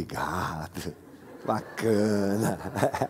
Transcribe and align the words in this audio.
Obrigado. 0.00 0.94
Bacana. 1.44 2.58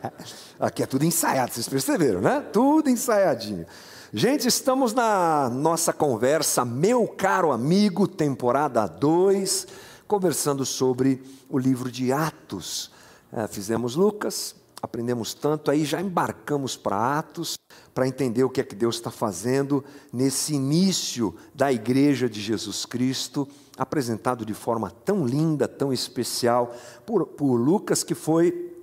Aqui 0.59 0.82
é 0.82 0.86
tudo 0.86 1.04
ensaiado, 1.04 1.52
vocês 1.52 1.68
perceberam, 1.68 2.20
né? 2.20 2.40
Tudo 2.52 2.90
ensaiadinho. 2.90 3.64
Gente, 4.12 4.48
estamos 4.48 4.93
na 4.93 5.48
nossa 5.48 5.93
conversa, 5.93 6.64
meu 6.64 7.07
caro 7.07 7.53
amigo, 7.53 8.08
temporada 8.08 8.86
2, 8.89 9.68
conversando 10.08 10.66
sobre 10.66 11.22
o 11.48 11.58
livro 11.58 11.93
de 11.93 12.12
Atos. 12.12 12.91
É, 13.32 13.46
fizemos 13.46 13.95
Lucas, 13.95 14.57
aprendemos 14.82 15.32
tanto, 15.32 15.70
aí 15.70 15.84
já 15.84 16.00
embarcamos 16.00 16.77
para 16.77 17.18
Atos, 17.18 17.57
para 17.94 18.08
entender 18.08 18.43
o 18.43 18.50
que 18.50 18.61
é 18.61 18.64
que 18.64 18.75
Deus 18.75 18.96
está 18.96 19.13
fazendo 19.13 19.85
nesse 20.13 20.54
início 20.54 21.36
da 21.54 21.72
igreja 21.72 22.29
de 22.29 22.41
Jesus 22.41 22.85
Cristo, 22.85 23.46
apresentado 23.80 24.44
de 24.44 24.52
forma 24.52 24.90
tão 24.90 25.26
linda, 25.26 25.66
tão 25.66 25.90
especial, 25.90 26.76
por, 27.07 27.26
por 27.26 27.57
Lucas, 27.57 28.04
que 28.04 28.14
foi 28.14 28.76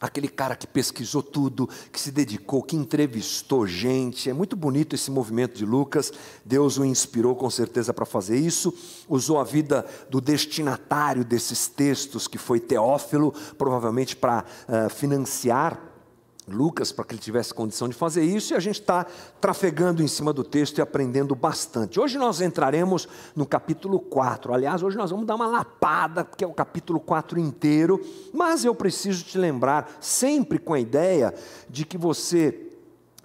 aquele 0.00 0.28
cara 0.28 0.54
que 0.54 0.64
pesquisou 0.64 1.24
tudo, 1.24 1.68
que 1.90 2.00
se 2.00 2.12
dedicou, 2.12 2.62
que 2.62 2.76
entrevistou 2.76 3.66
gente. 3.66 4.30
É 4.30 4.32
muito 4.32 4.54
bonito 4.54 4.94
esse 4.94 5.10
movimento 5.10 5.56
de 5.56 5.66
Lucas. 5.66 6.12
Deus 6.44 6.78
o 6.78 6.84
inspirou 6.84 7.34
com 7.34 7.50
certeza 7.50 7.92
para 7.92 8.06
fazer 8.06 8.36
isso. 8.36 8.72
Usou 9.08 9.40
a 9.40 9.44
vida 9.44 9.84
do 10.08 10.20
destinatário 10.20 11.24
desses 11.24 11.66
textos, 11.66 12.28
que 12.28 12.38
foi 12.38 12.60
Teófilo, 12.60 13.34
provavelmente 13.58 14.14
para 14.14 14.44
uh, 14.68 14.88
financiar 14.88 15.93
Lucas 16.46 16.92
para 16.92 17.04
que 17.04 17.14
ele 17.14 17.20
tivesse 17.20 17.54
condição 17.54 17.88
de 17.88 17.94
fazer 17.94 18.22
isso, 18.22 18.52
e 18.52 18.56
a 18.56 18.60
gente 18.60 18.80
está 18.80 19.06
trafegando 19.40 20.02
em 20.02 20.08
cima 20.08 20.32
do 20.32 20.44
texto 20.44 20.78
e 20.78 20.82
aprendendo 20.82 21.34
bastante. 21.34 21.98
Hoje 21.98 22.18
nós 22.18 22.40
entraremos 22.40 23.08
no 23.34 23.46
capítulo 23.46 23.98
4. 23.98 24.52
Aliás, 24.52 24.82
hoje 24.82 24.96
nós 24.96 25.10
vamos 25.10 25.26
dar 25.26 25.36
uma 25.36 25.46
lapada, 25.46 26.24
que 26.24 26.44
é 26.44 26.46
o 26.46 26.52
capítulo 26.52 27.00
4 27.00 27.38
inteiro, 27.38 28.00
mas 28.32 28.64
eu 28.64 28.74
preciso 28.74 29.24
te 29.24 29.38
lembrar, 29.38 29.96
sempre 30.00 30.58
com 30.58 30.74
a 30.74 30.80
ideia 30.80 31.34
de 31.68 31.86
que 31.86 31.96
você 31.96 32.70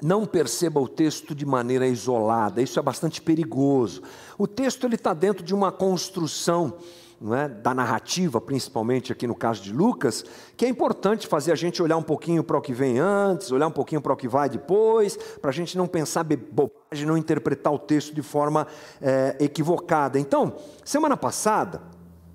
não 0.01 0.25
perceba 0.25 0.79
o 0.79 0.87
texto 0.87 1.35
de 1.35 1.45
maneira 1.45 1.85
isolada, 1.85 2.61
isso 2.61 2.79
é 2.79 2.81
bastante 2.81 3.21
perigoso. 3.21 4.01
O 4.37 4.47
texto 4.47 4.85
ele 4.85 4.95
está 4.95 5.13
dentro 5.13 5.43
de 5.43 5.53
uma 5.53 5.73
construção 5.73 6.75
não 7.19 7.35
é, 7.35 7.49
da 7.49 7.73
narrativa, 7.73 8.39
principalmente 8.39 9.11
aqui 9.11 9.27
no 9.27 9.35
caso 9.35 9.61
de 9.61 9.73
Lucas, 9.73 10.23
que 10.55 10.65
é 10.65 10.69
importante 10.69 11.27
fazer 11.27 11.51
a 11.51 11.55
gente 11.55 11.83
olhar 11.83 11.97
um 11.97 12.03
pouquinho 12.03 12.43
para 12.43 12.57
o 12.57 12.61
que 12.61 12.73
vem 12.73 12.99
antes, 12.99 13.51
olhar 13.51 13.67
um 13.67 13.71
pouquinho 13.71 14.01
para 14.01 14.13
o 14.13 14.15
que 14.15 14.27
vai 14.27 14.49
depois, 14.49 15.17
para 15.41 15.49
a 15.49 15.53
gente 15.53 15.77
não 15.77 15.87
pensar 15.87 16.23
bobagem, 16.23 17.05
não 17.05 17.17
interpretar 17.17 17.73
o 17.73 17.79
texto 17.79 18.13
de 18.13 18.21
forma 18.21 18.65
é, 19.01 19.35
equivocada. 19.39 20.17
Então, 20.17 20.55
semana 20.85 21.17
passada, 21.17 21.81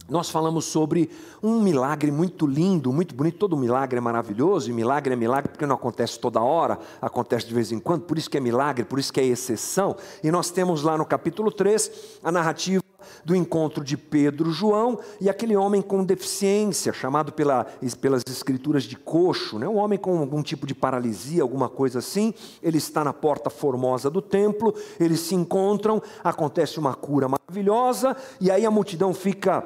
nós 0.06 0.28
falamos 0.28 0.66
sobre 0.66 1.10
um 1.42 1.62
milagre 1.62 2.10
muito 2.10 2.46
lindo, 2.46 2.92
muito 2.92 3.14
bonito. 3.14 3.38
Todo 3.38 3.56
milagre 3.56 3.96
é 3.96 4.00
maravilhoso, 4.02 4.68
e 4.68 4.72
milagre 4.72 5.14
é 5.14 5.16
milagre 5.16 5.50
porque 5.50 5.64
não 5.64 5.76
acontece 5.76 6.18
toda 6.18 6.42
hora, 6.42 6.78
acontece 7.00 7.46
de 7.46 7.54
vez 7.54 7.72
em 7.72 7.78
quando, 7.78 8.02
por 8.02 8.18
isso 8.18 8.28
que 8.28 8.36
é 8.36 8.40
milagre, 8.40 8.84
por 8.84 8.98
isso 8.98 9.10
que 9.10 9.20
é 9.20 9.24
exceção. 9.24 9.96
E 10.22 10.30
nós 10.30 10.50
temos 10.50 10.82
lá 10.82 10.98
no 10.98 11.06
capítulo 11.06 11.50
3 11.50 12.18
a 12.22 12.30
narrativa 12.30 12.83
do 13.24 13.34
encontro 13.34 13.84
de 13.84 13.96
Pedro 13.96 14.50
João 14.50 14.98
e 15.20 15.28
aquele 15.28 15.56
homem 15.56 15.82
com 15.82 16.04
deficiência, 16.04 16.92
chamado 16.92 17.32
pela, 17.32 17.66
pelas 18.00 18.22
escrituras 18.26 18.84
de 18.84 18.96
coxo, 18.96 19.58
né? 19.58 19.68
um 19.68 19.76
homem 19.76 19.98
com 19.98 20.18
algum 20.18 20.42
tipo 20.42 20.66
de 20.66 20.74
paralisia, 20.74 21.42
alguma 21.42 21.68
coisa 21.68 21.98
assim. 21.98 22.32
Ele 22.62 22.78
está 22.78 23.04
na 23.04 23.12
porta 23.12 23.50
formosa 23.50 24.10
do 24.10 24.22
templo, 24.22 24.74
eles 24.98 25.20
se 25.20 25.34
encontram, 25.34 26.02
acontece 26.22 26.78
uma 26.78 26.94
cura 26.94 27.28
maravilhosa, 27.28 28.16
e 28.40 28.50
aí 28.50 28.64
a 28.64 28.70
multidão 28.70 29.12
fica 29.12 29.64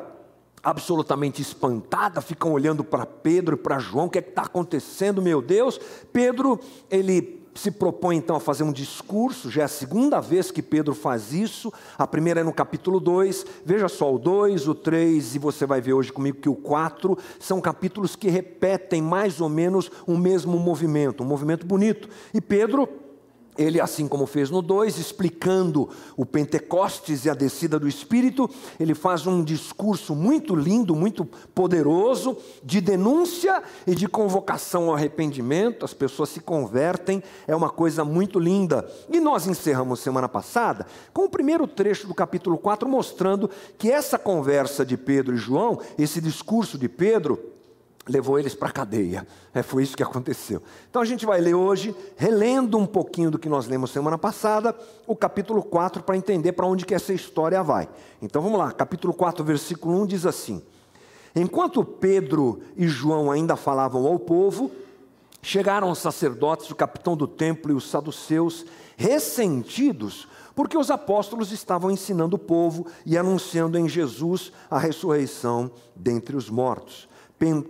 absolutamente 0.62 1.40
espantada, 1.40 2.20
ficam 2.20 2.52
olhando 2.52 2.82
para 2.82 3.06
Pedro 3.06 3.54
e 3.54 3.58
para 3.58 3.78
João, 3.78 4.06
o 4.06 4.10
que 4.10 4.18
é 4.18 4.20
está 4.20 4.42
acontecendo, 4.42 5.22
meu 5.22 5.40
Deus? 5.40 5.80
Pedro, 6.12 6.58
ele 6.90 7.37
se 7.58 7.72
propõe 7.72 8.16
então 8.16 8.36
a 8.36 8.40
fazer 8.40 8.62
um 8.62 8.72
discurso, 8.72 9.50
já 9.50 9.62
é 9.62 9.64
a 9.64 9.68
segunda 9.68 10.20
vez 10.20 10.50
que 10.50 10.62
Pedro 10.62 10.94
faz 10.94 11.32
isso, 11.32 11.72
a 11.98 12.06
primeira 12.06 12.40
é 12.40 12.44
no 12.44 12.52
capítulo 12.52 13.00
2, 13.00 13.44
veja 13.64 13.88
só, 13.88 14.14
o 14.14 14.18
2, 14.18 14.68
o 14.68 14.74
3 14.76 15.34
e 15.34 15.38
você 15.40 15.66
vai 15.66 15.80
ver 15.80 15.92
hoje 15.92 16.12
comigo 16.12 16.38
que 16.38 16.48
o 16.48 16.54
4 16.54 17.18
são 17.40 17.60
capítulos 17.60 18.14
que 18.14 18.28
repetem 18.28 19.02
mais 19.02 19.40
ou 19.40 19.48
menos 19.48 19.90
o 20.06 20.16
mesmo 20.16 20.56
movimento, 20.56 21.24
um 21.24 21.26
movimento 21.26 21.66
bonito. 21.66 22.08
E 22.32 22.40
Pedro 22.40 22.88
ele, 23.58 23.80
assim 23.80 24.06
como 24.06 24.24
fez 24.24 24.50
no 24.50 24.62
2, 24.62 24.98
explicando 24.98 25.90
o 26.16 26.24
Pentecostes 26.24 27.24
e 27.24 27.30
a 27.30 27.34
descida 27.34 27.78
do 27.78 27.88
Espírito, 27.88 28.48
ele 28.78 28.94
faz 28.94 29.26
um 29.26 29.42
discurso 29.42 30.14
muito 30.14 30.54
lindo, 30.54 30.94
muito 30.94 31.24
poderoso, 31.52 32.36
de 32.62 32.80
denúncia 32.80 33.60
e 33.86 33.94
de 33.94 34.06
convocação 34.06 34.84
ao 34.84 34.94
arrependimento. 34.94 35.84
As 35.84 35.92
pessoas 35.92 36.28
se 36.28 36.40
convertem, 36.40 37.22
é 37.48 37.56
uma 37.56 37.68
coisa 37.68 38.04
muito 38.04 38.38
linda. 38.38 38.88
E 39.10 39.18
nós 39.18 39.48
encerramos 39.48 40.00
semana 40.00 40.28
passada 40.28 40.86
com 41.12 41.24
o 41.24 41.28
primeiro 41.28 41.66
trecho 41.66 42.06
do 42.06 42.14
capítulo 42.14 42.56
4, 42.56 42.88
mostrando 42.88 43.50
que 43.76 43.90
essa 43.90 44.18
conversa 44.18 44.86
de 44.86 44.96
Pedro 44.96 45.34
e 45.34 45.38
João, 45.38 45.80
esse 45.98 46.20
discurso 46.20 46.78
de 46.78 46.88
Pedro, 46.88 47.57
levou 48.08 48.38
eles 48.38 48.54
para 48.54 48.68
a 48.68 48.72
cadeia. 48.72 49.26
É, 49.54 49.62
foi 49.62 49.82
isso 49.82 49.96
que 49.96 50.02
aconteceu. 50.02 50.62
Então 50.88 51.02
a 51.02 51.04
gente 51.04 51.26
vai 51.26 51.40
ler 51.40 51.54
hoje, 51.54 51.94
relendo 52.16 52.78
um 52.78 52.86
pouquinho 52.86 53.30
do 53.30 53.38
que 53.38 53.48
nós 53.48 53.66
lemos 53.66 53.90
semana 53.90 54.16
passada, 54.16 54.74
o 55.06 55.14
capítulo 55.14 55.62
4, 55.62 56.02
para 56.02 56.16
entender 56.16 56.52
para 56.52 56.66
onde 56.66 56.86
que 56.86 56.94
essa 56.94 57.12
história 57.12 57.62
vai. 57.62 57.88
Então 58.20 58.40
vamos 58.40 58.58
lá, 58.58 58.72
capítulo 58.72 59.12
4, 59.12 59.44
versículo 59.44 60.00
1 60.02 60.06
diz 60.06 60.26
assim: 60.26 60.62
Enquanto 61.36 61.84
Pedro 61.84 62.60
e 62.76 62.88
João 62.88 63.30
ainda 63.30 63.54
falavam 63.54 64.06
ao 64.06 64.18
povo, 64.18 64.70
chegaram 65.42 65.90
os 65.90 65.98
sacerdotes, 65.98 66.70
o 66.70 66.74
capitão 66.74 67.16
do 67.16 67.28
templo 67.28 67.72
e 67.72 67.74
os 67.74 67.88
saduceus, 67.88 68.64
ressentidos, 68.96 70.26
porque 70.54 70.76
os 70.76 70.90
apóstolos 70.90 71.52
estavam 71.52 71.90
ensinando 71.90 72.34
o 72.36 72.38
povo 72.38 72.86
e 73.06 73.16
anunciando 73.16 73.78
em 73.78 73.88
Jesus 73.88 74.50
a 74.68 74.78
ressurreição 74.78 75.70
dentre 75.94 76.34
os 76.34 76.50
mortos 76.50 77.08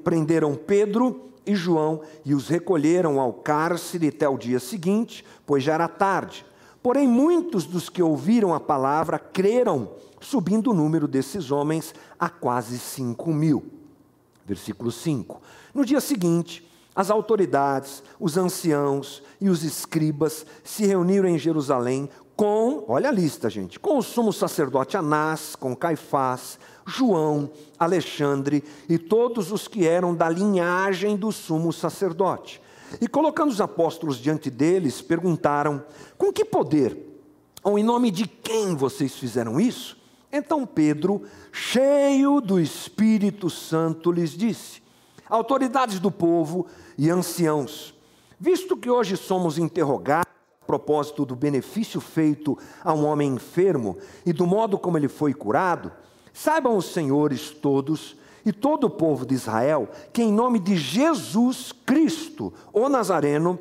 prenderam 0.02 0.54
Pedro 0.54 1.28
e 1.46 1.54
João 1.54 2.02
e 2.24 2.34
os 2.34 2.48
recolheram 2.48 3.20
ao 3.20 3.32
cárcere 3.32 4.08
até 4.08 4.28
o 4.28 4.38
dia 4.38 4.60
seguinte, 4.60 5.24
pois 5.46 5.62
já 5.62 5.74
era 5.74 5.88
tarde. 5.88 6.44
Porém, 6.82 7.08
muitos 7.08 7.64
dos 7.64 7.88
que 7.88 8.02
ouviram 8.02 8.54
a 8.54 8.60
palavra 8.60 9.18
creram, 9.18 9.90
subindo 10.20 10.70
o 10.70 10.74
número 10.74 11.08
desses 11.08 11.50
homens 11.50 11.94
a 12.18 12.28
quase 12.28 12.78
cinco 12.78 13.32
mil. 13.32 13.64
Versículo 14.46 14.90
5. 14.90 15.42
No 15.74 15.84
dia 15.84 16.00
seguinte, 16.00 16.66
as 16.96 17.10
autoridades, 17.10 18.02
os 18.18 18.36
anciãos 18.36 19.22
e 19.40 19.50
os 19.50 19.62
escribas 19.62 20.46
se 20.64 20.86
reuniram 20.86 21.28
em 21.28 21.38
Jerusalém 21.38 22.08
com, 22.38 22.84
olha 22.86 23.08
a 23.08 23.12
lista, 23.12 23.50
gente, 23.50 23.80
com 23.80 23.98
o 23.98 24.02
sumo 24.02 24.32
sacerdote 24.32 24.96
Anás, 24.96 25.56
com 25.56 25.74
Caifás, 25.74 26.56
João, 26.86 27.50
Alexandre 27.76 28.62
e 28.88 28.96
todos 28.96 29.50
os 29.50 29.66
que 29.66 29.84
eram 29.84 30.14
da 30.14 30.28
linhagem 30.28 31.16
do 31.16 31.32
sumo 31.32 31.72
sacerdote. 31.72 32.62
E 33.00 33.08
colocando 33.08 33.50
os 33.50 33.60
apóstolos 33.60 34.18
diante 34.18 34.50
deles, 34.50 35.02
perguntaram: 35.02 35.82
Com 36.16 36.32
que 36.32 36.44
poder 36.44 36.96
ou 37.64 37.76
em 37.76 37.82
nome 37.82 38.08
de 38.08 38.28
quem 38.28 38.76
vocês 38.76 39.16
fizeram 39.16 39.58
isso? 39.58 39.98
Então 40.32 40.64
Pedro, 40.64 41.22
cheio 41.50 42.40
do 42.40 42.60
Espírito 42.60 43.50
Santo, 43.50 44.12
lhes 44.12 44.30
disse: 44.30 44.80
Autoridades 45.28 45.98
do 45.98 46.12
povo 46.12 46.68
e 46.96 47.10
anciãos, 47.10 47.92
visto 48.38 48.76
que 48.76 48.88
hoje 48.88 49.16
somos 49.16 49.58
interrogados 49.58 50.27
propósito 50.68 51.26
do 51.26 51.34
benefício 51.34 52.00
feito 52.00 52.56
a 52.84 52.92
um 52.92 53.04
homem 53.04 53.34
enfermo 53.34 53.96
e 54.24 54.32
do 54.32 54.46
modo 54.46 54.78
como 54.78 54.96
ele 54.96 55.08
foi 55.08 55.34
curado, 55.34 55.90
Saibam 56.38 56.76
os 56.76 56.92
senhores 56.92 57.50
todos 57.50 58.16
e 58.46 58.52
todo 58.52 58.84
o 58.84 58.90
povo 58.90 59.26
de 59.26 59.34
Israel 59.34 59.88
que, 60.12 60.22
em 60.22 60.32
nome 60.32 60.60
de 60.60 60.76
Jesus 60.76 61.72
Cristo, 61.84 62.54
o 62.72 62.88
Nazareno, 62.88 63.58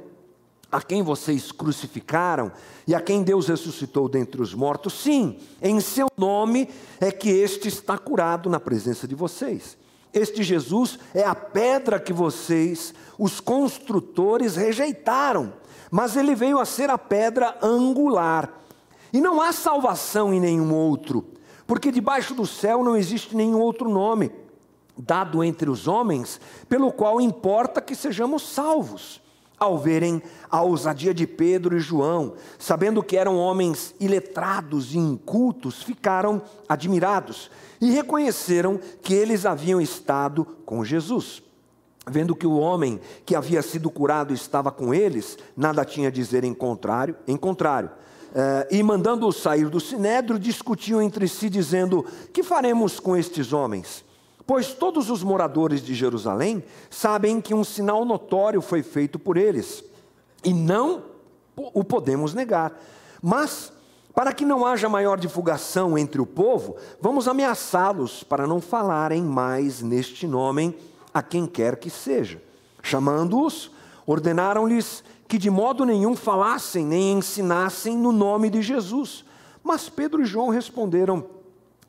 a 0.72 0.80
quem 0.80 1.02
vocês 1.02 1.52
crucificaram 1.52 2.52
e 2.86 2.94
a 2.94 3.02
quem 3.02 3.24
Deus 3.24 3.48
ressuscitou 3.48 4.08
dentre 4.08 4.40
os 4.44 4.54
mortos, 4.54 4.94
sim, 4.94 5.40
em 5.60 5.80
seu 5.80 6.06
nome 6.16 6.70
é 7.00 7.12
que 7.12 7.30
este 7.30 7.68
está 7.68 7.98
curado 7.98 8.48
na 8.48 8.60
presença 8.60 9.08
de 9.08 9.16
vocês. 9.16 9.76
Este 10.14 10.44
Jesus 10.44 10.98
é 11.14 11.24
a 11.24 11.36
pedra 11.36 12.00
que 12.00 12.14
vocês, 12.14 12.94
os 13.18 13.40
construtores, 13.40 14.56
rejeitaram, 14.56 15.54
mas 15.92 16.16
ele 16.16 16.36
veio 16.36 16.60
a 16.60 16.66
ser 16.66 16.90
a 16.90 16.98
pedra 16.98 17.58
angular. 17.62 18.52
E 19.14 19.22
não 19.22 19.42
há 19.42 19.52
salvação 19.52 20.34
em 20.34 20.40
nenhum 20.40 20.74
outro 20.74 21.38
porque 21.68 21.92
debaixo 21.92 22.34
do 22.34 22.48
céu 22.48 22.82
não 22.82 22.96
existe 22.96 23.36
nenhum 23.36 23.60
outro 23.60 23.90
nome 23.90 24.32
dado 24.98 25.44
entre 25.44 25.70
os 25.70 25.88
homens 25.88 26.40
pelo 26.70 26.92
qual 26.92 27.20
importa 27.22 27.82
que 27.82 27.94
sejamos 27.94 28.42
salvos. 28.42 29.22
Ao 29.60 29.78
verem 29.78 30.22
a 30.50 30.62
ousadia 30.62 31.14
de 31.14 31.26
Pedro 31.26 31.76
e 31.76 31.80
João, 31.80 32.34
sabendo 32.60 33.02
que 33.02 33.18
eram 33.18 33.38
homens 33.38 33.96
iletrados 34.00 34.94
e 34.94 34.98
incultos, 34.98 35.82
ficaram 35.82 36.42
admirados 36.70 37.50
e 37.82 37.92
reconheceram 37.92 38.80
que 39.02 39.14
eles 39.14 39.46
haviam 39.46 39.82
estado 39.82 40.46
com 40.66 40.86
Jesus. 40.86 41.42
Vendo 42.10 42.36
que 42.36 42.48
o 42.48 42.58
homem 42.58 43.02
que 43.26 43.36
havia 43.36 43.62
sido 43.62 43.90
curado 43.90 44.34
estava 44.34 44.72
com 44.72 44.94
eles, 44.94 45.38
nada 45.56 45.84
tinha 45.84 46.08
a 46.08 46.12
dizer 46.12 46.44
em 46.44 46.54
contrário, 46.54 47.16
em 47.28 47.36
contrário. 47.36 47.90
Eh, 48.34 48.68
e 48.72 48.84
mandando-os 48.84 49.38
sair 49.38 49.68
do 49.68 49.80
sinédrio, 49.80 50.40
discutiam 50.40 51.02
entre 51.02 51.28
si, 51.28 51.50
dizendo: 51.50 52.06
Que 52.32 52.44
faremos 52.44 53.00
com 53.00 53.18
estes 53.18 53.52
homens? 53.52 54.06
Pois 54.48 54.74
todos 54.74 55.10
os 55.10 55.22
moradores 55.22 55.82
de 55.82 55.94
Jerusalém 55.94 56.64
sabem 56.90 57.42
que 57.42 57.54
um 57.54 57.66
sinal 57.66 58.06
notório 58.06 58.62
foi 58.62 58.82
feito 58.82 59.20
por 59.20 59.36
eles, 59.36 59.84
e 60.42 60.54
não 60.54 61.04
o 61.58 61.84
podemos 61.84 62.34
negar. 62.34 62.80
Mas, 63.22 63.74
para 64.16 64.32
que 64.32 64.46
não 64.46 64.66
haja 64.66 64.88
maior 64.88 65.20
divulgação 65.20 65.98
entre 65.98 66.22
o 66.22 66.26
povo, 66.26 66.78
vamos 67.02 67.28
ameaçá-los 67.28 68.24
para 68.24 68.48
não 68.48 68.62
falarem 68.62 69.22
mais 69.22 69.82
neste 69.82 70.26
nome 70.26 70.74
a 71.14 71.22
quem 71.22 71.46
quer 71.46 71.76
que 71.76 71.90
seja. 71.90 72.42
Chamando-os, 72.82 73.70
ordenaram-lhes 74.06 75.04
que 75.28 75.38
de 75.38 75.50
modo 75.50 75.84
nenhum 75.84 76.16
falassem 76.16 76.86
nem 76.86 77.18
ensinassem 77.18 77.98
no 77.98 78.14
nome 78.14 78.50
de 78.50 78.62
Jesus. 78.62 79.26
Mas 79.62 79.90
Pedro 79.90 80.22
e 80.22 80.26
João 80.26 80.48
responderam: 80.48 81.26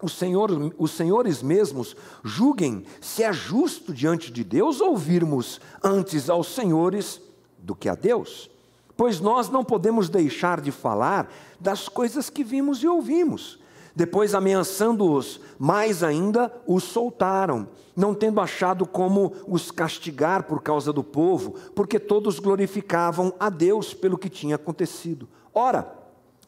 os, 0.00 0.12
senhor, 0.12 0.50
os 0.79 0.93
senhores 0.93 1.43
mesmos 1.43 1.97
julguem 2.23 2.85
se 3.00 3.23
é 3.23 3.33
justo 3.33 3.93
diante 3.93 4.31
de 4.31 4.45
Deus 4.45 4.81
ouvirmos 4.81 5.61
antes 5.83 6.31
aos 6.31 6.49
senhores 6.55 7.21
do 7.59 7.75
que 7.75 7.89
a 7.89 7.95
Deus. 7.95 8.50
Pois 8.97 9.21
nós 9.21 9.49
não 9.49 9.65
podemos 9.65 10.09
deixar 10.09 10.61
de 10.61 10.71
falar 10.71 11.33
das 11.59 11.89
coisas 11.89 12.31
que 12.31 12.45
vimos 12.45 12.83
e 12.83 12.89
ouvimos. 12.89 13.59
Depois, 13.95 14.33
ameaçando-os 14.33 15.41
mais 15.59 16.05
ainda, 16.05 16.53
os 16.65 16.85
soltaram, 16.85 17.67
não 17.97 18.15
tendo 18.15 18.41
achado 18.41 18.87
como 18.87 19.33
os 19.49 19.73
castigar 19.73 20.44
por 20.44 20.62
causa 20.62 20.93
do 20.93 21.03
povo, 21.03 21.56
porque 21.75 21.99
todos 21.99 22.39
glorificavam 22.39 23.33
a 23.41 23.51
Deus 23.51 23.93
pelo 23.93 24.17
que 24.17 24.29
tinha 24.29 24.55
acontecido. 24.55 25.29
Ora, 25.53 25.98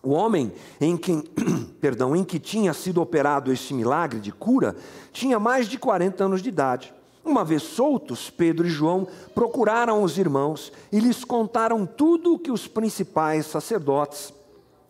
o 0.03 0.11
homem 0.11 0.53
em 0.81 0.97
que, 0.97 1.23
perdão, 1.81 2.17
em 2.17 2.25
que 2.25 2.39
tinha 2.39 2.73
sido 2.73 3.03
operado 3.03 3.53
este 3.53 3.75
milagre 3.75 4.19
de 4.19 4.33
cura 4.33 4.77
tinha 5.13 5.39
mais 5.39 5.69
de 5.69 5.79
40 5.79 6.25
anos 6.25 6.43
de 6.43 6.49
idade. 6.49 6.95
Uma 7.23 7.45
vez 7.45 7.63
soltos, 7.63 8.31
Pedro 8.31 8.67
e 8.67 8.71
João 8.71 9.07
procuraram 9.35 10.03
os 10.03 10.17
irmãos 10.17 10.73
e 10.91 10.99
lhes 10.99 11.23
contaram 11.23 11.85
tudo 11.85 12.35
o 12.35 12.39
que 12.39 12.51
os 12.51 12.67
principais 12.67 13.47
sacerdotes 13.47 14.33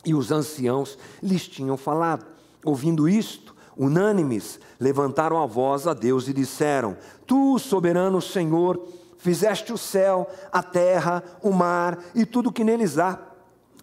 e 0.05 0.15
os 0.15 0.31
anciãos 0.31 0.97
lhes 1.21 1.49
tinham 1.49 1.77
falado. 1.77 2.25
Ouvindo 2.65 3.09
isto, 3.09 3.55
unânimes, 3.77 4.61
levantaram 4.79 5.43
a 5.43 5.47
voz 5.47 5.89
a 5.89 5.93
Deus 5.93 6.29
e 6.29 6.33
disseram: 6.33 6.97
Tu, 7.27 7.59
soberano 7.59 8.23
Senhor, 8.23 8.81
fizeste 9.19 9.73
o 9.73 9.79
céu, 9.79 10.31
a 10.53 10.63
terra, 10.63 11.25
o 11.43 11.51
mar 11.51 11.99
e 12.15 12.25
tudo 12.25 12.51
o 12.51 12.53
que 12.53 12.63
neles 12.63 12.97
há 12.97 13.30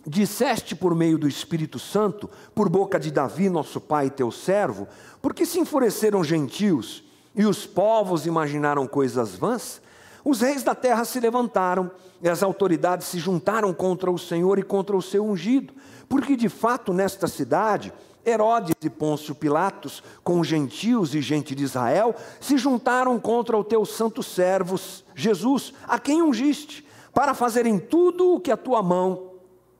disseste 0.07 0.73
por 0.73 0.95
meio 0.95 1.17
do 1.17 1.27
Espírito 1.27 1.77
Santo, 1.77 2.29
por 2.55 2.69
boca 2.69 2.97
de 2.97 3.11
Davi, 3.11 3.49
nosso 3.49 3.81
pai 3.81 4.05
e 4.05 4.11
teu 4.11 4.31
servo, 4.31 4.87
porque 5.21 5.45
se 5.45 5.59
enfureceram 5.59 6.23
gentios 6.23 7.03
e 7.35 7.45
os 7.45 7.65
povos 7.65 8.25
imaginaram 8.25 8.87
coisas 8.87 9.35
vãs? 9.35 9.81
Os 10.23 10.39
reis 10.39 10.63
da 10.63 10.73
terra 10.73 11.03
se 11.03 11.19
levantaram 11.19 11.91
e 12.21 12.29
as 12.29 12.41
autoridades 12.41 13.07
se 13.07 13.19
juntaram 13.19 13.73
contra 13.73 14.09
o 14.09 14.17
Senhor 14.17 14.57
e 14.57 14.63
contra 14.63 14.95
o 14.95 15.01
seu 15.01 15.25
ungido, 15.25 15.73
porque 16.07 16.37
de 16.37 16.47
fato 16.47 16.93
nesta 16.93 17.27
cidade 17.27 17.93
Herodes 18.25 18.75
e 18.81 18.89
Pôncio 18.89 19.35
Pilatos, 19.35 20.03
com 20.23 20.43
gentios 20.43 21.15
e 21.15 21.21
gente 21.21 21.55
de 21.55 21.63
Israel, 21.63 22.13
se 22.41 22.57
juntaram 22.57 23.17
contra 23.19 23.57
o 23.57 23.63
teu 23.63 23.85
santo 23.85 24.21
servo 24.21 24.77
Jesus, 25.15 25.73
a 25.87 25.97
quem 25.97 26.21
ungiste, 26.21 26.85
para 27.13 27.33
fazerem 27.33 27.79
tudo 27.79 28.33
o 28.33 28.39
que 28.39 28.51
a 28.51 28.57
tua 28.57 28.83
mão 28.83 29.36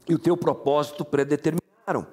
e 0.07 0.15
o 0.15 0.19
teu 0.19 0.37
propósito 0.37 1.03
predeterminaram. 1.03 2.07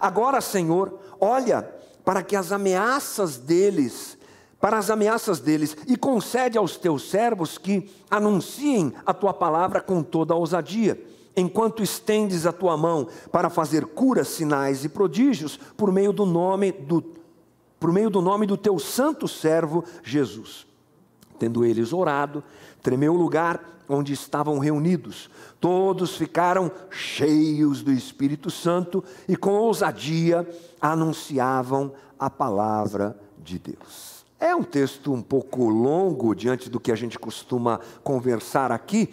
Agora, 0.00 0.40
Senhor, 0.40 0.98
olha 1.20 1.62
para 2.04 2.22
que 2.22 2.36
as 2.36 2.52
ameaças 2.52 3.36
deles, 3.36 4.16
para 4.60 4.78
as 4.78 4.90
ameaças 4.90 5.40
deles, 5.40 5.76
e 5.86 5.96
concede 5.96 6.56
aos 6.56 6.76
teus 6.76 7.10
servos 7.10 7.58
que 7.58 7.90
anunciem 8.10 8.92
a 9.04 9.12
tua 9.12 9.34
palavra 9.34 9.80
com 9.80 10.02
toda 10.02 10.34
a 10.34 10.36
ousadia, 10.36 11.00
enquanto 11.36 11.82
estendes 11.82 12.46
a 12.46 12.52
tua 12.52 12.76
mão 12.76 13.08
para 13.30 13.50
fazer 13.50 13.86
curas, 13.86 14.28
sinais 14.28 14.84
e 14.84 14.88
prodígios 14.88 15.56
por 15.76 15.92
meio 15.92 16.12
do 16.12 16.26
nome 16.26 16.72
do 16.72 17.18
por 17.78 17.92
meio 17.92 18.10
do 18.10 18.20
nome 18.20 18.44
do 18.44 18.56
teu 18.56 18.76
santo 18.76 19.28
servo 19.28 19.84
Jesus. 20.02 20.66
Tendo 21.38 21.64
eles 21.64 21.92
orado, 21.92 22.42
tremeu 22.82 23.14
o 23.14 23.16
lugar 23.16 23.77
onde 23.88 24.12
estavam 24.12 24.58
reunidos. 24.58 25.30
Todos 25.60 26.16
ficaram 26.16 26.70
cheios 26.90 27.82
do 27.82 27.92
Espírito 27.92 28.50
Santo 28.50 29.02
e 29.28 29.36
com 29.36 29.52
ousadia 29.52 30.48
anunciavam 30.80 31.92
a 32.18 32.28
palavra 32.28 33.18
de 33.38 33.58
Deus. 33.58 34.24
É 34.40 34.54
um 34.54 34.62
texto 34.62 35.12
um 35.12 35.22
pouco 35.22 35.68
longo 35.68 36.34
diante 36.34 36.70
do 36.70 36.78
que 36.78 36.92
a 36.92 36.96
gente 36.96 37.18
costuma 37.18 37.80
conversar 38.04 38.70
aqui, 38.70 39.12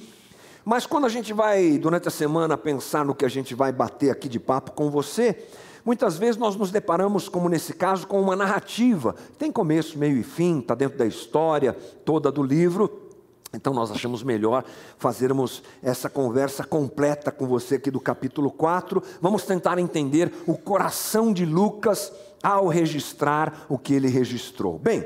mas 0.65 0.87
quando 0.87 1.05
a 1.05 1.09
gente 1.09 1.31
vai, 1.31 1.77
durante 1.77 2.07
a 2.07 2.11
semana, 2.11 2.57
pensar 2.57 3.05
no 3.05 3.13
que 3.13 3.23
a 3.23 3.29
gente 3.29 3.53
vai 3.53 3.71
bater 3.71 4.09
aqui 4.09 4.27
de 4.27 4.39
papo 4.39 4.71
com 4.71 4.89
você, 4.89 5.47
muitas 5.85 6.17
vezes 6.17 6.37
nós 6.37 6.55
nos 6.55 6.71
deparamos, 6.71 7.29
como 7.29 7.47
nesse 7.47 7.73
caso, 7.73 8.07
com 8.07 8.19
uma 8.19 8.35
narrativa. 8.35 9.15
Tem 9.37 9.51
começo, 9.51 9.97
meio 9.99 10.17
e 10.17 10.23
fim, 10.23 10.59
está 10.59 10.73
dentro 10.73 10.97
da 10.97 11.05
história 11.05 11.73
toda 12.03 12.31
do 12.31 12.41
livro. 12.41 13.04
Então 13.55 13.73
nós 13.73 13.91
achamos 13.91 14.21
melhor 14.21 14.63
fazermos 14.97 15.63
essa 15.81 16.09
conversa 16.09 16.63
completa 16.63 17.31
com 17.31 17.47
você 17.47 17.75
aqui 17.75 17.89
do 17.89 17.99
capítulo 17.99 18.51
4. 18.51 19.01
Vamos 19.21 19.43
tentar 19.43 19.79
entender 19.79 20.31
o 20.45 20.57
coração 20.57 21.33
de 21.33 21.45
Lucas 21.45 22.11
ao 22.43 22.67
registrar 22.67 23.65
o 23.69 23.77
que 23.77 23.93
ele 23.93 24.07
registrou. 24.07 24.77
Bem, 24.77 25.05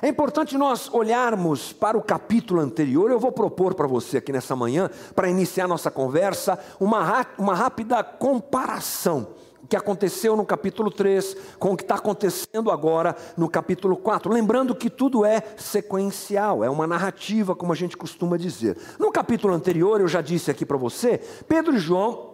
é 0.00 0.08
importante 0.08 0.56
nós 0.56 0.88
olharmos 0.92 1.72
para 1.72 1.98
o 1.98 2.02
capítulo 2.02 2.60
anterior. 2.60 3.10
Eu 3.10 3.20
vou 3.20 3.32
propor 3.32 3.74
para 3.74 3.86
você 3.86 4.16
aqui 4.16 4.32
nessa 4.32 4.56
manhã, 4.56 4.88
para 5.14 5.28
iniciar 5.28 5.68
nossa 5.68 5.90
conversa, 5.90 6.58
uma, 6.78 7.26
uma 7.36 7.54
rápida 7.54 8.02
comparação 8.02 9.39
que 9.70 9.76
aconteceu 9.76 10.34
no 10.34 10.44
capítulo 10.44 10.90
3 10.90 11.36
com 11.56 11.72
o 11.72 11.76
que 11.76 11.84
está 11.84 11.94
acontecendo 11.94 12.72
agora 12.72 13.14
no 13.36 13.48
capítulo 13.48 13.96
4. 13.96 14.32
Lembrando 14.32 14.74
que 14.74 14.90
tudo 14.90 15.24
é 15.24 15.40
sequencial, 15.56 16.64
é 16.64 16.68
uma 16.68 16.88
narrativa, 16.88 17.54
como 17.54 17.72
a 17.72 17.76
gente 17.76 17.96
costuma 17.96 18.36
dizer. 18.36 18.76
No 18.98 19.12
capítulo 19.12 19.54
anterior, 19.54 20.00
eu 20.00 20.08
já 20.08 20.20
disse 20.20 20.50
aqui 20.50 20.66
para 20.66 20.76
você, 20.76 21.18
Pedro 21.46 21.76
e 21.76 21.78
João 21.78 22.30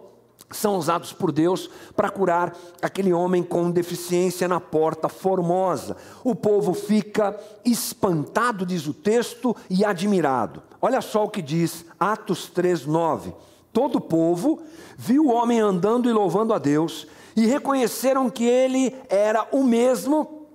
são 0.49 0.77
usados 0.77 1.13
por 1.13 1.31
Deus 1.31 1.69
para 1.95 2.09
curar 2.09 2.57
aquele 2.81 3.13
homem 3.13 3.43
com 3.43 3.69
deficiência 3.69 4.47
na 4.47 4.59
porta 4.59 5.07
formosa. 5.07 5.95
O 6.23 6.33
povo 6.33 6.73
fica 6.73 7.39
espantado, 7.63 8.65
diz 8.65 8.87
o 8.87 8.95
texto, 8.95 9.55
e 9.69 9.85
admirado. 9.85 10.63
Olha 10.81 11.01
só 11.01 11.25
o 11.25 11.29
que 11.29 11.41
diz 11.43 11.85
Atos 11.99 12.49
3:9. 12.49 13.31
Todo 13.71 13.97
o 13.97 14.01
povo 14.01 14.59
viu 14.97 15.25
o 15.25 15.31
homem 15.31 15.59
andando 15.59 16.09
e 16.09 16.13
louvando 16.13 16.51
a 16.51 16.57
Deus, 16.57 17.05
e 17.37 17.45
reconheceram 17.45 18.31
que 18.31 18.43
ele 18.43 18.95
era 19.07 19.47
o 19.51 19.63
mesmo 19.63 20.47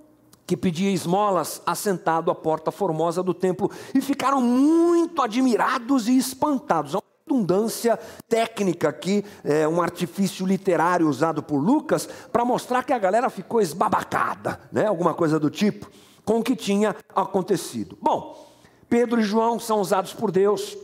que 0.45 0.57
pedia 0.57 0.91
esmolas 0.91 1.61
assentado 1.65 2.29
à 2.29 2.35
porta 2.35 2.69
formosa 2.69 3.23
do 3.23 3.33
templo, 3.33 3.71
e 3.95 4.01
ficaram 4.01 4.41
muito 4.41 5.21
admirados 5.21 6.09
e 6.09 6.17
espantados. 6.17 6.93
Há 6.93 6.97
uma 6.97 7.03
redundância 7.25 7.97
técnica 8.27 8.89
aqui, 8.89 9.23
é, 9.45 9.65
um 9.65 9.81
artifício 9.81 10.45
literário 10.45 11.07
usado 11.07 11.41
por 11.41 11.57
Lucas, 11.57 12.09
para 12.29 12.43
mostrar 12.43 12.83
que 12.83 12.91
a 12.91 12.99
galera 12.99 13.29
ficou 13.29 13.61
esbabacada, 13.61 14.59
né? 14.69 14.85
alguma 14.85 15.13
coisa 15.13 15.39
do 15.39 15.49
tipo, 15.49 15.89
com 16.25 16.39
o 16.39 16.43
que 16.43 16.57
tinha 16.57 16.93
acontecido. 17.15 17.97
Bom, 18.01 18.45
Pedro 18.89 19.21
e 19.21 19.23
João 19.23 19.57
são 19.57 19.79
usados 19.79 20.13
por 20.13 20.29
Deus, 20.29 20.77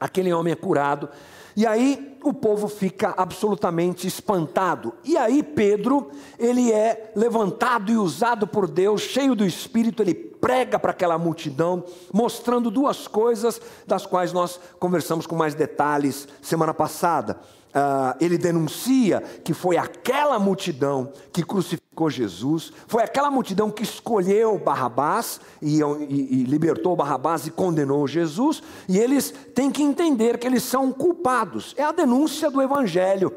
aquele 0.00 0.32
homem 0.32 0.54
é 0.54 0.56
curado, 0.56 1.10
e 1.56 1.66
aí 1.66 2.16
o 2.22 2.32
povo 2.32 2.68
fica 2.68 3.14
absolutamente 3.16 4.06
espantado. 4.06 4.94
E 5.04 5.16
aí 5.16 5.42
Pedro, 5.42 6.10
ele 6.38 6.72
é 6.72 7.12
levantado 7.14 7.90
e 7.90 7.96
usado 7.96 8.46
por 8.46 8.68
Deus, 8.68 9.02
cheio 9.02 9.34
do 9.34 9.44
Espírito, 9.44 10.02
ele 10.02 10.14
prega 10.14 10.78
para 10.78 10.90
aquela 10.90 11.18
multidão, 11.18 11.84
mostrando 12.12 12.70
duas 12.70 13.06
coisas 13.06 13.60
das 13.86 14.06
quais 14.06 14.32
nós 14.32 14.58
conversamos 14.78 15.26
com 15.26 15.36
mais 15.36 15.54
detalhes 15.54 16.26
semana 16.40 16.74
passada. 16.74 17.38
Uh, 17.68 18.14
ele 18.20 18.36
denuncia 18.36 19.22
que 19.42 19.54
foi 19.54 19.78
aquela 19.78 20.38
multidão 20.38 21.12
que 21.32 21.42
crucificou 21.42 21.81
crucificou 21.94 22.10
Jesus, 22.10 22.72
foi 22.86 23.02
aquela 23.02 23.30
multidão 23.30 23.70
que 23.70 23.82
escolheu 23.82 24.58
Barrabás 24.58 25.40
e, 25.60 25.80
e, 25.80 25.82
e, 25.82 26.44
libertou 26.44 26.96
Barrabás 26.96 27.46
e 27.46 27.50
condenou 27.50 28.08
Jesus, 28.08 28.62
e 28.88 28.98
eles 28.98 29.32
têm 29.54 29.70
que 29.70 29.82
entender 29.82 30.38
que 30.38 30.46
eles 30.46 30.62
são 30.62 30.90
culpados. 30.90 31.74
É 31.76 31.84
a 31.84 31.92
denúncia 31.92 32.50
do 32.50 32.62
Evangelho 32.62 33.32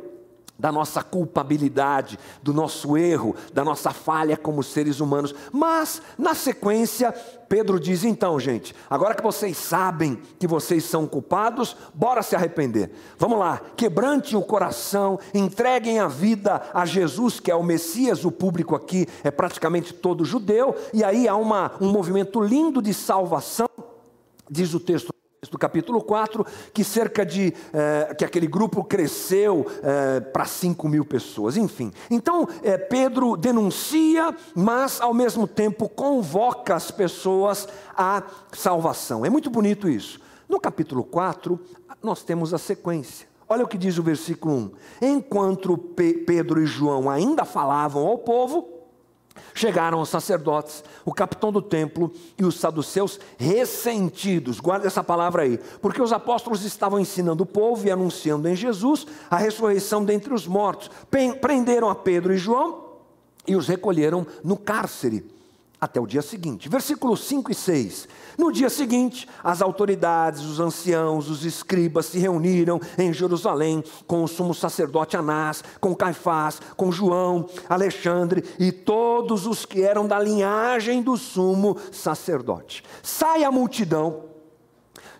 da 0.57 0.71
nossa 0.71 1.03
culpabilidade, 1.03 2.17
do 2.41 2.53
nosso 2.53 2.97
erro, 2.97 3.35
da 3.53 3.63
nossa 3.63 3.91
falha 3.91 4.37
como 4.37 4.63
seres 4.63 4.99
humanos. 4.99 5.35
Mas, 5.51 6.01
na 6.17 6.33
sequência, 6.33 7.11
Pedro 7.49 7.79
diz: 7.79 8.03
então, 8.03 8.39
gente, 8.39 8.73
agora 8.89 9.13
que 9.13 9.23
vocês 9.23 9.57
sabem 9.57 10.19
que 10.39 10.47
vocês 10.47 10.83
são 10.83 11.05
culpados, 11.05 11.75
bora 11.93 12.23
se 12.23 12.35
arrepender. 12.35 12.91
Vamos 13.17 13.39
lá, 13.39 13.61
quebrante 13.75 14.35
o 14.35 14.41
coração, 14.41 15.19
entreguem 15.33 15.99
a 15.99 16.07
vida 16.07 16.61
a 16.73 16.85
Jesus, 16.85 17.39
que 17.39 17.51
é 17.51 17.55
o 17.55 17.63
Messias. 17.63 18.25
O 18.25 18.31
público 18.31 18.75
aqui 18.75 19.07
é 19.23 19.31
praticamente 19.31 19.93
todo 19.93 20.25
judeu, 20.25 20.75
e 20.93 21.03
aí 21.03 21.27
há 21.27 21.35
uma, 21.35 21.71
um 21.81 21.91
movimento 21.91 22.41
lindo 22.41 22.81
de 22.81 22.93
salvação, 22.93 23.69
diz 24.49 24.73
o 24.73 24.79
texto 24.79 25.14
do 25.49 25.57
capítulo 25.57 26.01
4, 26.01 26.45
que 26.73 26.83
cerca 26.83 27.25
de, 27.25 27.53
eh, 27.73 28.15
que 28.17 28.25
aquele 28.25 28.47
grupo 28.47 28.83
cresceu 28.83 29.65
eh, 29.83 30.19
para 30.19 30.45
5 30.45 30.87
mil 30.87 31.05
pessoas, 31.05 31.57
enfim. 31.57 31.91
Então, 32.09 32.47
eh, 32.63 32.77
Pedro 32.77 33.35
denuncia, 33.37 34.35
mas 34.53 35.01
ao 35.01 35.13
mesmo 35.13 35.47
tempo 35.47 35.89
convoca 35.89 36.75
as 36.75 36.91
pessoas 36.91 37.67
à 37.95 38.23
salvação. 38.51 39.25
É 39.25 39.29
muito 39.29 39.49
bonito 39.49 39.89
isso. 39.89 40.19
No 40.47 40.59
capítulo 40.59 41.03
4, 41.03 41.59
nós 42.01 42.23
temos 42.23 42.53
a 42.53 42.57
sequência. 42.57 43.27
Olha 43.47 43.63
o 43.63 43.67
que 43.67 43.77
diz 43.77 43.97
o 43.97 44.03
versículo 44.03 44.55
1. 44.55 44.71
Enquanto 45.01 45.77
Pedro 45.77 46.61
e 46.61 46.65
João 46.65 47.09
ainda 47.09 47.45
falavam 47.45 48.05
ao 48.07 48.17
povo, 48.17 48.74
Chegaram 49.53 50.01
os 50.01 50.09
sacerdotes, 50.09 50.83
o 51.03 51.13
capitão 51.13 51.51
do 51.51 51.61
templo 51.61 52.11
e 52.37 52.45
os 52.45 52.59
saduceus 52.59 53.19
ressentidos. 53.37 54.59
Guarda 54.59 54.87
essa 54.87 55.03
palavra 55.03 55.43
aí, 55.43 55.57
porque 55.81 56.01
os 56.01 56.13
apóstolos 56.13 56.63
estavam 56.63 56.99
ensinando 56.99 57.43
o 57.43 57.47
povo 57.47 57.85
e 57.85 57.91
anunciando 57.91 58.47
em 58.47 58.55
Jesus 58.55 59.05
a 59.29 59.37
ressurreição 59.37 60.03
dentre 60.03 60.33
os 60.33 60.47
mortos. 60.47 60.89
Prenderam 61.41 61.89
a 61.89 61.95
Pedro 61.95 62.33
e 62.33 62.37
João 62.37 62.85
e 63.47 63.55
os 63.55 63.67
recolheram 63.67 64.25
no 64.43 64.57
cárcere 64.57 65.34
até 65.85 65.99
o 65.99 66.07
dia 66.07 66.21
seguinte. 66.21 66.67
Versículos 66.67 67.21
5 67.21 67.51
e 67.51 67.55
6. 67.55 68.07
No 68.37 68.51
dia 68.51 68.69
seguinte, 68.69 69.27
as 69.43 69.61
autoridades, 69.61 70.41
os 70.41 70.59
anciãos, 70.59 71.29
os 71.29 71.45
escribas 71.45 72.07
se 72.07 72.19
reuniram 72.19 72.81
em 72.97 73.13
Jerusalém 73.13 73.83
com 74.05 74.23
o 74.23 74.27
sumo 74.27 74.53
sacerdote 74.53 75.15
Anás, 75.15 75.63
com 75.79 75.95
Caifás, 75.95 76.59
com 76.75 76.91
João, 76.91 77.47
Alexandre 77.69 78.43
e 78.59 78.71
todos 78.71 79.45
os 79.45 79.65
que 79.65 79.81
eram 79.81 80.07
da 80.07 80.19
linhagem 80.19 81.01
do 81.01 81.15
sumo 81.15 81.77
sacerdote. 81.91 82.83
Sai 83.01 83.43
a 83.43 83.51
multidão, 83.51 84.23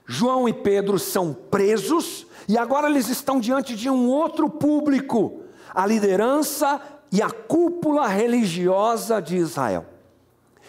João 0.06 0.48
e 0.50 0.54
Pedro 0.54 1.00
são 1.00 1.34
presos 1.34 2.28
e 2.48 2.58
agora 2.58 2.90
eles 2.90 3.10
estão 3.10 3.40
diante 3.40 3.76
de 3.76 3.90
um 3.90 4.08
outro 4.08 4.50
público, 4.50 5.42
a 5.74 5.86
liderança 5.86 6.80
e 7.12 7.22
a 7.22 7.30
cúpula 7.30 8.08
religiosa 8.08 9.22
de 9.22 9.38
Israel. 9.38 9.95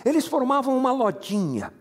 Eles 0.07 0.25
formavam 0.25 0.79
uma 0.79 0.93
lojinha. 0.93 1.75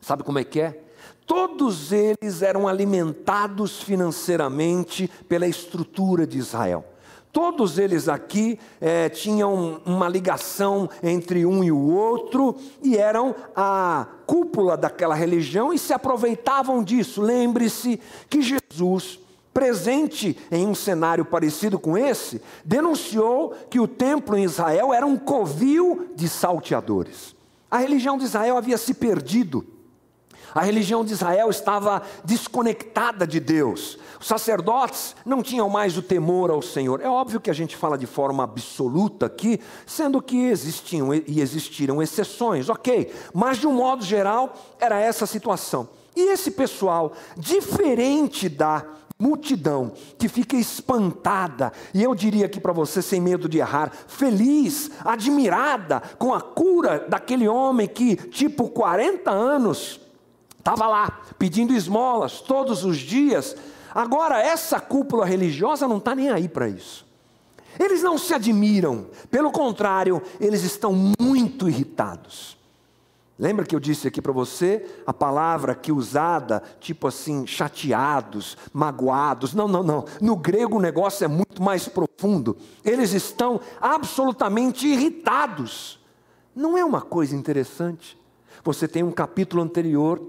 Sabe 0.00 0.22
como 0.22 0.38
é 0.38 0.44
que 0.44 0.62
é? 0.62 0.80
Todos 1.26 1.92
eles 1.92 2.40
eram 2.40 2.66
alimentados 2.66 3.82
financeiramente 3.82 5.10
pela 5.28 5.46
estrutura 5.46 6.26
de 6.26 6.38
Israel. 6.38 6.86
Todos 7.30 7.78
eles 7.78 8.08
aqui 8.08 8.58
é, 8.80 9.10
tinham 9.10 9.82
uma 9.84 10.08
ligação 10.08 10.88
entre 11.02 11.44
um 11.44 11.62
e 11.62 11.70
o 11.70 11.78
outro 11.90 12.56
e 12.82 12.96
eram 12.96 13.36
a 13.54 14.06
cúpula 14.26 14.74
daquela 14.74 15.14
religião 15.14 15.70
e 15.70 15.78
se 15.78 15.92
aproveitavam 15.92 16.82
disso. 16.82 17.20
Lembre-se 17.20 18.00
que 18.30 18.40
Jesus, 18.40 19.20
presente 19.52 20.34
em 20.50 20.66
um 20.66 20.74
cenário 20.74 21.26
parecido 21.26 21.78
com 21.78 21.96
esse, 21.96 22.40
denunciou 22.64 23.54
que 23.68 23.78
o 23.78 23.86
templo 23.86 24.34
em 24.34 24.44
Israel 24.44 24.94
era 24.94 25.04
um 25.04 25.18
covil 25.18 26.08
de 26.16 26.26
salteadores. 26.26 27.38
A 27.70 27.78
religião 27.78 28.18
de 28.18 28.24
Israel 28.24 28.56
havia 28.56 28.76
se 28.76 28.94
perdido. 28.94 29.64
A 30.54 30.62
religião 30.62 31.04
de 31.04 31.12
Israel 31.12 31.48
estava 31.48 32.02
desconectada 32.24 33.26
de 33.26 33.38
Deus. 33.38 33.98
Os 34.20 34.26
sacerdotes 34.26 35.14
não 35.24 35.42
tinham 35.42 35.68
mais 35.68 35.96
o 35.96 36.02
temor 36.02 36.50
ao 36.50 36.60
Senhor. 36.60 37.00
É 37.00 37.08
óbvio 37.08 37.40
que 37.40 37.50
a 37.50 37.54
gente 37.54 37.76
fala 37.76 37.96
de 37.96 38.06
forma 38.06 38.42
absoluta 38.42 39.26
aqui, 39.26 39.60
sendo 39.86 40.20
que 40.20 40.46
existiam 40.46 41.14
e 41.14 41.40
existiram 41.40 42.02
exceções, 42.02 42.68
ok. 42.68 43.12
Mas 43.32 43.58
de 43.58 43.66
um 43.66 43.72
modo 43.72 44.04
geral, 44.04 44.54
era 44.80 44.98
essa 44.98 45.24
a 45.24 45.28
situação. 45.28 45.88
E 46.16 46.32
esse 46.32 46.50
pessoal, 46.50 47.12
diferente 47.36 48.48
da 48.48 48.84
multidão 49.20 49.92
que 50.18 50.28
fica 50.28 50.56
espantada, 50.56 51.72
e 51.92 52.02
eu 52.02 52.14
diria 52.14 52.46
aqui 52.46 52.58
para 52.58 52.72
você, 52.72 53.02
sem 53.02 53.20
medo 53.20 53.48
de 53.48 53.58
errar, 53.58 53.92
feliz, 54.08 54.90
admirada 55.04 56.02
com 56.18 56.32
a 56.34 56.40
cura 56.40 57.06
daquele 57.06 57.46
homem 57.46 57.86
que, 57.86 58.16
tipo 58.16 58.70
40 58.70 59.30
anos, 59.30 60.00
estava 60.58 60.86
lá 60.86 61.20
pedindo 61.38 61.74
esmolas 61.74 62.40
todos 62.40 62.84
os 62.84 62.96
dias. 62.96 63.54
Agora, 63.94 64.40
essa 64.40 64.80
cúpula 64.80 65.26
religiosa 65.26 65.86
não 65.86 65.98
está 65.98 66.14
nem 66.14 66.30
aí 66.30 66.48
para 66.48 66.68
isso. 66.68 67.06
Eles 67.78 68.02
não 68.02 68.18
se 68.18 68.34
admiram, 68.34 69.06
pelo 69.30 69.50
contrário, 69.50 70.20
eles 70.40 70.64
estão 70.64 70.92
muito 71.20 71.68
irritados. 71.68 72.59
Lembra 73.40 73.64
que 73.64 73.74
eu 73.74 73.80
disse 73.80 74.06
aqui 74.06 74.20
para 74.20 74.32
você 74.32 74.84
a 75.06 75.14
palavra 75.14 75.74
que 75.74 75.90
usada, 75.90 76.62
tipo 76.78 77.08
assim, 77.08 77.46
chateados, 77.46 78.54
magoados? 78.70 79.54
Não, 79.54 79.66
não, 79.66 79.82
não. 79.82 80.04
No 80.20 80.36
grego 80.36 80.76
o 80.76 80.80
negócio 80.80 81.24
é 81.24 81.28
muito 81.28 81.62
mais 81.62 81.88
profundo. 81.88 82.54
Eles 82.84 83.14
estão 83.14 83.58
absolutamente 83.80 84.86
irritados. 84.86 85.98
Não 86.54 86.76
é 86.76 86.84
uma 86.84 87.00
coisa 87.00 87.34
interessante? 87.34 88.18
Você 88.62 88.86
tem 88.86 89.02
um 89.02 89.10
capítulo 89.10 89.62
anterior 89.62 90.20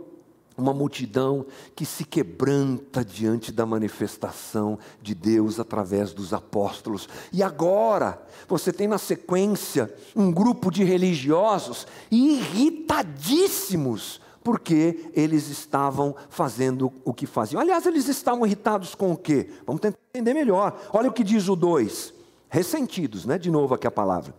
uma 0.62 0.74
multidão 0.74 1.46
que 1.76 1.86
se 1.86 2.06
quebranta 2.06 3.04
diante 3.04 3.52
da 3.52 3.66
manifestação 3.66 4.78
de 5.02 5.16
Deus 5.16 5.60
através 5.60 6.14
dos 6.14 6.34
apóstolos. 6.34 7.10
E 7.34 7.42
agora, 7.42 8.22
você 8.48 8.72
tem 8.72 8.88
na 8.88 8.98
sequência 8.98 9.94
um 10.16 10.32
grupo 10.32 10.72
de 10.72 10.84
religiosos 10.84 11.88
irritadíssimos, 12.10 14.22
porque 14.44 15.12
eles 15.14 15.50
estavam 15.50 16.16
fazendo 16.30 16.92
o 17.04 17.14
que 17.14 17.26
faziam. 17.26 17.62
Aliás, 17.62 17.86
eles 17.86 18.08
estavam 18.08 18.46
irritados 18.46 18.96
com 18.96 19.12
o 19.12 19.18
quê? 19.18 19.50
Vamos 19.66 19.82
tentar 19.82 19.98
entender 20.14 20.34
melhor. 20.34 20.80
Olha 20.94 21.10
o 21.10 21.14
que 21.14 21.24
diz 21.24 21.48
o 21.48 21.56
2. 21.56 22.14
Ressentidos, 22.50 23.26
né? 23.26 23.38
De 23.38 23.50
novo 23.50 23.74
aqui 23.74 23.88
a 23.88 23.92
palavra. 23.92 24.34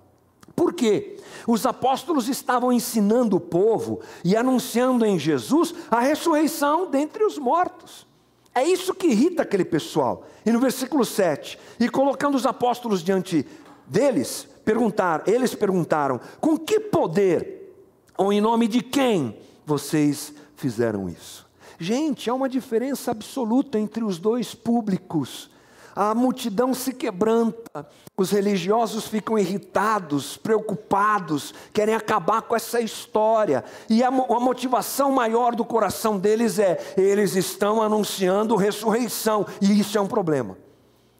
Por 0.62 0.72
quê? 0.72 1.16
Os 1.44 1.66
apóstolos 1.66 2.28
estavam 2.28 2.72
ensinando 2.72 3.34
o 3.34 3.40
povo 3.40 3.98
e 4.22 4.36
anunciando 4.36 5.04
em 5.04 5.18
Jesus 5.18 5.74
a 5.90 5.98
ressurreição 5.98 6.88
dentre 6.88 7.24
os 7.24 7.36
mortos. 7.36 8.06
É 8.54 8.62
isso 8.62 8.94
que 8.94 9.08
irrita 9.08 9.42
aquele 9.42 9.64
pessoal. 9.64 10.24
E 10.46 10.52
no 10.52 10.60
versículo 10.60 11.04
7, 11.04 11.58
e 11.80 11.88
colocando 11.88 12.36
os 12.36 12.46
apóstolos 12.46 13.02
diante 13.02 13.44
deles, 13.88 14.46
perguntar, 14.64 15.24
eles 15.26 15.52
perguntaram: 15.52 16.20
"Com 16.40 16.56
que 16.56 16.78
poder 16.78 17.74
ou 18.16 18.32
em 18.32 18.40
nome 18.40 18.68
de 18.68 18.82
quem 18.82 19.36
vocês 19.66 20.32
fizeram 20.54 21.08
isso?" 21.08 21.44
Gente, 21.76 22.30
há 22.30 22.34
uma 22.34 22.48
diferença 22.48 23.10
absoluta 23.10 23.80
entre 23.80 24.04
os 24.04 24.16
dois 24.16 24.54
públicos 24.54 25.50
a 25.94 26.14
multidão 26.14 26.74
se 26.74 26.92
quebranta, 26.92 27.86
os 28.16 28.30
religiosos 28.30 29.06
ficam 29.06 29.38
irritados, 29.38 30.36
preocupados, 30.36 31.54
querem 31.72 31.94
acabar 31.94 32.42
com 32.42 32.54
essa 32.54 32.80
história, 32.80 33.64
e 33.88 34.02
a, 34.02 34.08
a, 34.08 34.40
motivação 34.40 35.12
maior 35.12 35.54
do 35.54 35.64
coração 35.64 36.18
deles 36.18 36.58
é: 36.58 36.94
eles 36.96 37.36
estão 37.36 37.82
anunciando 37.82 38.56
ressurreição, 38.56 39.46
e 39.60 39.80
isso 39.80 39.96
é 39.96 40.00
um 40.00 40.06
problema. 40.06 40.56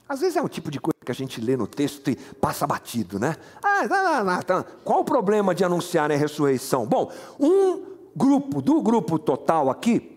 Às 0.09 0.21
vezes 0.21 0.37
é 0.37 0.43
um 0.43 0.49
tipo 0.49 0.71
de 0.71 0.79
coisa 0.79 0.99
que 1.03 1.11
a 1.11 1.15
gente 1.15 1.41
lê 1.41 1.57
no 1.57 1.67
texto 1.67 2.11
e 2.11 2.17
passa 2.17 2.67
batido, 2.67 3.19
né? 3.19 3.35
Ah, 3.63 4.43
tá. 4.45 4.63
Qual 4.85 5.01
o 5.01 5.05
problema 5.05 5.55
de 5.55 5.65
anunciar 5.65 6.13
a 6.13 6.17
ressurreição? 6.17 6.85
Bom, 6.85 7.11
um 7.41 7.83
grupo, 8.15 8.61
do 8.61 8.83
grupo 8.83 9.19
total 9.19 9.71
aqui, 9.71 10.12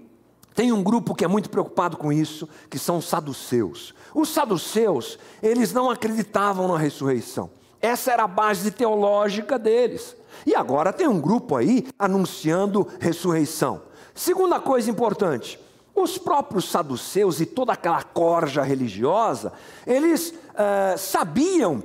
tem 0.55 0.71
um 0.71 0.81
grupo 0.81 1.13
que 1.13 1.25
é 1.25 1.27
muito 1.27 1.49
preocupado 1.49 1.97
com 1.97 2.11
isso, 2.13 2.47
que 2.69 2.79
são 2.79 2.97
os 2.97 3.05
saduceus. 3.05 3.93
Os 4.13 4.29
saduceus, 4.29 5.19
eles 5.43 5.73
não 5.73 5.89
acreditavam 5.91 6.69
na 6.69 6.77
ressurreição. 6.77 7.49
Essa 7.81 8.13
era 8.13 8.23
a 8.23 8.27
base 8.27 8.71
teológica 8.71 9.59
deles. 9.59 10.15
E 10.45 10.55
agora 10.55 10.93
tem 10.93 11.07
um 11.07 11.19
grupo 11.19 11.57
aí 11.57 11.85
anunciando 11.99 12.87
ressurreição. 12.99 13.81
Segunda 14.13 14.57
coisa 14.59 14.89
importante: 14.89 15.59
os 15.93 16.17
próprios 16.17 16.71
saduceus 16.71 17.41
e 17.41 17.45
toda 17.45 17.73
aquela 17.73 18.01
corja 18.01 18.63
religiosa, 18.63 19.51
eles 19.85 20.29
uh, 20.29 20.97
sabiam, 20.97 21.83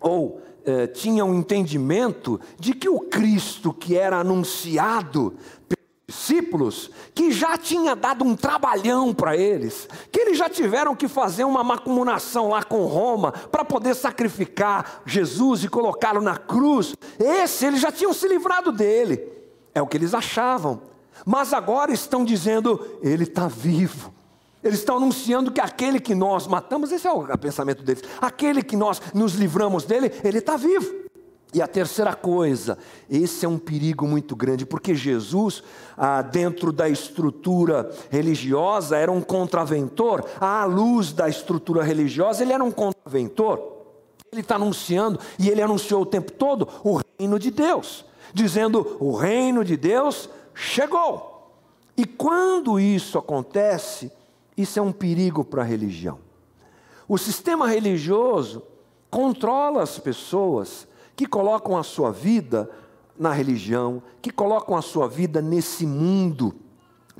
ou 0.00 0.40
eh, 0.64 0.88
tinham 0.88 1.32
entendimento 1.32 2.40
de 2.58 2.74
que 2.74 2.88
o 2.88 2.98
Cristo 2.98 3.72
que 3.72 3.96
era 3.96 4.18
anunciado 4.18 5.34
discípulos 6.08 6.88
que 7.12 7.32
já 7.32 7.58
tinha 7.58 7.96
dado 7.96 8.24
um 8.24 8.36
trabalhão 8.36 9.12
para 9.12 9.36
eles, 9.36 9.88
que 10.12 10.20
eles 10.20 10.38
já 10.38 10.48
tiveram 10.48 10.94
que 10.94 11.08
fazer 11.08 11.42
uma 11.42 11.64
macumunação 11.64 12.50
lá 12.50 12.62
com 12.62 12.86
Roma 12.86 13.32
para 13.32 13.64
poder 13.64 13.94
sacrificar 13.94 15.02
Jesus 15.04 15.64
e 15.64 15.68
colocá-lo 15.68 16.20
na 16.20 16.36
cruz. 16.36 16.94
Esse 17.18 17.66
eles 17.66 17.80
já 17.80 17.90
tinham 17.90 18.12
se 18.12 18.28
livrado 18.28 18.70
dele, 18.70 19.20
é 19.74 19.82
o 19.82 19.86
que 19.86 19.96
eles 19.96 20.14
achavam. 20.14 20.80
Mas 21.24 21.52
agora 21.52 21.92
estão 21.92 22.24
dizendo, 22.24 22.98
ele 23.02 23.24
está 23.24 23.48
vivo. 23.48 24.14
Eles 24.62 24.78
estão 24.78 24.98
anunciando 24.98 25.50
que 25.50 25.60
aquele 25.60 25.98
que 25.98 26.14
nós 26.14 26.46
matamos, 26.46 26.92
esse 26.92 27.06
é 27.06 27.12
o 27.12 27.38
pensamento 27.38 27.82
deles, 27.82 28.02
aquele 28.20 28.62
que 28.62 28.76
nós 28.76 29.00
nos 29.12 29.34
livramos 29.34 29.84
dele, 29.84 30.12
ele 30.22 30.38
está 30.38 30.56
vivo. 30.56 31.05
E 31.56 31.62
a 31.62 31.66
terceira 31.66 32.14
coisa, 32.14 32.76
esse 33.08 33.46
é 33.46 33.48
um 33.48 33.56
perigo 33.56 34.06
muito 34.06 34.36
grande, 34.36 34.66
porque 34.66 34.94
Jesus, 34.94 35.62
ah, 35.96 36.20
dentro 36.20 36.70
da 36.70 36.86
estrutura 36.86 37.90
religiosa, 38.10 38.94
era 38.98 39.10
um 39.10 39.22
contraventor, 39.22 40.22
à 40.38 40.66
luz 40.66 41.14
da 41.14 41.30
estrutura 41.30 41.82
religiosa, 41.82 42.42
ele 42.42 42.52
era 42.52 42.62
um 42.62 42.70
contraventor. 42.70 43.58
Ele 44.30 44.42
está 44.42 44.56
anunciando, 44.56 45.18
e 45.38 45.48
ele 45.48 45.62
anunciou 45.62 46.02
o 46.02 46.04
tempo 46.04 46.30
todo, 46.30 46.68
o 46.84 47.00
reino 47.18 47.38
de 47.38 47.50
Deus, 47.50 48.04
dizendo: 48.34 48.98
o 49.00 49.16
reino 49.16 49.64
de 49.64 49.78
Deus 49.78 50.28
chegou. 50.52 51.56
E 51.96 52.04
quando 52.04 52.78
isso 52.78 53.16
acontece, 53.16 54.12
isso 54.54 54.78
é 54.78 54.82
um 54.82 54.92
perigo 54.92 55.42
para 55.42 55.62
a 55.62 55.64
religião. 55.64 56.18
O 57.08 57.16
sistema 57.16 57.66
religioso 57.66 58.62
controla 59.10 59.82
as 59.82 59.98
pessoas 59.98 60.86
que 61.16 61.26
colocam 61.26 61.76
a 61.76 61.82
sua 61.82 62.12
vida 62.12 62.70
na 63.18 63.32
religião, 63.32 64.02
que 64.20 64.30
colocam 64.30 64.76
a 64.76 64.82
sua 64.82 65.08
vida 65.08 65.40
nesse 65.40 65.86
mundo 65.86 66.54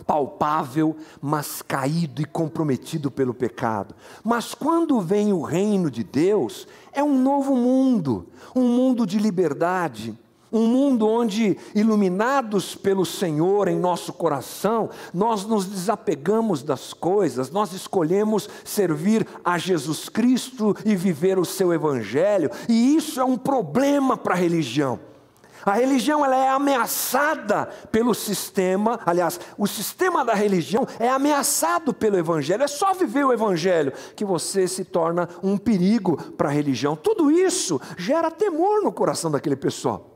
palpável, 0.06 0.94
mas 1.22 1.62
caído 1.62 2.20
e 2.20 2.24
comprometido 2.26 3.10
pelo 3.10 3.32
pecado. 3.32 3.94
Mas 4.22 4.54
quando 4.54 5.00
vem 5.00 5.32
o 5.32 5.40
reino 5.40 5.90
de 5.90 6.04
Deus, 6.04 6.68
é 6.92 7.02
um 7.02 7.18
novo 7.18 7.56
mundo, 7.56 8.26
um 8.54 8.68
mundo 8.68 9.06
de 9.06 9.18
liberdade, 9.18 10.16
um 10.52 10.66
mundo 10.66 11.06
onde, 11.06 11.56
iluminados 11.74 12.74
pelo 12.74 13.04
Senhor 13.04 13.68
em 13.68 13.78
nosso 13.78 14.12
coração, 14.12 14.90
nós 15.12 15.44
nos 15.44 15.66
desapegamos 15.66 16.62
das 16.62 16.92
coisas, 16.92 17.50
nós 17.50 17.72
escolhemos 17.72 18.48
servir 18.64 19.26
a 19.44 19.58
Jesus 19.58 20.08
Cristo 20.08 20.76
e 20.84 20.94
viver 20.94 21.38
o 21.38 21.44
seu 21.44 21.72
Evangelho, 21.72 22.50
e 22.68 22.96
isso 22.96 23.20
é 23.20 23.24
um 23.24 23.36
problema 23.36 24.16
para 24.16 24.34
a 24.34 24.38
religião. 24.38 24.98
A 25.64 25.72
religião 25.72 26.24
ela 26.24 26.36
é 26.36 26.48
ameaçada 26.48 27.66
pelo 27.90 28.14
sistema, 28.14 29.00
aliás, 29.04 29.40
o 29.58 29.66
sistema 29.66 30.24
da 30.24 30.32
religião 30.32 30.86
é 31.00 31.08
ameaçado 31.08 31.92
pelo 31.92 32.16
evangelho. 32.16 32.62
É 32.62 32.68
só 32.68 32.94
viver 32.94 33.26
o 33.26 33.32
evangelho 33.32 33.92
que 34.14 34.24
você 34.24 34.68
se 34.68 34.84
torna 34.84 35.28
um 35.42 35.58
perigo 35.58 36.16
para 36.34 36.48
a 36.48 36.52
religião. 36.52 36.94
Tudo 36.94 37.32
isso 37.32 37.80
gera 37.98 38.30
temor 38.30 38.80
no 38.80 38.92
coração 38.92 39.28
daquele 39.28 39.56
pessoal 39.56 40.15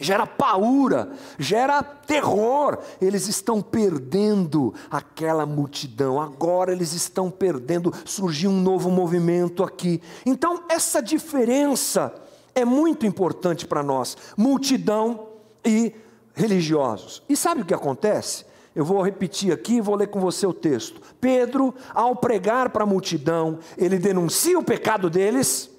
gera 0.00 0.26
paura, 0.26 1.10
gera 1.38 1.82
terror. 1.82 2.78
Eles 3.00 3.28
estão 3.28 3.62
perdendo 3.62 4.74
aquela 4.90 5.46
multidão, 5.46 6.20
agora 6.20 6.72
eles 6.72 6.92
estão 6.92 7.30
perdendo. 7.30 7.92
Surgiu 8.04 8.50
um 8.50 8.60
novo 8.60 8.90
movimento 8.90 9.62
aqui. 9.62 10.02
Então, 10.24 10.64
essa 10.68 11.00
diferença 11.02 12.14
é 12.54 12.64
muito 12.64 13.06
importante 13.06 13.66
para 13.66 13.82
nós: 13.82 14.16
multidão 14.36 15.28
e 15.64 15.94
religiosos. 16.34 17.22
E 17.28 17.36
sabe 17.36 17.62
o 17.62 17.64
que 17.64 17.74
acontece? 17.74 18.44
Eu 18.74 18.84
vou 18.84 19.00
repetir 19.00 19.54
aqui 19.54 19.80
vou 19.80 19.94
ler 19.94 20.08
com 20.08 20.20
você 20.20 20.46
o 20.46 20.52
texto. 20.52 21.00
Pedro, 21.18 21.74
ao 21.94 22.14
pregar 22.14 22.68
para 22.68 22.84
a 22.84 22.86
multidão, 22.86 23.58
ele 23.78 23.98
denuncia 23.98 24.58
o 24.58 24.62
pecado 24.62 25.08
deles, 25.08 25.70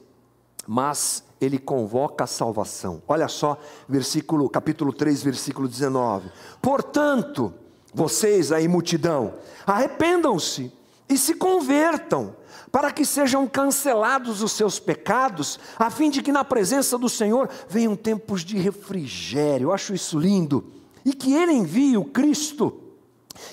mas 0.65 1.23
ele 1.39 1.57
convoca 1.59 2.23
a 2.23 2.27
salvação. 2.27 3.01
Olha 3.07 3.27
só, 3.27 3.57
versículo, 3.87 4.49
capítulo 4.49 4.91
3, 4.91 5.23
versículo 5.23 5.67
19. 5.67 6.31
Portanto, 6.61 7.53
vocês 7.93 8.51
aí 8.51 8.67
multidão, 8.67 9.33
arrependam-se 9.65 10.71
e 11.09 11.17
se 11.17 11.35
convertam, 11.35 12.35
para 12.71 12.91
que 12.91 13.05
sejam 13.05 13.47
cancelados 13.47 14.41
os 14.41 14.51
seus 14.51 14.77
pecados, 14.79 15.59
a 15.79 15.89
fim 15.89 16.09
de 16.09 16.21
que 16.21 16.31
na 16.31 16.43
presença 16.43 16.97
do 16.97 17.07
Senhor 17.07 17.49
venham 17.69 17.95
tempos 17.95 18.43
de 18.43 18.57
refrigério. 18.57 19.67
Eu 19.67 19.73
acho 19.73 19.93
isso 19.93 20.19
lindo. 20.19 20.65
E 21.05 21.13
que 21.13 21.33
ele 21.33 21.53
envie 21.53 21.97
o 21.97 22.03
Cristo 22.03 22.86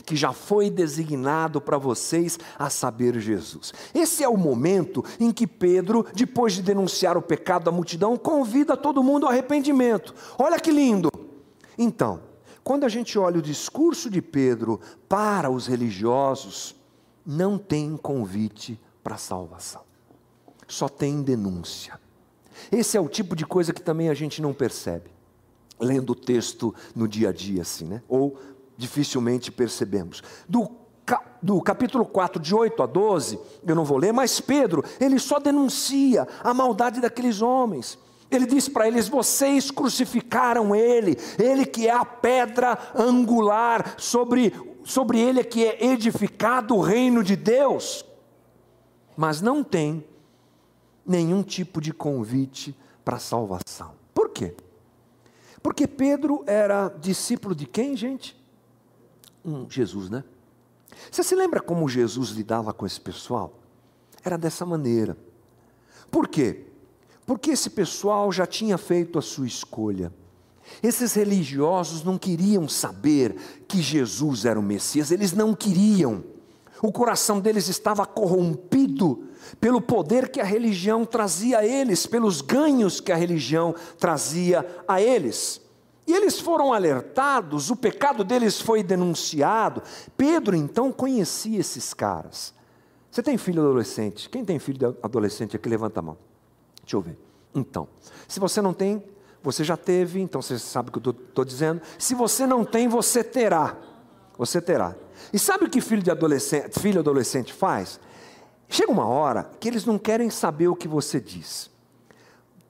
que 0.04 0.16
já 0.16 0.32
foi 0.32 0.70
designado 0.70 1.60
para 1.60 1.78
vocês, 1.78 2.38
a 2.58 2.70
saber, 2.70 3.18
Jesus. 3.18 3.72
Esse 3.94 4.22
é 4.24 4.28
o 4.28 4.36
momento 4.36 5.04
em 5.18 5.30
que 5.30 5.46
Pedro, 5.46 6.06
depois 6.14 6.52
de 6.52 6.62
denunciar 6.62 7.16
o 7.16 7.22
pecado 7.22 7.64
da 7.64 7.72
multidão, 7.72 8.16
convida 8.16 8.76
todo 8.76 9.02
mundo 9.02 9.26
ao 9.26 9.32
arrependimento. 9.32 10.14
Olha 10.38 10.58
que 10.58 10.70
lindo! 10.70 11.10
Então, 11.76 12.20
quando 12.62 12.84
a 12.84 12.88
gente 12.88 13.18
olha 13.18 13.38
o 13.38 13.42
discurso 13.42 14.08
de 14.08 14.22
Pedro 14.22 14.80
para 15.08 15.50
os 15.50 15.66
religiosos, 15.66 16.74
não 17.26 17.58
tem 17.58 17.96
convite 17.96 18.80
para 19.02 19.18
salvação, 19.18 19.82
só 20.66 20.88
tem 20.88 21.22
denúncia. 21.22 22.00
Esse 22.72 22.96
é 22.96 23.00
o 23.00 23.08
tipo 23.08 23.36
de 23.36 23.44
coisa 23.44 23.72
que 23.72 23.82
também 23.82 24.08
a 24.08 24.14
gente 24.14 24.40
não 24.40 24.54
percebe, 24.54 25.10
lendo 25.78 26.10
o 26.10 26.14
texto 26.14 26.74
no 26.94 27.06
dia 27.06 27.28
a 27.28 27.32
dia, 27.32 27.62
assim, 27.62 27.84
né? 27.84 28.02
Ou 28.08 28.38
dificilmente 28.76 29.52
percebemos. 29.52 30.22
Do, 30.48 30.70
do 31.42 31.60
capítulo 31.60 32.04
4, 32.04 32.40
de 32.40 32.54
8 32.54 32.82
a 32.82 32.86
12, 32.86 33.38
eu 33.66 33.74
não 33.74 33.84
vou 33.84 33.98
ler, 33.98 34.12
mas 34.12 34.40
Pedro, 34.40 34.84
ele 35.00 35.18
só 35.18 35.38
denuncia 35.38 36.26
a 36.42 36.52
maldade 36.54 37.00
daqueles 37.00 37.42
homens. 37.42 37.98
Ele 38.30 38.46
diz 38.46 38.68
para 38.68 38.88
eles: 38.88 39.08
vocês 39.08 39.70
crucificaram 39.70 40.74
ele, 40.74 41.16
ele 41.38 41.64
que 41.64 41.86
é 41.86 41.92
a 41.92 42.04
pedra 42.04 42.78
angular, 42.94 43.94
sobre, 43.98 44.52
sobre 44.82 45.20
ele 45.20 45.40
é 45.40 45.44
que 45.44 45.64
é 45.64 45.84
edificado 45.84 46.74
o 46.74 46.80
reino 46.80 47.22
de 47.22 47.36
Deus. 47.36 48.04
Mas 49.16 49.40
não 49.40 49.62
tem 49.62 50.04
nenhum 51.06 51.42
tipo 51.42 51.80
de 51.80 51.92
convite 51.92 52.76
para 53.04 53.18
salvação. 53.18 53.92
Por 54.12 54.30
quê? 54.30 54.54
Porque 55.62 55.86
Pedro 55.86 56.42
era 56.46 56.88
discípulo 56.88 57.54
de 57.54 57.66
quem, 57.66 57.96
gente? 57.96 58.36
Um 59.44 59.68
Jesus, 59.68 60.08
né? 60.08 60.24
Você 61.10 61.22
se 61.22 61.34
lembra 61.34 61.60
como 61.60 61.88
Jesus 61.88 62.30
lidava 62.30 62.72
com 62.72 62.86
esse 62.86 63.00
pessoal? 63.00 63.58
Era 64.22 64.38
dessa 64.38 64.64
maneira. 64.64 65.16
Por 66.10 66.28
quê? 66.28 66.66
Porque 67.26 67.50
esse 67.50 67.70
pessoal 67.70 68.30
já 68.30 68.46
tinha 68.46 68.78
feito 68.78 69.18
a 69.18 69.22
sua 69.22 69.46
escolha. 69.46 70.12
Esses 70.82 71.12
religiosos 71.14 72.02
não 72.02 72.16
queriam 72.16 72.68
saber 72.68 73.36
que 73.68 73.82
Jesus 73.82 74.44
era 74.44 74.58
o 74.58 74.62
Messias, 74.62 75.10
eles 75.10 75.32
não 75.32 75.54
queriam. 75.54 76.24
O 76.82 76.92
coração 76.92 77.40
deles 77.40 77.68
estava 77.68 78.04
corrompido 78.06 79.24
pelo 79.60 79.80
poder 79.80 80.30
que 80.30 80.40
a 80.40 80.44
religião 80.44 81.04
trazia 81.04 81.58
a 81.58 81.66
eles, 81.66 82.06
pelos 82.06 82.40
ganhos 82.40 83.00
que 83.00 83.12
a 83.12 83.16
religião 83.16 83.74
trazia 83.98 84.66
a 84.86 85.00
eles. 85.00 85.60
E 86.06 86.12
eles 86.12 86.38
foram 86.38 86.72
alertados, 86.72 87.70
o 87.70 87.76
pecado 87.76 88.22
deles 88.22 88.60
foi 88.60 88.82
denunciado. 88.82 89.82
Pedro 90.16 90.54
então 90.54 90.92
conhecia 90.92 91.58
esses 91.58 91.94
caras. 91.94 92.52
Você 93.10 93.22
tem 93.22 93.38
filho 93.38 93.62
adolescente? 93.62 94.28
Quem 94.28 94.44
tem 94.44 94.58
filho 94.58 94.96
adolescente 95.02 95.56
aqui? 95.56 95.68
Levanta 95.68 96.00
a 96.00 96.02
mão. 96.02 96.18
Deixa 96.82 96.96
eu 96.96 97.00
ver. 97.00 97.18
Então, 97.54 97.88
se 98.26 98.40
você 98.40 98.60
não 98.60 98.74
tem, 98.74 99.02
você 99.42 99.62
já 99.62 99.76
teve, 99.76 100.20
então 100.20 100.42
você 100.42 100.58
sabe 100.58 100.88
o 100.88 100.92
que 100.92 101.08
eu 101.08 101.12
estou 101.12 101.44
dizendo. 101.44 101.80
Se 101.98 102.14
você 102.14 102.46
não 102.46 102.64
tem, 102.64 102.88
você 102.88 103.22
terá. 103.22 103.76
Você 104.36 104.60
terá. 104.60 104.96
E 105.32 105.38
sabe 105.38 105.64
o 105.64 105.70
que 105.70 105.80
filho 105.80 106.02
de 106.02 106.10
adolescente, 106.10 106.78
filho 106.80 107.00
adolescente 107.00 107.52
faz? 107.52 108.00
Chega 108.68 108.90
uma 108.90 109.06
hora 109.06 109.48
que 109.60 109.68
eles 109.68 109.84
não 109.84 109.98
querem 109.98 110.28
saber 110.30 110.68
o 110.68 110.76
que 110.76 110.88
você 110.88 111.20
diz. 111.20 111.70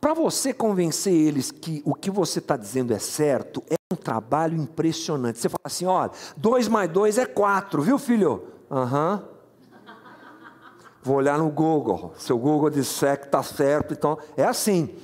Para 0.04 0.12
você 0.12 0.52
convencer 0.52 1.14
eles 1.14 1.50
que 1.50 1.80
o 1.82 1.94
que 1.94 2.10
você 2.10 2.38
está 2.38 2.58
dizendo 2.58 2.92
é 2.92 2.98
certo, 2.98 3.64
é 3.70 3.76
um 3.90 3.96
trabalho 3.96 4.54
impressionante. 4.54 5.38
Você 5.38 5.48
fala 5.48 5.62
assim: 5.64 5.86
olha, 5.86 6.10
dois 6.36 6.68
mais 6.68 6.90
dois 6.90 7.16
é 7.16 7.24
quatro, 7.24 7.80
viu, 7.80 7.98
filho? 7.98 8.44
Aham. 8.70 9.22
Uhum. 9.24 9.94
Vou 11.02 11.16
olhar 11.16 11.38
no 11.38 11.48
Google. 11.48 12.12
Se 12.18 12.34
o 12.34 12.36
Google 12.36 12.68
disser 12.68 13.18
que 13.18 13.24
está 13.24 13.42
certo, 13.42 13.94
então 13.94 14.18
é 14.36 14.44
assim. 14.44 14.94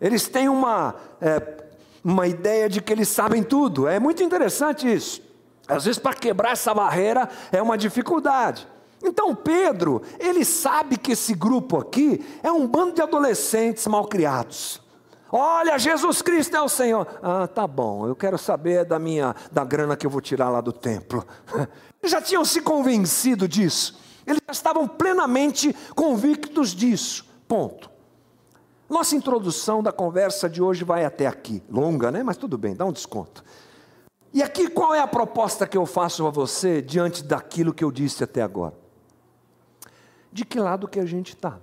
Eles 0.00 0.26
têm 0.26 0.48
uma, 0.48 0.96
é, 1.20 1.64
uma 2.02 2.26
ideia 2.26 2.68
de 2.68 2.80
que 2.80 2.92
eles 2.92 3.06
sabem 3.06 3.44
tudo. 3.44 3.86
É 3.86 4.00
muito 4.00 4.24
interessante 4.24 4.92
isso. 4.92 5.22
Às 5.68 5.84
vezes, 5.84 6.00
para 6.00 6.14
quebrar 6.14 6.50
essa 6.50 6.74
barreira 6.74 7.28
é 7.52 7.62
uma 7.62 7.78
dificuldade. 7.78 8.66
Então 9.02 9.34
Pedro, 9.34 10.02
ele 10.18 10.44
sabe 10.44 10.96
que 10.96 11.12
esse 11.12 11.34
grupo 11.34 11.78
aqui 11.78 12.24
é 12.42 12.50
um 12.50 12.66
bando 12.66 12.94
de 12.94 13.02
adolescentes 13.02 13.86
mal 13.86 14.06
criados. 14.06 14.80
Olha, 15.30 15.78
Jesus 15.78 16.22
Cristo 16.22 16.56
é 16.56 16.62
o 16.62 16.68
Senhor. 16.68 17.06
Ah, 17.22 17.46
tá 17.46 17.66
bom, 17.66 18.06
eu 18.06 18.14
quero 18.14 18.38
saber 18.38 18.84
da 18.84 18.98
minha 18.98 19.34
da 19.50 19.64
grana 19.64 19.96
que 19.96 20.06
eu 20.06 20.10
vou 20.10 20.20
tirar 20.20 20.48
lá 20.48 20.60
do 20.60 20.72
templo. 20.72 21.26
Eles 22.00 22.10
já 22.12 22.22
tinham 22.22 22.44
se 22.44 22.60
convencido 22.60 23.48
disso. 23.48 23.98
Eles 24.26 24.40
já 24.46 24.52
estavam 24.52 24.88
plenamente 24.88 25.74
convictos 25.94 26.70
disso. 26.70 27.26
Ponto. 27.46 27.90
Nossa 28.88 29.16
introdução 29.16 29.82
da 29.82 29.92
conversa 29.92 30.48
de 30.48 30.62
hoje 30.62 30.84
vai 30.84 31.04
até 31.04 31.26
aqui. 31.26 31.62
Longa, 31.68 32.10
né? 32.10 32.22
Mas 32.22 32.36
tudo 32.36 32.56
bem, 32.56 32.74
dá 32.74 32.84
um 32.84 32.92
desconto. 32.92 33.44
E 34.32 34.42
aqui 34.42 34.68
qual 34.68 34.94
é 34.94 35.00
a 35.00 35.06
proposta 35.06 35.66
que 35.66 35.76
eu 35.76 35.86
faço 35.86 36.26
a 36.26 36.30
você 36.30 36.80
diante 36.80 37.24
daquilo 37.24 37.74
que 37.74 37.82
eu 37.82 37.90
disse 37.90 38.22
até 38.22 38.42
agora? 38.42 38.85
De 40.36 40.44
que 40.44 40.60
lado 40.60 40.86
que 40.86 41.00
a 41.00 41.06
gente 41.06 41.34
está? 41.34 41.58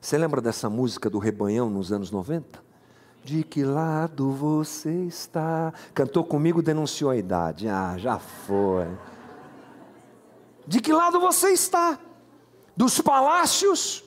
Você 0.00 0.18
lembra 0.18 0.40
dessa 0.40 0.68
música 0.68 1.08
do 1.08 1.20
Rebanhão 1.20 1.70
nos 1.70 1.92
anos 1.92 2.10
90? 2.10 2.60
De 3.22 3.44
que 3.44 3.62
lado 3.62 4.32
você 4.32 5.04
está? 5.04 5.72
Cantou 5.94 6.24
comigo, 6.24 6.60
denunciou 6.60 7.08
a 7.08 7.16
idade. 7.16 7.68
Ah, 7.68 7.96
já 7.98 8.18
foi. 8.18 8.88
De 10.66 10.80
que 10.80 10.92
lado 10.92 11.20
você 11.20 11.50
está? 11.50 12.00
Dos 12.76 13.00
palácios? 13.00 14.02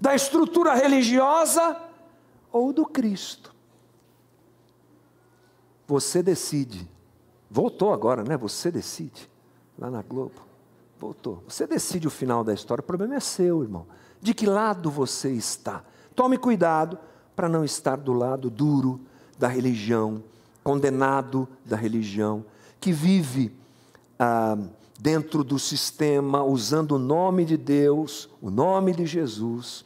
Da 0.00 0.14
estrutura 0.14 0.72
religiosa? 0.74 1.76
Ou 2.52 2.72
do 2.72 2.86
Cristo? 2.86 3.52
Você 5.88 6.22
decide. 6.22 6.88
Voltou 7.50 7.92
agora, 7.92 8.22
né? 8.22 8.36
Você 8.36 8.70
decide. 8.70 9.28
Lá 9.76 9.90
na 9.90 10.00
Globo. 10.00 10.47
Voltou. 10.98 11.42
Você 11.48 11.66
decide 11.66 12.06
o 12.06 12.10
final 12.10 12.42
da 12.42 12.52
história. 12.52 12.82
O 12.82 12.84
problema 12.84 13.14
é 13.14 13.20
seu, 13.20 13.62
irmão 13.62 13.86
de 14.20 14.34
que 14.34 14.46
lado 14.46 14.90
você 14.90 15.30
está. 15.30 15.82
Tome 16.14 16.36
cuidado 16.36 16.98
para 17.34 17.48
não 17.48 17.64
estar 17.64 17.96
do 17.96 18.12
lado 18.12 18.50
duro 18.50 19.00
da 19.38 19.46
religião, 19.46 20.22
condenado 20.64 21.48
da 21.64 21.76
religião, 21.76 22.44
que 22.80 22.92
vive 22.92 23.52
ah, 24.18 24.58
dentro 24.98 25.44
do 25.44 25.58
sistema, 25.58 26.42
usando 26.42 26.92
o 26.92 26.98
nome 26.98 27.44
de 27.44 27.56
Deus, 27.56 28.28
o 28.42 28.50
nome 28.50 28.92
de 28.92 29.06
Jesus, 29.06 29.84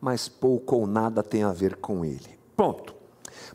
mas 0.00 0.28
pouco 0.28 0.76
ou 0.76 0.86
nada 0.86 1.22
tem 1.22 1.44
a 1.44 1.52
ver 1.52 1.76
com 1.76 2.04
ele. 2.04 2.38
Ponto. 2.56 2.94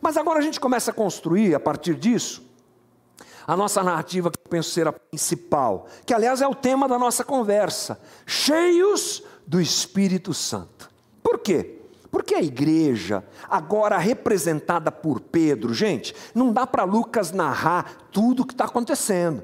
Mas 0.02 0.16
agora 0.16 0.40
a 0.40 0.42
gente 0.42 0.60
começa 0.60 0.92
a 0.92 0.94
construir, 0.94 1.54
a 1.54 1.60
partir 1.60 1.96
disso, 1.96 2.47
a 3.48 3.56
nossa 3.56 3.82
narrativa 3.82 4.30
que 4.30 4.38
eu 4.38 4.50
penso 4.50 4.72
ser 4.72 4.88
a 4.88 4.92
principal, 4.92 5.88
que 6.06 6.14
aliás 6.14 6.42
é 6.42 6.48
o 6.48 6.54
tema 6.54 6.88
da 6.88 7.00
nossa 7.00 7.24
conversa, 7.24 7.98
cheios 8.26 9.24
do 9.48 9.62
Espírito 9.62 10.34
Santo. 10.34 10.90
Por 11.24 11.40
quê? 11.40 11.80
Porque 12.12 12.36
a 12.36 12.42
igreja, 12.42 13.24
agora 13.50 13.98
representada 13.98 14.92
por 14.92 15.22
Pedro, 15.22 15.74
gente, 15.74 16.14
não 16.36 16.52
dá 16.52 16.68
para 16.68 16.84
Lucas 16.84 17.32
narrar 17.32 18.10
tudo 18.12 18.44
o 18.44 18.46
que 18.46 18.54
está 18.54 18.66
acontecendo. 18.66 19.44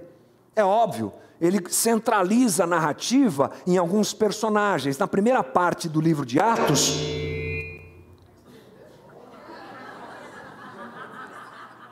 É 0.56 0.63
óbvio, 0.63 1.13
ele 1.39 1.62
centraliza 1.70 2.63
a 2.63 2.68
narrativa 2.68 3.52
em 3.66 3.78
alguns 3.78 4.13
personagens. 4.13 4.98
Na 4.98 5.08
primeira 5.08 5.44
parte 5.44 5.89
do 5.89 6.00
livro 6.00 6.26
de 6.26 6.39
Atos. 6.39 7.23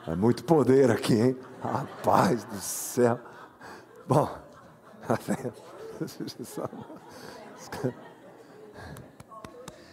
É 0.06 0.16
muito 0.16 0.44
poder 0.44 0.90
aqui, 0.90 1.14
hein? 1.14 1.36
Rapaz 1.62 2.42
do 2.44 2.58
céu. 2.58 3.20
Bom. 4.06 4.28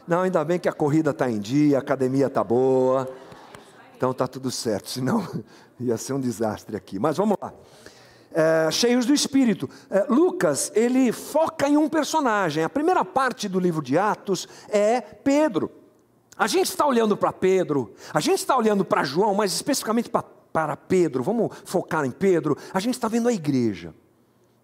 Não, 0.08 0.22
ainda 0.22 0.44
bem 0.44 0.58
que 0.58 0.68
a 0.68 0.74
corrida 0.74 1.12
está 1.12 1.30
em 1.30 1.40
dia, 1.40 1.78
a 1.78 1.82
academia 1.82 2.26
está 2.26 2.44
boa, 2.44 3.08
então 3.96 4.10
está 4.10 4.26
tudo 4.28 4.50
certo, 4.50 4.90
senão 4.90 5.24
ia 5.80 5.96
ser 5.98 6.14
um 6.14 6.20
desastre 6.20 6.76
aqui. 6.76 6.98
Mas 6.98 7.16
vamos 7.16 7.38
lá. 7.40 7.54
É, 8.32 8.72
cheios 8.72 9.06
do 9.06 9.14
Espírito. 9.14 9.70
É, 9.90 10.06
Lucas, 10.10 10.72
ele 10.74 11.12
foca 11.12 11.70
em 11.70 11.78
um 11.78 11.88
personagem. 11.88 12.64
A 12.64 12.70
primeira 12.70 13.06
parte 13.06 13.48
do 13.48 13.60
livro 13.60 13.84
de 13.84 13.98
Atos 13.98 14.48
é 14.70 15.02
Pedro. 15.02 15.79
A 16.40 16.48
gente 16.48 16.68
está 16.68 16.86
olhando 16.86 17.18
para 17.18 17.34
Pedro, 17.34 17.94
a 18.14 18.22
gente 18.22 18.40
está 18.40 18.56
olhando 18.56 18.86
para 18.86 19.04
João, 19.04 19.36
mas 19.36 19.52
especificamente 19.52 20.10
para 20.10 20.78
Pedro, 20.78 21.22
vamos 21.22 21.52
focar 21.66 22.06
em 22.06 22.12
Pedro. 22.12 22.58
A 22.74 22.80
gente 22.80 22.94
está 22.94 23.10
vendo 23.10 23.28
a 23.28 23.34
igreja, 23.34 23.94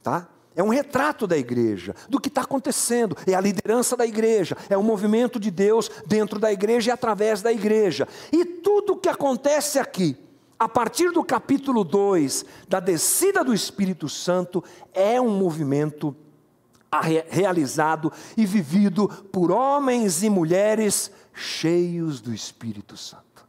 tá? 0.02 0.30
É 0.56 0.64
um 0.64 0.70
retrato 0.70 1.28
da 1.28 1.38
igreja, 1.38 1.94
do 2.08 2.18
que 2.18 2.30
está 2.30 2.44
acontecendo, 2.44 3.18
é 3.28 3.34
a 3.34 3.42
liderança 3.42 3.98
da 3.98 4.06
igreja, 4.06 4.56
é 4.70 4.78
o 4.78 4.82
movimento 4.82 5.38
de 5.38 5.52
Deus 5.52 5.92
dentro 6.08 6.40
da 6.40 6.50
igreja 6.50 6.92
e 6.92 6.94
através 6.94 7.42
da 7.42 7.52
igreja. 7.52 8.08
E 8.32 8.46
tudo 8.46 8.94
o 8.94 8.98
que 8.98 9.10
acontece 9.10 9.78
aqui, 9.78 10.18
a 10.58 10.70
partir 10.70 11.12
do 11.12 11.26
capítulo 11.26 11.84
2, 11.84 12.46
da 12.70 12.80
descida 12.80 13.44
do 13.44 13.54
Espírito 13.54 14.08
Santo, 14.08 14.64
é 14.94 15.20
um 15.20 15.38
movimento 15.38 16.16
realizado 17.28 18.10
e 18.38 18.46
vivido 18.46 19.10
por 19.32 19.52
homens 19.52 20.24
e 20.24 20.30
mulheres 20.30 21.12
cheios 21.36 22.22
do 22.22 22.34
Espírito 22.34 22.96
Santo. 22.96 23.46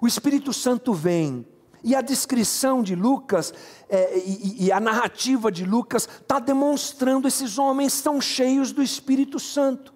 O 0.00 0.06
Espírito 0.06 0.52
Santo 0.52 0.92
vem 0.92 1.46
e 1.84 1.94
a 1.94 2.00
descrição 2.00 2.82
de 2.82 2.94
Lucas 2.94 3.54
é, 3.88 4.18
e, 4.18 4.66
e 4.66 4.72
a 4.72 4.80
narrativa 4.80 5.50
de 5.50 5.64
Lucas 5.64 6.08
está 6.20 6.38
demonstrando 6.38 7.26
esses 7.26 7.58
homens 7.58 7.94
estão 7.94 8.20
cheios 8.20 8.72
do 8.72 8.82
Espírito 8.82 9.38
Santo. 9.38 9.92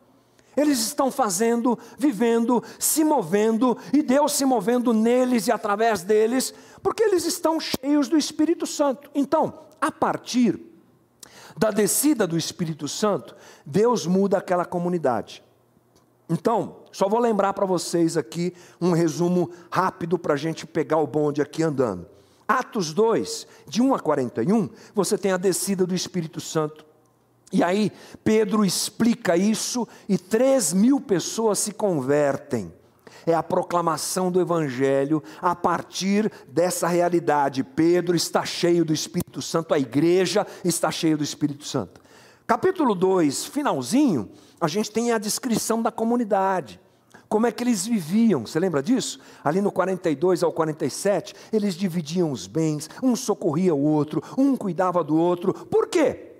Eles 0.56 0.78
estão 0.78 1.10
fazendo, 1.10 1.78
vivendo, 1.98 2.64
se 2.78 3.04
movendo, 3.04 3.76
e 3.92 4.02
Deus 4.02 4.32
se 4.32 4.44
movendo 4.46 4.94
neles 4.94 5.48
e 5.48 5.52
através 5.52 6.02
deles, 6.02 6.54
porque 6.82 7.02
eles 7.02 7.26
estão 7.26 7.58
cheios 7.60 8.08
do 8.08 8.16
Espírito 8.16 8.66
Santo. 8.66 9.10
Então, 9.14 9.66
a 9.80 9.92
partir 9.92 10.58
da 11.58 11.70
descida 11.70 12.26
do 12.26 12.38
Espírito 12.38 12.88
Santo, 12.88 13.36
Deus 13.66 14.06
muda 14.06 14.38
aquela 14.38 14.64
comunidade. 14.64 15.44
Então, 16.28 16.76
só 16.90 17.08
vou 17.08 17.20
lembrar 17.20 17.52
para 17.52 17.66
vocês 17.66 18.16
aqui 18.16 18.52
um 18.80 18.92
resumo 18.92 19.50
rápido 19.70 20.18
para 20.18 20.34
a 20.34 20.36
gente 20.36 20.66
pegar 20.66 20.98
o 20.98 21.06
bonde 21.06 21.40
aqui 21.40 21.62
andando. 21.62 22.06
Atos 22.48 22.92
2, 22.92 23.46
de 23.66 23.82
1 23.82 23.94
a 23.94 23.98
41, 23.98 24.68
você 24.94 25.16
tem 25.18 25.32
a 25.32 25.36
descida 25.36 25.86
do 25.86 25.94
Espírito 25.94 26.40
Santo. 26.40 26.84
E 27.52 27.62
aí, 27.62 27.92
Pedro 28.24 28.64
explica 28.64 29.36
isso 29.36 29.86
e 30.08 30.18
3 30.18 30.72
mil 30.72 31.00
pessoas 31.00 31.60
se 31.60 31.72
convertem. 31.72 32.72
É 33.24 33.34
a 33.34 33.42
proclamação 33.42 34.30
do 34.30 34.40
Evangelho 34.40 35.22
a 35.40 35.54
partir 35.54 36.30
dessa 36.48 36.86
realidade. 36.86 37.64
Pedro 37.64 38.16
está 38.16 38.44
cheio 38.44 38.84
do 38.84 38.92
Espírito 38.92 39.42
Santo, 39.42 39.74
a 39.74 39.78
igreja 39.78 40.46
está 40.64 40.90
cheia 40.90 41.16
do 41.16 41.24
Espírito 41.24 41.64
Santo. 41.64 42.00
Capítulo 42.46 42.94
2, 42.94 43.46
finalzinho, 43.46 44.30
a 44.60 44.68
gente 44.68 44.90
tem 44.90 45.12
a 45.12 45.18
descrição 45.18 45.82
da 45.82 45.90
comunidade. 45.90 46.80
Como 47.28 47.46
é 47.46 47.52
que 47.52 47.62
eles 47.62 47.84
viviam? 47.86 48.46
Você 48.46 48.58
lembra 48.58 48.82
disso? 48.82 49.18
Ali 49.42 49.60
no 49.60 49.72
42 49.72 50.42
ao 50.42 50.52
47, 50.52 51.34
eles 51.52 51.74
dividiam 51.74 52.30
os 52.30 52.46
bens, 52.46 52.88
um 53.02 53.16
socorria 53.16 53.74
o 53.74 53.82
outro, 53.82 54.22
um 54.38 54.56
cuidava 54.56 55.02
do 55.02 55.16
outro. 55.16 55.52
Por 55.52 55.88
quê? 55.88 56.34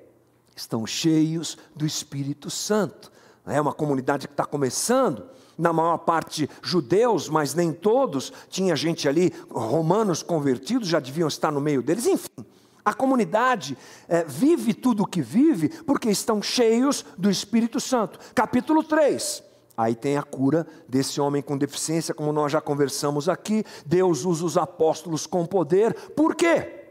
Estão 0.54 0.86
cheios 0.86 1.58
do 1.74 1.84
Espírito 1.84 2.48
Santo. 2.48 3.10
É 3.44 3.60
uma 3.60 3.72
comunidade 3.72 4.26
que 4.26 4.32
está 4.32 4.44
começando, 4.44 5.24
na 5.58 5.72
maior 5.72 5.98
parte 5.98 6.48
judeus, 6.62 7.28
mas 7.28 7.54
nem 7.54 7.72
todos. 7.72 8.32
Tinha 8.48 8.76
gente 8.76 9.08
ali, 9.08 9.32
romanos 9.50 10.22
convertidos, 10.22 10.88
já 10.88 11.00
deviam 11.00 11.28
estar 11.28 11.50
no 11.50 11.60
meio 11.60 11.82
deles, 11.82 12.06
enfim. 12.06 12.44
A 12.86 12.94
comunidade 12.94 13.76
é, 14.06 14.22
vive 14.22 14.72
tudo 14.72 15.02
o 15.02 15.06
que 15.06 15.20
vive 15.20 15.68
porque 15.82 16.08
estão 16.08 16.40
cheios 16.40 17.04
do 17.18 17.28
Espírito 17.28 17.80
Santo. 17.80 18.16
Capítulo 18.32 18.84
3. 18.84 19.42
Aí 19.76 19.96
tem 19.96 20.16
a 20.16 20.22
cura 20.22 20.64
desse 20.88 21.20
homem 21.20 21.42
com 21.42 21.58
deficiência, 21.58 22.14
como 22.14 22.32
nós 22.32 22.52
já 22.52 22.60
conversamos 22.60 23.28
aqui. 23.28 23.64
Deus 23.84 24.24
usa 24.24 24.44
os 24.44 24.56
apóstolos 24.56 25.26
com 25.26 25.44
poder. 25.44 25.94
Por 26.12 26.36
quê? 26.36 26.84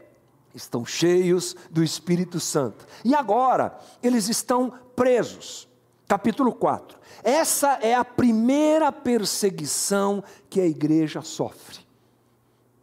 Estão 0.54 0.84
cheios 0.84 1.56
do 1.70 1.82
Espírito 1.82 2.38
Santo. 2.38 2.86
E 3.02 3.14
agora, 3.14 3.80
eles 4.02 4.28
estão 4.28 4.74
presos. 4.94 5.66
Capítulo 6.06 6.52
4. 6.52 6.98
Essa 7.22 7.78
é 7.80 7.94
a 7.94 8.04
primeira 8.04 8.92
perseguição 8.92 10.22
que 10.50 10.60
a 10.60 10.66
igreja 10.66 11.22
sofre. 11.22 11.78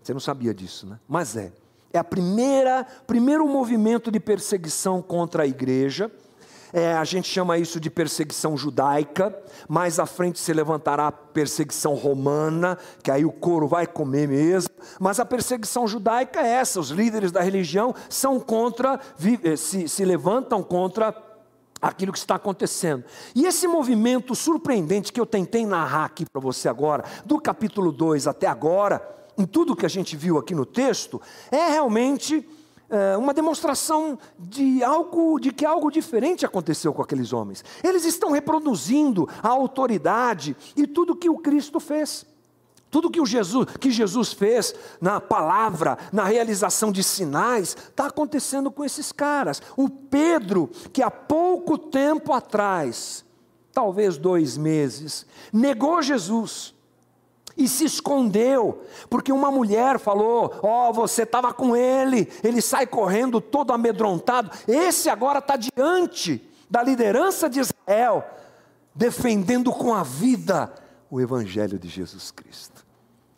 Você 0.02 0.14
não 0.14 0.20
sabia 0.20 0.52
disso, 0.52 0.88
né? 0.88 1.00
Mas 1.08 1.38
é. 1.38 1.54
É 1.94 2.00
a 2.00 2.04
primeira, 2.04 2.88
primeiro 3.06 3.48
movimento 3.48 4.10
de 4.10 4.20
perseguição 4.20 5.00
contra 5.00 5.44
a 5.44 5.48
igreja. 5.48 6.12
É, 6.74 6.92
a 6.94 7.04
gente 7.04 7.30
chama 7.30 7.60
isso 7.60 7.80
de 7.80 7.88
perseguição 7.88 8.58
judaica. 8.58 9.38
Mais 9.70 10.00
à 10.00 10.08
frente 10.08 10.40
se 10.40 10.52
levantará 10.52 11.06
a 11.06 11.12
perseguição 11.12 11.94
romana, 11.94 12.80
que 13.04 13.12
aí 13.12 13.24
o 13.24 13.32
couro 13.32 13.68
vai 13.68 13.86
comer 13.86 14.28
mesmo. 14.28 14.74
Mas 15.00 15.20
a 15.20 15.26
perseguição 15.26 15.88
judaica 15.88 16.42
é 16.42 16.54
essa: 16.54 16.80
os 16.80 16.90
líderes 16.90 17.32
da 17.32 17.42
religião 17.42 17.94
são 18.10 18.40
contra, 18.40 19.00
eh, 19.44 19.56
se, 19.56 19.88
se 19.88 20.04
levantam 20.04 20.64
contra 20.64 21.16
aquilo 21.80 22.12
que 22.12 22.18
está 22.18 22.36
acontecendo. 22.36 23.04
E 23.36 23.46
esse 23.46 23.68
movimento 23.68 24.34
surpreendente 24.34 25.14
que 25.14 25.22
eu 25.22 25.28
tentei 25.28 25.64
narrar 25.68 26.06
aqui 26.06 26.26
para 26.26 26.42
você 26.42 26.68
agora, 26.68 27.04
do 27.24 27.40
capítulo 27.40 27.92
2 27.92 28.26
até 28.26 28.48
agora, 28.48 29.23
em 29.38 29.46
tudo 29.46 29.76
que 29.76 29.86
a 29.86 29.90
gente 29.90 30.16
viu 30.16 30.38
aqui 30.38 30.54
no 30.54 30.66
texto, 30.66 31.22
é 31.52 31.70
realmente 31.70 32.48
é, 32.90 33.18
uma 33.18 33.34
demonstração 33.34 34.20
de 34.38 34.84
algo, 34.84 35.40
de 35.40 35.52
que 35.52 35.66
algo 35.66 35.90
diferente 35.90 36.46
aconteceu 36.46 36.94
com 36.94 37.02
aqueles 37.02 37.34
homens. 37.34 37.64
Eles 37.84 38.06
estão 38.06 38.32
reproduzindo 38.32 39.28
a 39.42 39.50
autoridade 39.50 40.56
e 40.76 40.86
tudo 40.86 41.16
que 41.16 41.30
o 41.30 41.40
Cristo 41.40 41.80
fez. 41.80 42.26
Tudo 42.92 43.10
que, 43.10 43.20
o 43.20 43.26
Jesus, 43.26 43.68
que 43.80 43.90
Jesus 43.90 44.34
fez 44.34 44.76
na 45.02 45.20
palavra, 45.20 45.98
na 46.12 46.26
realização 46.26 46.92
de 46.92 47.04
sinais, 47.04 47.76
está 47.90 48.06
acontecendo 48.06 48.70
com 48.70 48.86
esses 48.86 49.12
caras. 49.12 49.60
O 49.76 49.90
Pedro, 49.90 50.70
que 50.92 51.02
há 51.02 51.10
pouco 51.10 51.76
tempo 51.76 52.32
atrás, 52.32 53.26
talvez 53.72 54.16
dois 54.16 54.56
meses, 54.56 55.26
negou 55.52 56.04
Jesus 56.04 56.73
e 57.58 57.68
se 57.68 57.86
escondeu, 57.86 58.84
porque 59.10 59.32
uma 59.32 59.52
mulher 59.52 60.00
falou: 60.00 60.54
Ó, 60.62 60.90
oh, 60.90 60.94
você 60.94 61.24
estava 61.24 61.54
com 61.54 61.76
ele, 61.76 62.28
ele 62.44 62.62
sai 62.62 62.88
correndo 62.88 63.40
todo 63.40 63.74
amedrontado. 63.74 64.52
Esse 64.68 65.10
agora 65.10 65.40
está 65.40 65.56
diante 65.56 66.48
da 66.70 66.82
liderança 66.82 67.50
de 67.50 67.60
Israel, 67.60 68.26
defendendo 68.96 69.72
com 69.72 69.94
a 69.94 70.04
vida 70.04 70.74
o 71.10 71.22
Evangelho 71.22 71.78
de 71.78 71.88
Jesus 71.88 72.32
Cristo 72.32 72.84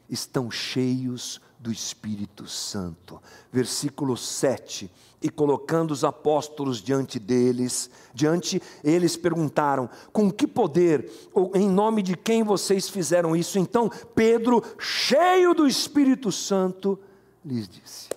estão 0.10 0.50
cheios 0.52 1.42
do 1.66 1.72
Espírito 1.72 2.48
Santo. 2.48 3.20
Versículo 3.52 4.16
7. 4.16 4.92
E 5.20 5.30
colocando 5.32 5.90
os 5.90 6.04
apóstolos 6.04 6.80
diante 6.80 7.18
deles, 7.18 7.90
diante 8.14 8.62
eles 8.84 9.18
perguntaram: 9.18 9.90
Com 10.14 10.32
que 10.32 10.46
poder 10.46 11.12
ou 11.34 11.52
em 11.56 11.68
nome 11.68 12.04
de 12.04 12.16
quem 12.16 12.44
vocês 12.44 12.88
fizeram 12.88 13.36
isso? 13.36 13.58
Então 13.58 13.90
Pedro, 14.14 14.64
cheio 14.78 15.56
do 15.56 15.68
Espírito 15.68 16.32
Santo, 16.32 17.00
lhes 17.44 17.68
disse. 17.68 18.10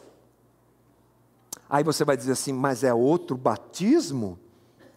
Aí 1.71 1.83
você 1.83 2.05
vai 2.05 2.19
dizer 2.19 2.33
assim: 2.33 2.53
Mas 2.53 2.85
é 2.85 2.93
outro 2.93 3.35
batismo 3.35 4.39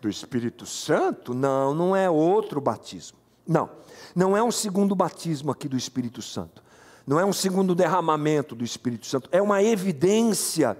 do 0.02 0.10
Espírito 0.10 0.66
Santo? 0.66 1.34
Não, 1.34 1.74
não 1.74 1.96
é 1.96 2.10
outro 2.10 2.60
batismo. 2.60 3.18
Não, 3.48 3.70
não 4.14 4.36
é 4.36 4.44
um 4.44 4.52
segundo 4.52 4.94
batismo 4.94 5.52
aqui 5.52 5.70
do 5.70 5.78
Espírito 5.78 6.22
Santo 6.22 6.61
não 7.06 7.20
é 7.20 7.26
um 7.26 7.34
segundo 7.34 7.76
derramamento 7.76 8.56
do 8.56 8.64
Espírito 8.64 9.06
Santo, 9.06 9.30
é 9.32 9.42
uma 9.42 9.62
evidência 9.64 10.78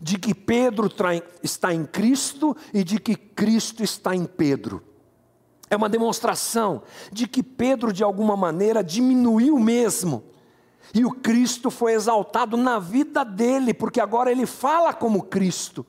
de 0.00 0.18
que 0.18 0.34
Pedro 0.34 0.90
está 1.42 1.72
em 1.72 1.84
Cristo 1.84 2.56
e 2.72 2.82
de 2.82 2.98
que 2.98 3.16
Cristo 3.16 3.82
está 3.82 4.14
em 4.14 4.24
Pedro. 4.24 4.82
É 5.70 5.76
uma 5.76 5.88
demonstração 5.88 6.82
de 7.10 7.26
que 7.26 7.42
Pedro, 7.42 7.92
de 7.92 8.04
alguma 8.04 8.36
maneira, 8.36 8.82
diminuiu 8.82 9.58
mesmo. 9.58 10.24
E 10.92 11.04
o 11.04 11.10
Cristo 11.10 11.70
foi 11.70 11.92
exaltado 11.92 12.56
na 12.56 12.78
vida 12.78 13.24
dele, 13.24 13.72
porque 13.72 14.00
agora 14.00 14.30
ele 14.30 14.46
fala 14.46 14.92
como 14.92 15.24
Cristo, 15.24 15.84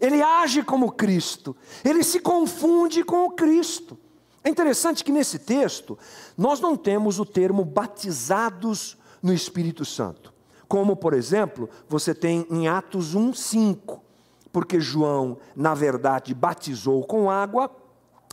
ele 0.00 0.20
age 0.20 0.62
como 0.64 0.90
Cristo, 0.90 1.54
ele 1.84 2.02
se 2.02 2.18
confunde 2.18 3.04
com 3.04 3.26
o 3.26 3.30
Cristo. 3.30 3.98
É 4.44 4.48
interessante 4.48 5.04
que 5.04 5.12
nesse 5.12 5.38
texto, 5.38 5.98
nós 6.36 6.60
não 6.60 6.76
temos 6.76 7.18
o 7.20 7.24
termo 7.24 7.64
batizados 7.64 8.96
no 9.22 9.32
Espírito 9.32 9.84
Santo. 9.84 10.32
Como, 10.66 10.96
por 10.96 11.12
exemplo, 11.12 11.68
você 11.88 12.14
tem 12.14 12.46
em 12.50 12.66
Atos 12.66 13.14
1, 13.14 13.34
5. 13.34 14.02
Porque 14.50 14.80
João, 14.80 15.38
na 15.54 15.74
verdade, 15.74 16.34
batizou 16.34 17.04
com 17.04 17.30
água, 17.30 17.70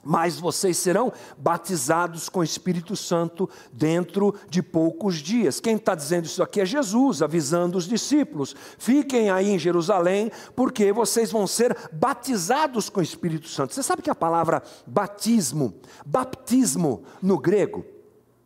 mas 0.03 0.39
vocês 0.39 0.77
serão 0.77 1.12
batizados 1.38 2.29
com 2.29 2.39
o 2.39 2.43
Espírito 2.43 2.95
Santo 2.95 3.49
dentro 3.71 4.33
de 4.49 4.62
poucos 4.62 5.17
dias. 5.17 5.59
Quem 5.59 5.75
está 5.75 5.95
dizendo 5.95 6.25
isso 6.25 6.41
aqui 6.41 6.62
é 6.62 6.65
Jesus, 6.65 7.21
avisando 7.21 7.77
os 7.77 7.88
discípulos: 7.88 8.55
fiquem 8.77 9.29
aí 9.29 9.49
em 9.49 9.59
Jerusalém, 9.59 10.31
porque 10.55 10.91
vocês 10.91 11.31
vão 11.31 11.45
ser 11.45 11.75
batizados 11.91 12.89
com 12.89 12.99
o 12.99 13.03
Espírito 13.03 13.47
Santo. 13.47 13.73
Você 13.73 13.83
sabe 13.83 14.01
que 14.01 14.09
a 14.09 14.15
palavra 14.15 14.63
batismo, 14.85 15.73
baptismo 16.05 17.03
no 17.21 17.38
grego, 17.38 17.85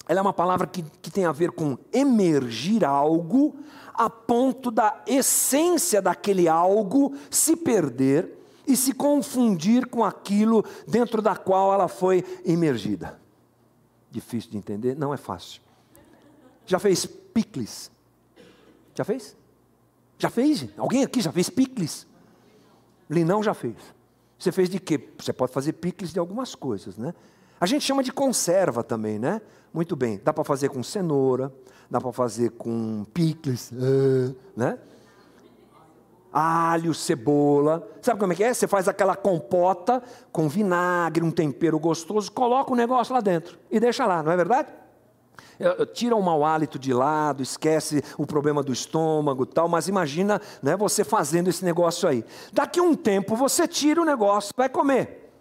ela 0.08 0.20
é 0.20 0.22
uma 0.22 0.34
palavra 0.34 0.68
que, 0.68 0.84
que 1.02 1.10
tem 1.10 1.26
a 1.26 1.32
ver 1.32 1.52
com 1.52 1.78
emergir 1.94 2.84
algo 2.84 3.56
a 3.94 4.10
ponto 4.10 4.72
da 4.72 5.02
essência 5.08 6.02
daquele 6.02 6.48
algo 6.48 7.16
se 7.30 7.56
perder 7.56 8.43
e 8.68 8.76
se 8.76 8.94
confundir 8.94 9.88
com 9.88 10.04
aquilo 10.04 10.64
dentro 10.88 11.22
da 11.22 11.36
qual 11.36 11.74
ela 11.74 11.88
foi 11.88 12.24
emergida. 12.46 13.20
Difícil 14.10 14.52
de 14.52 14.58
entender? 14.58 14.96
Não 14.96 15.14
é 15.14 15.18
fácil. 15.18 15.62
Já 16.66 16.80
fez 16.80 17.06
picles? 17.06 17.92
Já 18.96 19.04
fez? 19.04 19.36
Já 20.18 20.30
fez? 20.30 20.68
Alguém 20.78 21.04
aqui 21.04 21.20
já 21.20 21.32
fez 21.32 21.50
picles? 21.50 22.08
Linão 23.10 23.44
já 23.44 23.54
fez. 23.54 23.76
Você 24.38 24.52
fez 24.52 24.70
de 24.70 24.80
quê? 24.80 25.10
Você 25.18 25.34
pode 25.34 25.52
fazer 25.52 25.74
picles 25.74 26.14
de 26.14 26.20
algumas 26.20 26.56
coisas, 26.56 26.98
né? 26.98 27.14
A 27.60 27.66
gente 27.66 27.84
chama 27.84 28.04
de 28.04 28.12
conserva 28.12 28.84
também, 28.84 29.18
né? 29.18 29.42
Muito 29.74 29.96
bem, 29.96 30.22
dá 30.24 30.34
para 30.34 30.44
fazer 30.44 30.70
com 30.70 30.84
cenoura, 30.84 31.52
dá 31.90 32.00
para 32.00 32.12
fazer 32.12 32.52
com 32.52 33.06
picles, 33.14 33.72
né? 34.56 34.78
Alho, 36.34 36.94
cebola. 36.94 37.88
Sabe 38.02 38.20
como 38.20 38.34
é 38.34 38.36
que 38.36 38.44
é? 38.44 38.54
Você 38.54 38.68
faz 38.68 38.88
aquela 38.88 39.16
compota 39.16 40.02
com 40.32 40.50
vinagre, 40.50 41.24
um 41.24 41.32
tempero 41.32 41.78
gostoso, 41.80 42.32
coloca 42.32 42.74
o 42.74 42.76
negócio 42.76 43.14
lá 43.14 43.22
dentro 43.22 43.60
e 43.70 43.80
deixa 43.80 44.06
lá, 44.08 44.24
não 44.24 44.32
é 44.32 44.36
verdade? 44.36 44.70
Tira 45.94 46.16
o 46.16 46.22
mau 46.22 46.44
hálito 46.44 46.80
de 46.80 46.92
lado, 46.94 47.44
esquece 47.44 48.04
o 48.18 48.26
problema 48.26 48.64
do 48.64 48.74
estômago 48.74 49.46
tal, 49.46 49.70
mas 49.70 49.88
imagina 49.88 50.42
né, 50.62 50.76
você 50.76 51.04
fazendo 51.04 51.50
esse 51.50 51.64
negócio 51.64 52.10
aí. 52.10 52.26
Daqui 52.52 52.80
a 52.80 52.84
um 52.84 52.96
tempo 52.96 53.36
você 53.36 53.68
tira 53.68 54.02
o 54.02 54.06
negócio, 54.06 54.52
vai 54.58 54.68
comer. 54.68 55.32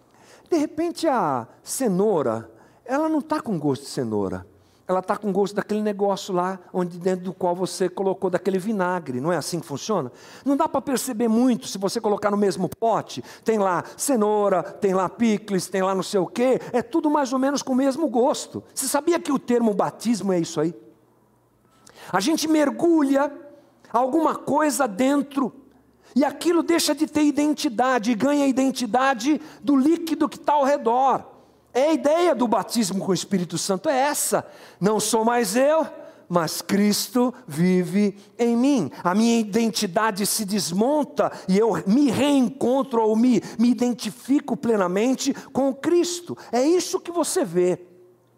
De 0.49 0.57
repente 0.57 1.07
a 1.07 1.47
cenoura, 1.63 2.49
ela 2.85 3.09
não 3.09 3.19
está 3.19 3.41
com 3.41 3.57
gosto 3.57 3.83
de 3.83 3.89
cenoura 3.89 4.52
ela 4.87 4.99
está 4.99 5.15
com 5.15 5.31
gosto 5.31 5.55
daquele 5.55 5.81
negócio 5.81 6.33
lá, 6.33 6.59
onde 6.73 6.99
dentro 6.99 7.25
do 7.25 7.33
qual 7.33 7.55
você 7.55 7.87
colocou 7.87 8.29
daquele 8.29 8.59
vinagre. 8.59 9.21
Não 9.21 9.31
é 9.31 9.37
assim 9.37 9.59
que 9.59 9.65
funciona? 9.65 10.11
Não 10.43 10.57
dá 10.57 10.67
para 10.67 10.81
perceber 10.81 11.29
muito 11.29 11.67
se 11.67 11.77
você 11.77 12.01
colocar 12.01 12.29
no 12.29 12.37
mesmo 12.37 12.67
pote. 12.67 13.23
Tem 13.45 13.57
lá 13.57 13.83
cenoura, 13.95 14.61
tem 14.61 14.93
lá 14.93 15.07
picles, 15.07 15.67
tem 15.67 15.81
lá 15.81 15.95
não 15.95 16.03
sei 16.03 16.19
o 16.19 16.27
quê. 16.27 16.59
É 16.73 16.81
tudo 16.81 17.09
mais 17.09 17.31
ou 17.31 17.39
menos 17.39 17.61
com 17.61 17.71
o 17.71 17.75
mesmo 17.75 18.09
gosto. 18.09 18.61
Você 18.73 18.87
sabia 18.87 19.19
que 19.19 19.31
o 19.31 19.39
termo 19.39 19.73
batismo 19.73 20.33
é 20.33 20.39
isso 20.39 20.59
aí? 20.59 20.75
A 22.11 22.19
gente 22.19 22.47
mergulha 22.47 23.31
alguma 23.91 24.35
coisa 24.35 24.85
dentro 24.85 25.53
e 26.13 26.25
aquilo 26.25 26.61
deixa 26.61 26.93
de 26.93 27.07
ter 27.07 27.23
identidade 27.23 28.11
e 28.11 28.15
ganha 28.15 28.45
identidade 28.45 29.39
do 29.61 29.77
líquido 29.77 30.27
que 30.27 30.37
está 30.37 30.53
ao 30.53 30.65
redor. 30.65 31.32
É 31.73 31.89
a 31.89 31.93
ideia 31.93 32.35
do 32.35 32.47
batismo 32.47 33.03
com 33.03 33.11
o 33.11 33.15
Espírito 33.15 33.57
Santo 33.57 33.89
é 33.89 33.97
essa. 33.97 34.45
Não 34.79 34.99
sou 34.99 35.25
mais 35.25 35.55
eu, 35.55 35.87
mas 36.29 36.61
Cristo 36.61 37.33
vive 37.47 38.15
em 38.37 38.55
mim. 38.55 38.91
A 39.03 39.15
minha 39.15 39.39
identidade 39.39 40.25
se 40.25 40.45
desmonta 40.45 41.31
e 41.47 41.57
eu 41.57 41.73
me 41.87 42.11
reencontro 42.11 43.01
ou 43.01 43.15
me, 43.15 43.41
me 43.57 43.69
identifico 43.69 44.55
plenamente 44.55 45.33
com 45.51 45.73
Cristo. 45.73 46.37
É 46.51 46.61
isso 46.61 46.99
que 46.99 47.11
você 47.11 47.43
vê 47.43 47.79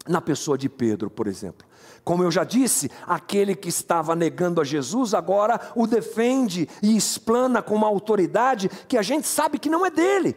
na 0.08 0.22
pessoa 0.22 0.58
de 0.58 0.70
Pedro, 0.70 1.10
por 1.10 1.28
exemplo. 1.28 1.68
Como 2.06 2.24
eu 2.24 2.30
já 2.30 2.44
disse, 2.44 2.92
aquele 3.08 3.56
que 3.56 3.68
estava 3.68 4.16
negando 4.16 4.62
a 4.62 4.64
Jesus 4.64 5.14
agora 5.14 5.60
o 5.76 5.88
defende 5.88 6.70
e 6.82 6.96
explana 6.96 7.64
com 7.64 7.74
uma 7.74 7.88
autoridade 7.88 8.70
que 8.88 8.98
a 8.98 9.02
gente 9.02 9.28
sabe 9.28 9.58
que 9.58 9.70
não 9.70 9.86
é 9.86 9.90
dele. 9.90 10.36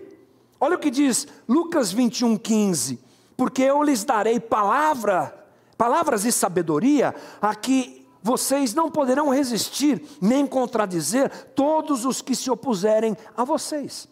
Olha 0.61 0.77
o 0.77 0.79
que 0.79 0.90
diz 0.90 1.27
Lucas 1.49 1.92
21, 1.92 2.37
15: 2.37 3.01
Porque 3.37 3.62
eu 3.62 3.83
lhes 3.83 4.05
darei 4.05 4.40
palavra, 4.40 5.47
palavras 5.77 6.23
de 6.23 6.33
sabedoria, 6.33 7.14
a 7.40 7.55
que 7.55 8.07
vocês 8.23 8.75
não 8.75 8.90
poderão 8.90 9.31
resistir, 9.31 10.03
nem 10.21 10.47
contradizer 10.47 11.31
todos 11.55 12.05
os 12.05 12.21
que 12.21 12.35
se 12.35 12.51
opuserem 12.51 13.16
a 13.37 13.44
vocês. 13.44 14.09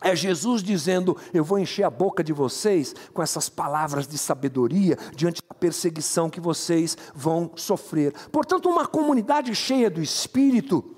É 0.00 0.14
Jesus 0.14 0.62
dizendo: 0.62 1.16
Eu 1.34 1.42
vou 1.42 1.58
encher 1.58 1.82
a 1.82 1.90
boca 1.90 2.22
de 2.22 2.32
vocês 2.32 2.94
com 3.12 3.20
essas 3.20 3.48
palavras 3.48 4.06
de 4.06 4.16
sabedoria 4.16 4.96
diante 5.16 5.42
da 5.46 5.54
perseguição 5.54 6.30
que 6.30 6.40
vocês 6.40 6.96
vão 7.12 7.50
sofrer. 7.56 8.12
Portanto, 8.30 8.68
uma 8.68 8.86
comunidade 8.86 9.52
cheia 9.56 9.90
do 9.90 10.00
Espírito, 10.00 10.96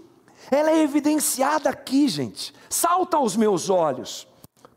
ela 0.50 0.70
é 0.70 0.82
evidenciada 0.82 1.70
aqui, 1.70 2.06
gente, 2.08 2.52
salta 2.68 3.16
aos 3.16 3.34
meus 3.34 3.70
olhos 3.70 4.28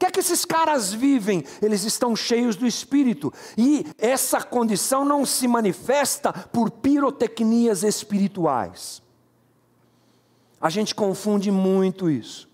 que 0.04 0.08
é 0.08 0.12
que 0.12 0.20
esses 0.20 0.44
caras 0.44 0.92
vivem? 0.92 1.46
Eles 1.62 1.86
estão 1.86 2.14
cheios 2.14 2.58
do 2.58 2.68
Espírito. 2.68 3.32
E 3.58 3.86
essa 3.98 4.42
condição 4.42 5.06
não 5.06 5.26
se 5.26 5.48
manifesta 5.48 6.34
por 6.34 6.70
pirotecnias 6.70 7.84
espirituais. 7.84 9.02
A 10.60 10.70
gente 10.70 10.94
confunde 10.94 11.50
muito 11.52 12.10
isso. 12.10 12.52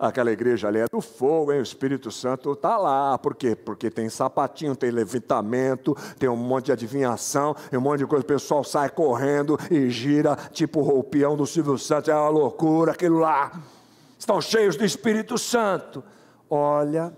aquela 0.00 0.32
igreja 0.32 0.66
ali 0.66 0.78
é 0.78 0.86
do 0.90 1.00
fogo, 1.00 1.52
hein? 1.52 1.60
o 1.60 1.62
Espírito 1.62 2.10
Santo 2.10 2.54
está 2.54 2.76
lá. 2.76 3.16
Por 3.18 3.36
quê? 3.36 3.54
Porque 3.54 3.88
tem 3.88 4.08
sapatinho, 4.08 4.74
tem 4.74 4.90
levitamento, 4.90 5.96
tem 6.18 6.28
um 6.28 6.34
monte 6.34 6.66
de 6.66 6.72
adivinhação, 6.72 7.54
tem 7.70 7.78
um 7.78 7.82
monte 7.82 8.00
de 8.00 8.06
coisa. 8.06 8.24
O 8.24 8.26
pessoal 8.26 8.64
sai 8.64 8.90
correndo 8.90 9.56
e 9.70 9.90
gira, 9.90 10.34
tipo 10.52 10.80
o 10.80 10.82
roupião 10.82 11.36
do 11.36 11.46
Silvio 11.46 11.78
Santos, 11.78 12.08
é 12.08 12.14
uma 12.14 12.30
loucura 12.30 12.92
aquilo 12.92 13.18
lá. 13.18 13.52
Estão 14.18 14.40
cheios 14.40 14.74
do 14.74 14.84
Espírito 14.84 15.38
Santo. 15.38 16.02
Olha, 16.52 17.16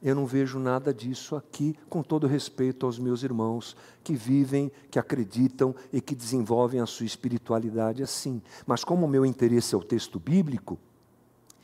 eu 0.00 0.14
não 0.14 0.26
vejo 0.26 0.60
nada 0.60 0.94
disso 0.94 1.34
aqui, 1.34 1.74
com 1.88 2.04
todo 2.04 2.28
respeito 2.28 2.86
aos 2.86 3.00
meus 3.00 3.24
irmãos 3.24 3.76
que 4.04 4.14
vivem, 4.14 4.70
que 4.90 4.98
acreditam 4.98 5.74
e 5.92 6.00
que 6.00 6.14
desenvolvem 6.14 6.80
a 6.80 6.86
sua 6.86 7.04
espiritualidade 7.04 8.02
assim. 8.02 8.40
Mas 8.64 8.84
como 8.84 9.06
o 9.06 9.08
meu 9.08 9.26
interesse 9.26 9.74
é 9.74 9.78
o 9.78 9.82
texto 9.82 10.20
bíblico, 10.20 10.78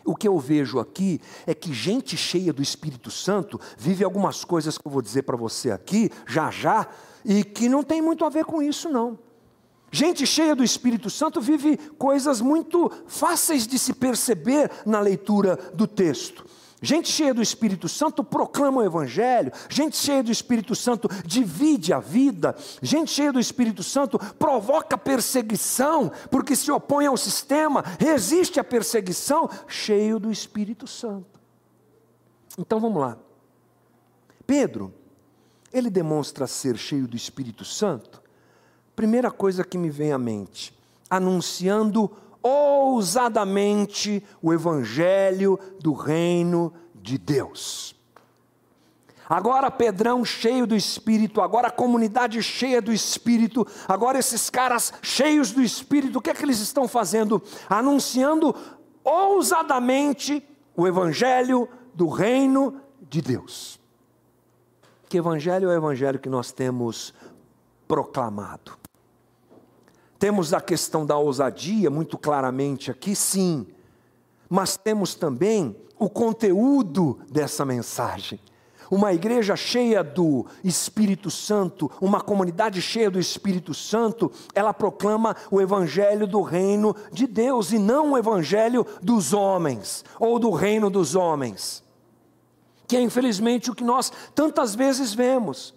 o 0.04 0.16
que 0.16 0.26
eu 0.26 0.36
vejo 0.38 0.80
aqui 0.80 1.20
é 1.46 1.54
que 1.54 1.72
gente 1.72 2.16
cheia 2.16 2.52
do 2.52 2.62
Espírito 2.62 3.10
Santo 3.10 3.60
vive 3.78 4.02
algumas 4.02 4.42
coisas 4.42 4.76
que 4.76 4.88
eu 4.88 4.90
vou 4.90 5.02
dizer 5.02 5.22
para 5.22 5.36
você 5.36 5.70
aqui, 5.70 6.10
já 6.26 6.50
já, 6.50 6.88
e 7.24 7.44
que 7.44 7.68
não 7.68 7.84
tem 7.84 8.02
muito 8.02 8.24
a 8.24 8.28
ver 8.28 8.44
com 8.44 8.60
isso, 8.60 8.88
não. 8.88 9.16
Gente 9.92 10.26
cheia 10.26 10.54
do 10.54 10.62
Espírito 10.62 11.10
Santo 11.10 11.40
vive 11.40 11.76
coisas 11.98 12.40
muito 12.40 12.90
fáceis 13.06 13.66
de 13.66 13.78
se 13.78 13.92
perceber 13.92 14.70
na 14.86 15.00
leitura 15.00 15.56
do 15.74 15.86
texto. 15.86 16.44
Gente 16.82 17.10
cheia 17.10 17.34
do 17.34 17.42
Espírito 17.42 17.88
Santo 17.88 18.24
proclama 18.24 18.80
o 18.80 18.84
Evangelho, 18.84 19.52
gente 19.68 19.98
cheia 19.98 20.22
do 20.22 20.32
Espírito 20.32 20.74
Santo 20.74 21.08
divide 21.26 21.92
a 21.92 21.98
vida, 21.98 22.56
gente 22.80 23.10
cheia 23.10 23.30
do 23.30 23.38
Espírito 23.38 23.82
Santo 23.82 24.18
provoca 24.38 24.96
perseguição, 24.96 26.10
porque 26.30 26.56
se 26.56 26.70
opõe 26.70 27.06
ao 27.06 27.18
sistema, 27.18 27.84
resiste 27.98 28.58
à 28.58 28.64
perseguição, 28.64 29.50
cheio 29.68 30.18
do 30.18 30.30
Espírito 30.30 30.86
Santo. 30.86 31.38
Então 32.58 32.80
vamos 32.80 33.00
lá. 33.00 33.18
Pedro, 34.46 34.94
ele 35.70 35.90
demonstra 35.90 36.46
ser 36.46 36.78
cheio 36.78 37.06
do 37.06 37.14
Espírito 37.14 37.64
Santo, 37.64 38.19
primeira 39.00 39.30
coisa 39.30 39.64
que 39.64 39.78
me 39.78 39.88
vem 39.88 40.12
à 40.12 40.18
mente, 40.18 40.78
anunciando 41.08 42.10
ousadamente 42.42 44.22
o 44.42 44.52
evangelho 44.52 45.58
do 45.80 45.94
reino 45.94 46.70
de 46.94 47.16
Deus. 47.16 47.96
Agora 49.26 49.70
Pedrão 49.70 50.22
cheio 50.22 50.66
do 50.66 50.76
Espírito, 50.76 51.40
agora 51.40 51.68
a 51.68 51.70
comunidade 51.70 52.42
cheia 52.42 52.82
do 52.82 52.92
Espírito, 52.92 53.66
agora 53.88 54.18
esses 54.18 54.50
caras 54.50 54.92
cheios 55.00 55.50
do 55.50 55.62
Espírito, 55.62 56.18
o 56.18 56.20
que 56.20 56.28
é 56.28 56.34
que 56.34 56.44
eles 56.44 56.60
estão 56.60 56.86
fazendo? 56.86 57.42
Anunciando 57.70 58.54
ousadamente 59.02 60.46
o 60.76 60.86
Evangelho 60.86 61.66
do 61.94 62.06
reino 62.06 62.78
de 63.08 63.22
Deus. 63.22 63.80
Que 65.08 65.16
Evangelho 65.16 65.70
é 65.70 65.72
o 65.72 65.78
Evangelho 65.78 66.18
que 66.18 66.28
nós 66.28 66.52
temos 66.52 67.14
proclamado? 67.88 68.78
Temos 70.20 70.52
a 70.52 70.60
questão 70.60 71.06
da 71.06 71.16
ousadia 71.16 71.88
muito 71.88 72.18
claramente 72.18 72.90
aqui, 72.90 73.16
sim, 73.16 73.66
mas 74.50 74.76
temos 74.76 75.14
também 75.14 75.74
o 75.98 76.10
conteúdo 76.10 77.18
dessa 77.32 77.64
mensagem. 77.64 78.38
Uma 78.90 79.14
igreja 79.14 79.56
cheia 79.56 80.04
do 80.04 80.44
Espírito 80.62 81.30
Santo, 81.30 81.90
uma 82.02 82.20
comunidade 82.20 82.82
cheia 82.82 83.10
do 83.10 83.18
Espírito 83.18 83.72
Santo, 83.72 84.30
ela 84.54 84.74
proclama 84.74 85.34
o 85.50 85.58
evangelho 85.58 86.26
do 86.26 86.42
reino 86.42 86.94
de 87.10 87.26
Deus 87.26 87.72
e 87.72 87.78
não 87.78 88.12
o 88.12 88.18
evangelho 88.18 88.86
dos 89.00 89.32
homens 89.32 90.04
ou 90.18 90.38
do 90.38 90.50
reino 90.50 90.90
dos 90.90 91.14
homens. 91.14 91.82
Que 92.86 92.98
é 92.98 93.00
infelizmente 93.00 93.70
o 93.70 93.74
que 93.74 93.84
nós 93.84 94.12
tantas 94.34 94.74
vezes 94.74 95.14
vemos. 95.14 95.72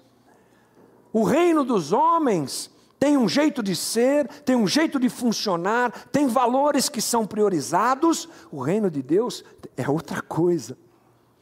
O 1.13 1.23
reino 1.23 1.63
dos 1.63 1.93
homens 1.93 2.72
tem 3.03 3.17
um 3.17 3.27
jeito 3.27 3.61
de 3.61 3.75
ser, 3.75 4.29
tem 4.45 4.55
um 4.55 4.65
jeito 4.65 4.97
de 4.97 5.09
funcionar, 5.09 5.91
tem 6.09 6.25
valores 6.25 6.87
que 6.87 7.01
são 7.01 7.25
priorizados. 7.25 8.29
O 8.49 8.61
reino 8.61 8.89
de 8.89 9.01
Deus 9.01 9.43
é 9.75 9.89
outra 9.89 10.21
coisa. 10.21 10.77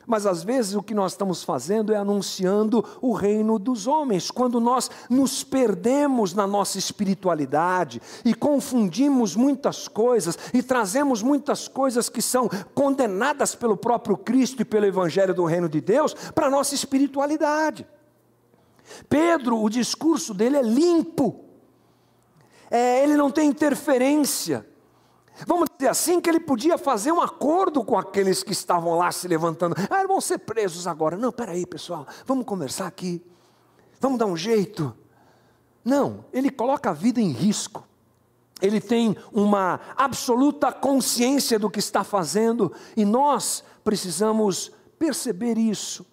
Mas 0.07 0.25
às 0.25 0.41
vezes 0.41 0.73
o 0.73 0.81
que 0.81 0.95
nós 0.95 1.11
estamos 1.11 1.43
fazendo 1.43 1.93
é 1.93 1.97
anunciando 1.97 2.83
o 2.99 3.13
reino 3.13 3.59
dos 3.59 3.85
homens, 3.85 4.31
quando 4.31 4.59
nós 4.59 4.89
nos 5.07 5.43
perdemos 5.43 6.33
na 6.33 6.47
nossa 6.47 6.79
espiritualidade 6.79 8.01
e 8.25 8.33
confundimos 8.33 9.35
muitas 9.35 9.87
coisas 9.87 10.35
e 10.55 10.63
trazemos 10.63 11.21
muitas 11.21 11.67
coisas 11.67 12.09
que 12.09 12.23
são 12.23 12.49
condenadas 12.73 13.53
pelo 13.53 13.77
próprio 13.77 14.17
Cristo 14.17 14.63
e 14.63 14.65
pelo 14.65 14.87
Evangelho 14.87 15.35
do 15.35 15.45
reino 15.45 15.69
de 15.69 15.79
Deus 15.79 16.15
para 16.33 16.47
a 16.47 16.49
nossa 16.49 16.73
espiritualidade. 16.73 17.85
Pedro, 19.07 19.61
o 19.61 19.69
discurso 19.69 20.33
dele 20.33 20.57
é 20.57 20.63
limpo, 20.63 21.50
é, 22.71 23.03
ele 23.03 23.17
não 23.17 23.29
tem 23.29 23.49
interferência. 23.49 24.65
Vamos 25.45 25.67
dizer 25.77 25.89
assim 25.89 26.21
que 26.21 26.29
ele 26.29 26.39
podia 26.39 26.77
fazer 26.77 27.11
um 27.11 27.19
acordo 27.19 27.83
com 27.83 27.97
aqueles 27.97 28.43
que 28.43 28.53
estavam 28.53 28.97
lá 28.97 29.11
se 29.11 29.27
levantando. 29.27 29.75
Ah, 29.89 30.07
vão 30.07 30.21
ser 30.21 30.39
presos 30.39 30.87
agora. 30.87 31.17
Não, 31.17 31.31
peraí, 31.31 31.65
pessoal, 31.65 32.07
vamos 32.25 32.45
conversar 32.45 32.87
aqui. 32.87 33.21
Vamos 33.99 34.17
dar 34.17 34.25
um 34.25 34.37
jeito. 34.37 34.95
Não, 35.83 36.25
ele 36.31 36.49
coloca 36.49 36.89
a 36.89 36.93
vida 36.93 37.19
em 37.19 37.31
risco. 37.31 37.85
Ele 38.61 38.79
tem 38.79 39.17
uma 39.33 39.79
absoluta 39.97 40.71
consciência 40.71 41.59
do 41.59 41.69
que 41.69 41.79
está 41.79 42.03
fazendo 42.03 42.71
e 42.95 43.03
nós 43.03 43.63
precisamos 43.83 44.71
perceber 44.97 45.57
isso 45.57 46.05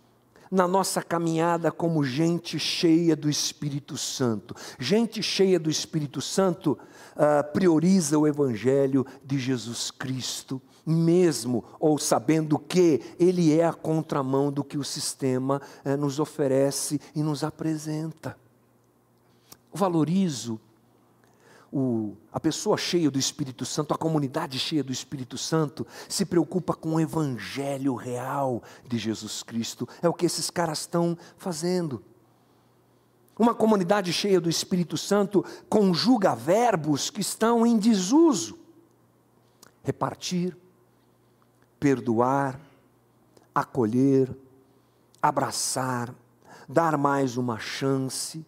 na 0.51 0.67
nossa 0.67 1.03
caminhada 1.03 1.71
como 1.71 2.05
gente 2.05 2.59
cheia 2.59 3.15
do 3.15 3.29
Espírito 3.29 3.97
Santo. 3.97 4.55
Gente 4.79 5.23
cheia 5.23 5.59
do 5.59 5.71
Espírito 5.71 6.21
Santo 6.21 6.79
uh, 7.17 7.53
prioriza 7.53 8.19
o 8.19 8.27
Evangelho 8.27 9.07
de 9.25 9.39
Jesus 9.39 9.91
Cristo, 9.91 10.61
mesmo 10.87 11.65
ou 11.79 11.99
sabendo 11.99 12.59
que 12.59 13.01
Ele 13.19 13.59
é 13.59 13.67
a 13.67 13.73
contramão 13.73 14.51
do 14.51 14.65
que 14.65 14.79
o 14.79 14.85
sistema 14.85 15.61
uh, 15.85 15.97
nos 15.97 16.19
oferece 16.19 17.01
e 17.15 17.23
nos 17.23 17.45
apresenta. 17.45 18.37
Valorizo 19.73 20.61
o, 21.73 22.17
a 22.33 22.41
pessoa 22.41 22.77
cheia 22.77 23.11
do 23.11 23.19
Espírito 23.19 23.65
Santo, 23.65 23.93
a 23.93 23.99
comunidade 23.99 24.59
cheia 24.59 24.83
do 24.83 24.93
Espírito 24.93 25.37
Santo, 25.37 25.87
se 26.09 26.25
preocupa 26.25 26.75
com 26.75 26.95
o 26.95 27.01
evangelho 27.01 27.95
real 27.95 28.63
de 28.87 28.99
Jesus 28.99 29.43
Cristo. 29.43 29.89
É 30.01 30.09
o 30.09 30.15
que 30.15 30.27
esses 30.27 30.51
caras 30.51 30.81
estão 30.81 31.17
fazendo. 31.37 32.03
Uma 33.39 33.55
comunidade 33.55 34.13
cheia 34.13 34.41
do 34.41 34.51
Espírito 34.51 34.97
Santo 34.97 35.45
conjuga 35.69 36.35
verbos 36.35 37.11
que 37.11 37.21
estão 37.21 37.67
em 37.67 37.79
desuso: 37.79 38.59
repartir, 39.83 40.57
perdoar, 41.79 42.59
acolher, 43.55 44.35
abraçar, 45.21 46.15
dar 46.69 46.97
mais 46.97 47.37
uma 47.37 47.59
chance 47.59 48.45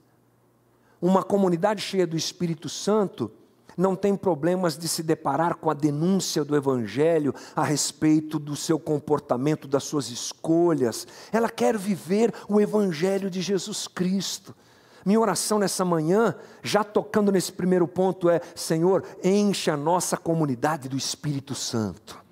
uma 1.01 1.23
comunidade 1.23 1.81
cheia 1.81 2.07
do 2.07 2.17
Espírito 2.17 2.69
Santo 2.69 3.31
não 3.77 3.97
tem 3.97 4.15
problemas 4.15 4.77
de 4.77 4.87
se 4.87 5.03
deparar 5.03 5.55
com 5.55 5.71
a 5.71 5.75
denúncia 5.75 6.45
do 6.45 6.55
Evangelho 6.55 7.35
a 7.57 7.65
respeito 7.65 8.39
do 8.39 8.55
seu 8.55 8.79
comportamento, 8.79 9.67
das 9.67 9.85
suas 9.85 10.11
escolhas. 10.11 11.07
Ela 11.33 11.49
quer 11.49 11.79
viver 11.79 12.35
o 12.49 12.61
Evangelho 12.61 13.31
de 13.31 13.41
Jesus 13.41 13.89
Cristo. 13.89 14.55
Minha 15.07 15.21
oração 15.21 15.59
nessa 15.59 15.83
manhã, 15.85 16.35
já 16.63 16.85
tocando 16.85 17.33
nesse 17.33 17.53
primeiro 17.53 17.89
ponto, 17.89 18.29
é: 18.29 18.41
Senhor, 18.55 19.03
enche 19.25 19.71
a 19.71 19.77
nossa 19.77 20.17
comunidade 20.17 20.89
do 20.89 20.97
Espírito 20.97 21.55
Santo 21.55 22.30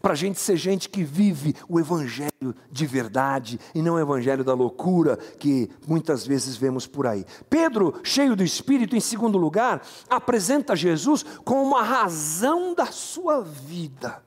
para 0.00 0.12
a 0.12 0.16
gente 0.16 0.40
ser 0.40 0.56
gente 0.56 0.88
que 0.88 1.02
vive 1.02 1.54
o 1.68 1.78
Evangelho 1.78 2.54
de 2.70 2.86
verdade 2.86 3.58
e 3.74 3.82
não 3.82 3.94
o 3.94 4.00
Evangelho 4.00 4.44
da 4.44 4.54
loucura 4.54 5.16
que 5.16 5.70
muitas 5.86 6.26
vezes 6.26 6.56
vemos 6.56 6.86
por 6.86 7.06
aí. 7.06 7.24
Pedro, 7.48 7.94
cheio 8.02 8.36
do 8.36 8.42
Espírito, 8.42 8.96
em 8.96 9.00
segundo 9.00 9.38
lugar, 9.38 9.82
apresenta 10.08 10.76
Jesus 10.76 11.24
como 11.44 11.76
a 11.76 11.82
razão 11.82 12.74
da 12.74 12.86
sua 12.86 13.42
vida. 13.42 14.22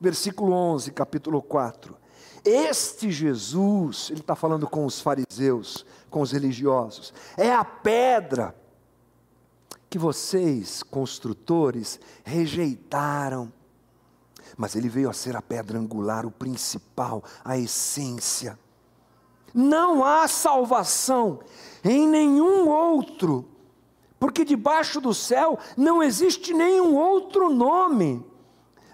Versículo 0.00 0.52
11, 0.52 0.90
capítulo 0.90 1.40
4. 1.40 1.96
Este 2.44 3.10
Jesus, 3.10 4.08
ele 4.10 4.20
está 4.20 4.34
falando 4.34 4.66
com 4.66 4.84
os 4.84 5.00
fariseus, 5.00 5.86
com 6.10 6.20
os 6.20 6.32
religiosos, 6.32 7.14
é 7.36 7.52
a 7.52 7.64
pedra 7.64 8.54
que 9.88 9.98
vocês, 9.98 10.82
construtores, 10.82 12.00
rejeitaram 12.24 13.52
mas 14.56 14.74
ele 14.74 14.88
veio 14.88 15.10
a 15.10 15.12
ser 15.12 15.36
a 15.36 15.42
pedra 15.42 15.78
angular, 15.78 16.26
o 16.26 16.30
principal, 16.30 17.22
a 17.44 17.56
essência. 17.56 18.58
Não 19.54 20.04
há 20.04 20.26
salvação 20.28 21.40
em 21.84 22.06
nenhum 22.06 22.68
outro, 22.68 23.48
porque 24.18 24.44
debaixo 24.44 25.00
do 25.00 25.12
céu 25.12 25.58
não 25.76 26.02
existe 26.02 26.54
nenhum 26.54 26.94
outro 26.94 27.50
nome 27.50 28.24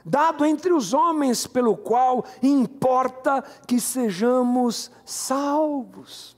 dado 0.09 0.45
entre 0.45 0.73
os 0.73 0.95
homens, 0.95 1.47
pelo 1.47 1.77
qual 1.77 2.25
importa 2.43 3.45
que 3.67 3.79
sejamos 3.79 4.91
salvos. 5.05 6.37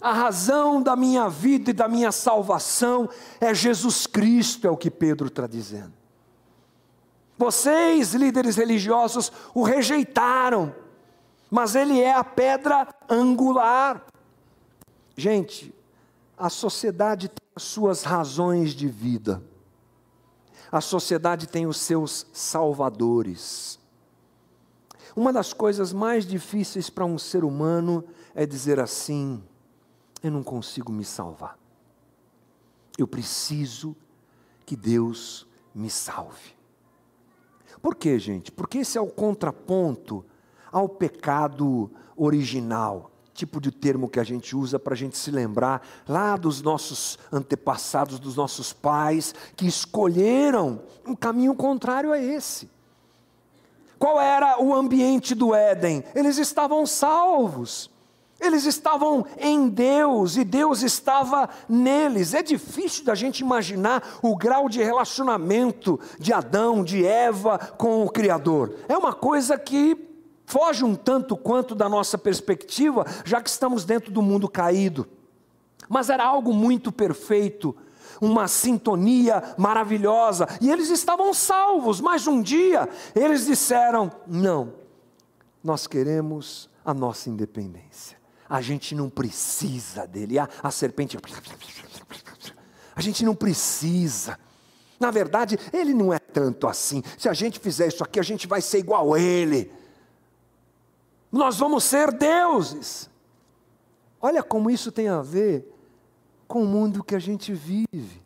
A 0.00 0.12
razão 0.12 0.82
da 0.82 0.96
minha 0.96 1.28
vida 1.28 1.70
e 1.70 1.72
da 1.72 1.86
minha 1.86 2.10
salvação 2.10 3.08
é 3.40 3.54
Jesus 3.54 4.04
Cristo, 4.04 4.66
é 4.66 4.70
o 4.70 4.76
que 4.76 4.90
Pedro 4.90 5.28
está 5.28 5.46
dizendo. 5.46 6.01
Vocês, 7.42 8.14
líderes 8.14 8.54
religiosos, 8.54 9.32
o 9.52 9.64
rejeitaram, 9.64 10.72
mas 11.50 11.74
ele 11.74 12.00
é 12.00 12.14
a 12.14 12.22
pedra 12.22 12.86
angular. 13.10 14.06
Gente, 15.16 15.74
a 16.38 16.48
sociedade 16.48 17.28
tem 17.28 17.44
as 17.56 17.64
suas 17.64 18.04
razões 18.04 18.70
de 18.70 18.86
vida, 18.86 19.42
a 20.70 20.80
sociedade 20.80 21.48
tem 21.48 21.66
os 21.66 21.78
seus 21.78 22.28
salvadores. 22.32 23.76
Uma 25.16 25.32
das 25.32 25.52
coisas 25.52 25.92
mais 25.92 26.24
difíceis 26.24 26.88
para 26.88 27.04
um 27.04 27.18
ser 27.18 27.42
humano 27.42 28.04
é 28.36 28.46
dizer 28.46 28.78
assim: 28.78 29.42
eu 30.22 30.30
não 30.30 30.44
consigo 30.44 30.92
me 30.92 31.04
salvar. 31.04 31.58
Eu 32.96 33.08
preciso 33.08 33.96
que 34.64 34.76
Deus 34.76 35.44
me 35.74 35.90
salve. 35.90 36.61
Por 37.82 37.96
quê, 37.96 38.16
gente? 38.18 38.52
Porque 38.52 38.78
esse 38.78 38.96
é 38.96 39.00
o 39.00 39.08
contraponto 39.08 40.24
ao 40.70 40.88
pecado 40.88 41.90
original, 42.16 43.10
tipo 43.34 43.60
de 43.60 43.72
termo 43.72 44.08
que 44.08 44.20
a 44.20 44.24
gente 44.24 44.54
usa 44.54 44.78
para 44.78 44.94
a 44.94 44.96
gente 44.96 45.18
se 45.18 45.30
lembrar 45.30 45.86
lá 46.08 46.36
dos 46.36 46.62
nossos 46.62 47.18
antepassados, 47.32 48.20
dos 48.20 48.36
nossos 48.36 48.72
pais, 48.72 49.34
que 49.56 49.66
escolheram 49.66 50.80
um 51.04 51.16
caminho 51.16 51.54
contrário 51.54 52.12
a 52.12 52.18
esse. 52.18 52.70
Qual 53.98 54.20
era 54.20 54.60
o 54.62 54.74
ambiente 54.74 55.34
do 55.34 55.54
Éden? 55.54 56.04
Eles 56.14 56.38
estavam 56.38 56.86
salvos. 56.86 57.91
Eles 58.42 58.64
estavam 58.64 59.24
em 59.38 59.68
Deus 59.68 60.36
e 60.36 60.42
Deus 60.42 60.82
estava 60.82 61.48
neles. 61.68 62.34
É 62.34 62.42
difícil 62.42 63.04
da 63.04 63.14
gente 63.14 63.38
imaginar 63.38 64.18
o 64.20 64.36
grau 64.36 64.68
de 64.68 64.82
relacionamento 64.82 66.00
de 66.18 66.32
Adão, 66.32 66.82
de 66.82 67.06
Eva 67.06 67.56
com 67.56 68.04
o 68.04 68.10
Criador. 68.10 68.74
É 68.88 68.98
uma 68.98 69.12
coisa 69.12 69.56
que 69.56 69.96
foge 70.44 70.84
um 70.84 70.96
tanto 70.96 71.36
quanto 71.36 71.72
da 71.72 71.88
nossa 71.88 72.18
perspectiva, 72.18 73.06
já 73.24 73.40
que 73.40 73.48
estamos 73.48 73.84
dentro 73.84 74.10
do 74.10 74.20
mundo 74.20 74.48
caído. 74.48 75.06
Mas 75.88 76.10
era 76.10 76.24
algo 76.24 76.52
muito 76.52 76.90
perfeito, 76.90 77.76
uma 78.20 78.48
sintonia 78.48 79.54
maravilhosa, 79.56 80.48
e 80.60 80.68
eles 80.68 80.90
estavam 80.90 81.32
salvos, 81.32 82.00
mas 82.00 82.26
um 82.26 82.42
dia 82.42 82.88
eles 83.14 83.46
disseram: 83.46 84.10
não, 84.26 84.72
nós 85.62 85.86
queremos 85.86 86.68
a 86.84 86.92
nossa 86.92 87.30
independência 87.30 88.21
a 88.52 88.60
gente 88.60 88.94
não 88.94 89.08
precisa 89.08 90.06
dele. 90.06 90.38
A, 90.38 90.46
a 90.62 90.70
serpente. 90.70 91.16
A 92.94 93.00
gente 93.00 93.24
não 93.24 93.34
precisa. 93.34 94.38
Na 95.00 95.10
verdade, 95.10 95.58
ele 95.72 95.94
não 95.94 96.12
é 96.12 96.18
tanto 96.18 96.68
assim. 96.68 97.02
Se 97.16 97.30
a 97.30 97.32
gente 97.32 97.58
fizer 97.58 97.86
isso 97.86 98.04
aqui, 98.04 98.20
a 98.20 98.22
gente 98.22 98.46
vai 98.46 98.60
ser 98.60 98.80
igual 98.80 99.14
a 99.14 99.18
ele. 99.18 99.72
Nós 101.32 101.56
vamos 101.56 101.82
ser 101.84 102.12
deuses. 102.12 103.08
Olha 104.20 104.42
como 104.42 104.70
isso 104.70 104.92
tem 104.92 105.08
a 105.08 105.22
ver 105.22 105.66
com 106.46 106.62
o 106.62 106.66
mundo 106.66 107.02
que 107.02 107.14
a 107.14 107.18
gente 107.18 107.54
vive. 107.54 108.22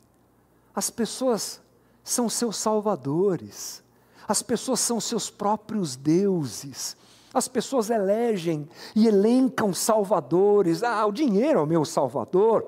As 0.74 0.90
pessoas 0.90 1.60
são 2.02 2.28
seus 2.28 2.56
salvadores. 2.56 3.80
As 4.26 4.42
pessoas 4.42 4.80
são 4.80 5.00
seus 5.00 5.30
próprios 5.30 5.94
deuses. 5.94 6.96
As 7.36 7.48
pessoas 7.48 7.90
elegem 7.90 8.66
e 8.94 9.06
elencam 9.06 9.74
salvadores. 9.74 10.82
Ah, 10.82 11.04
o 11.04 11.12
dinheiro 11.12 11.58
é 11.58 11.62
o 11.62 11.66
meu 11.66 11.84
salvador. 11.84 12.66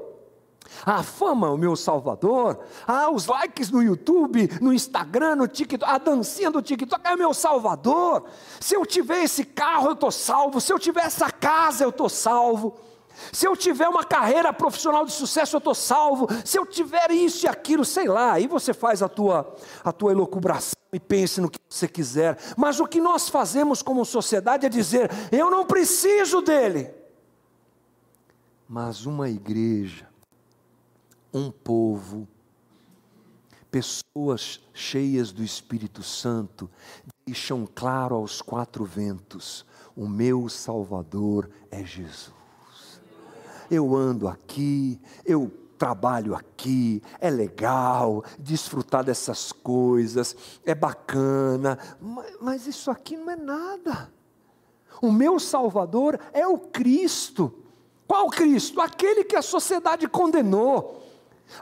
A 0.84 1.02
fama 1.02 1.46
é 1.46 1.50
o 1.50 1.56
meu 1.56 1.74
salvador. 1.74 2.60
Ah, 2.86 3.10
os 3.10 3.24
likes 3.24 3.70
no 3.70 3.82
YouTube, 3.82 4.50
no 4.60 4.70
Instagram, 4.70 5.36
no 5.36 5.48
TikTok, 5.48 5.90
a 5.90 5.96
dancinha 5.96 6.50
do 6.50 6.60
TikTok 6.60 7.00
é 7.02 7.14
o 7.14 7.18
meu 7.18 7.32
salvador. 7.32 8.26
Se 8.60 8.76
eu 8.76 8.84
tiver 8.84 9.24
esse 9.24 9.42
carro, 9.42 9.86
eu 9.86 9.92
estou 9.94 10.10
salvo. 10.10 10.60
Se 10.60 10.70
eu 10.70 10.78
tiver 10.78 11.06
essa 11.06 11.30
casa, 11.30 11.82
eu 11.82 11.88
estou 11.88 12.10
salvo. 12.10 12.76
Se 13.32 13.46
eu 13.46 13.56
tiver 13.56 13.88
uma 13.88 14.04
carreira 14.04 14.52
profissional 14.52 15.04
de 15.04 15.12
sucesso, 15.12 15.56
eu 15.56 15.58
estou 15.58 15.74
salvo. 15.74 16.26
Se 16.44 16.58
eu 16.58 16.64
tiver 16.64 17.10
isso 17.10 17.46
e 17.46 17.48
aquilo, 17.48 17.84
sei 17.84 18.06
lá, 18.06 18.32
aí 18.32 18.46
você 18.46 18.72
faz 18.72 19.02
a 19.02 19.08
tua, 19.08 19.54
a 19.84 19.92
tua 19.92 20.12
elucubração 20.12 20.78
e 20.92 21.00
pense 21.00 21.40
no 21.40 21.50
que 21.50 21.58
você 21.68 21.88
quiser. 21.88 22.38
Mas 22.56 22.80
o 22.80 22.86
que 22.86 23.00
nós 23.00 23.28
fazemos 23.28 23.82
como 23.82 24.04
sociedade 24.04 24.66
é 24.66 24.68
dizer: 24.68 25.10
eu 25.32 25.50
não 25.50 25.66
preciso 25.66 26.40
dele. 26.40 26.94
Mas 28.68 29.06
uma 29.06 29.28
igreja, 29.28 30.08
um 31.32 31.50
povo, 31.50 32.28
pessoas 33.70 34.60
cheias 34.74 35.32
do 35.32 35.42
Espírito 35.42 36.02
Santo, 36.02 36.70
deixam 37.26 37.66
claro 37.66 38.14
aos 38.14 38.40
quatro 38.40 38.84
ventos: 38.84 39.66
o 39.96 40.06
meu 40.06 40.48
Salvador 40.48 41.50
é 41.70 41.84
Jesus 41.84 42.37
eu 43.70 43.94
ando 43.94 44.28
aqui, 44.28 45.00
eu 45.24 45.50
trabalho 45.78 46.34
aqui, 46.34 47.02
é 47.20 47.30
legal, 47.30 48.24
desfrutar 48.38 49.04
dessas 49.04 49.52
coisas, 49.52 50.36
é 50.66 50.74
bacana, 50.74 51.78
mas, 52.00 52.36
mas 52.40 52.66
isso 52.66 52.90
aqui 52.90 53.16
não 53.16 53.30
é 53.30 53.36
nada. 53.36 54.12
O 55.00 55.12
meu 55.12 55.38
Salvador 55.38 56.18
é 56.32 56.46
o 56.46 56.58
Cristo. 56.58 57.54
Qual 58.06 58.28
Cristo? 58.28 58.80
Aquele 58.80 59.22
que 59.22 59.36
a 59.36 59.42
sociedade 59.42 60.08
condenou. 60.08 60.98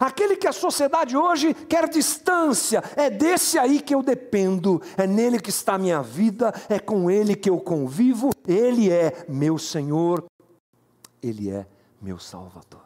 Aquele 0.01 0.37
que 0.37 0.49
a 0.49 0.53
sociedade 0.53 1.17
hoje 1.17 1.55
quer 1.55 1.89
distância, 1.89 2.83
é 2.97 3.09
desse 3.09 3.57
aí 3.57 3.81
que 3.81 3.95
eu 3.95 4.03
dependo, 4.03 4.83
é 4.97 5.07
nele 5.07 5.39
que 5.39 5.51
está 5.51 5.75
a 5.75 5.79
minha 5.79 6.03
vida, 6.03 6.53
é 6.69 6.81
com 6.81 7.09
ele 7.09 7.37
que 7.37 7.49
eu 7.49 7.61
convivo, 7.61 8.31
ele 8.49 8.91
é 8.91 9.25
meu 9.29 9.57
Senhor, 9.59 10.25
ele 11.23 11.51
é 11.51 11.69
meu 12.01 12.19
Salvador. 12.19 12.85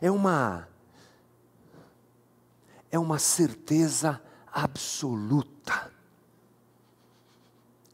É 0.00 0.10
uma 0.10 0.68
é 2.90 2.98
uma 2.98 3.18
certeza 3.18 4.20
absoluta. 4.52 5.90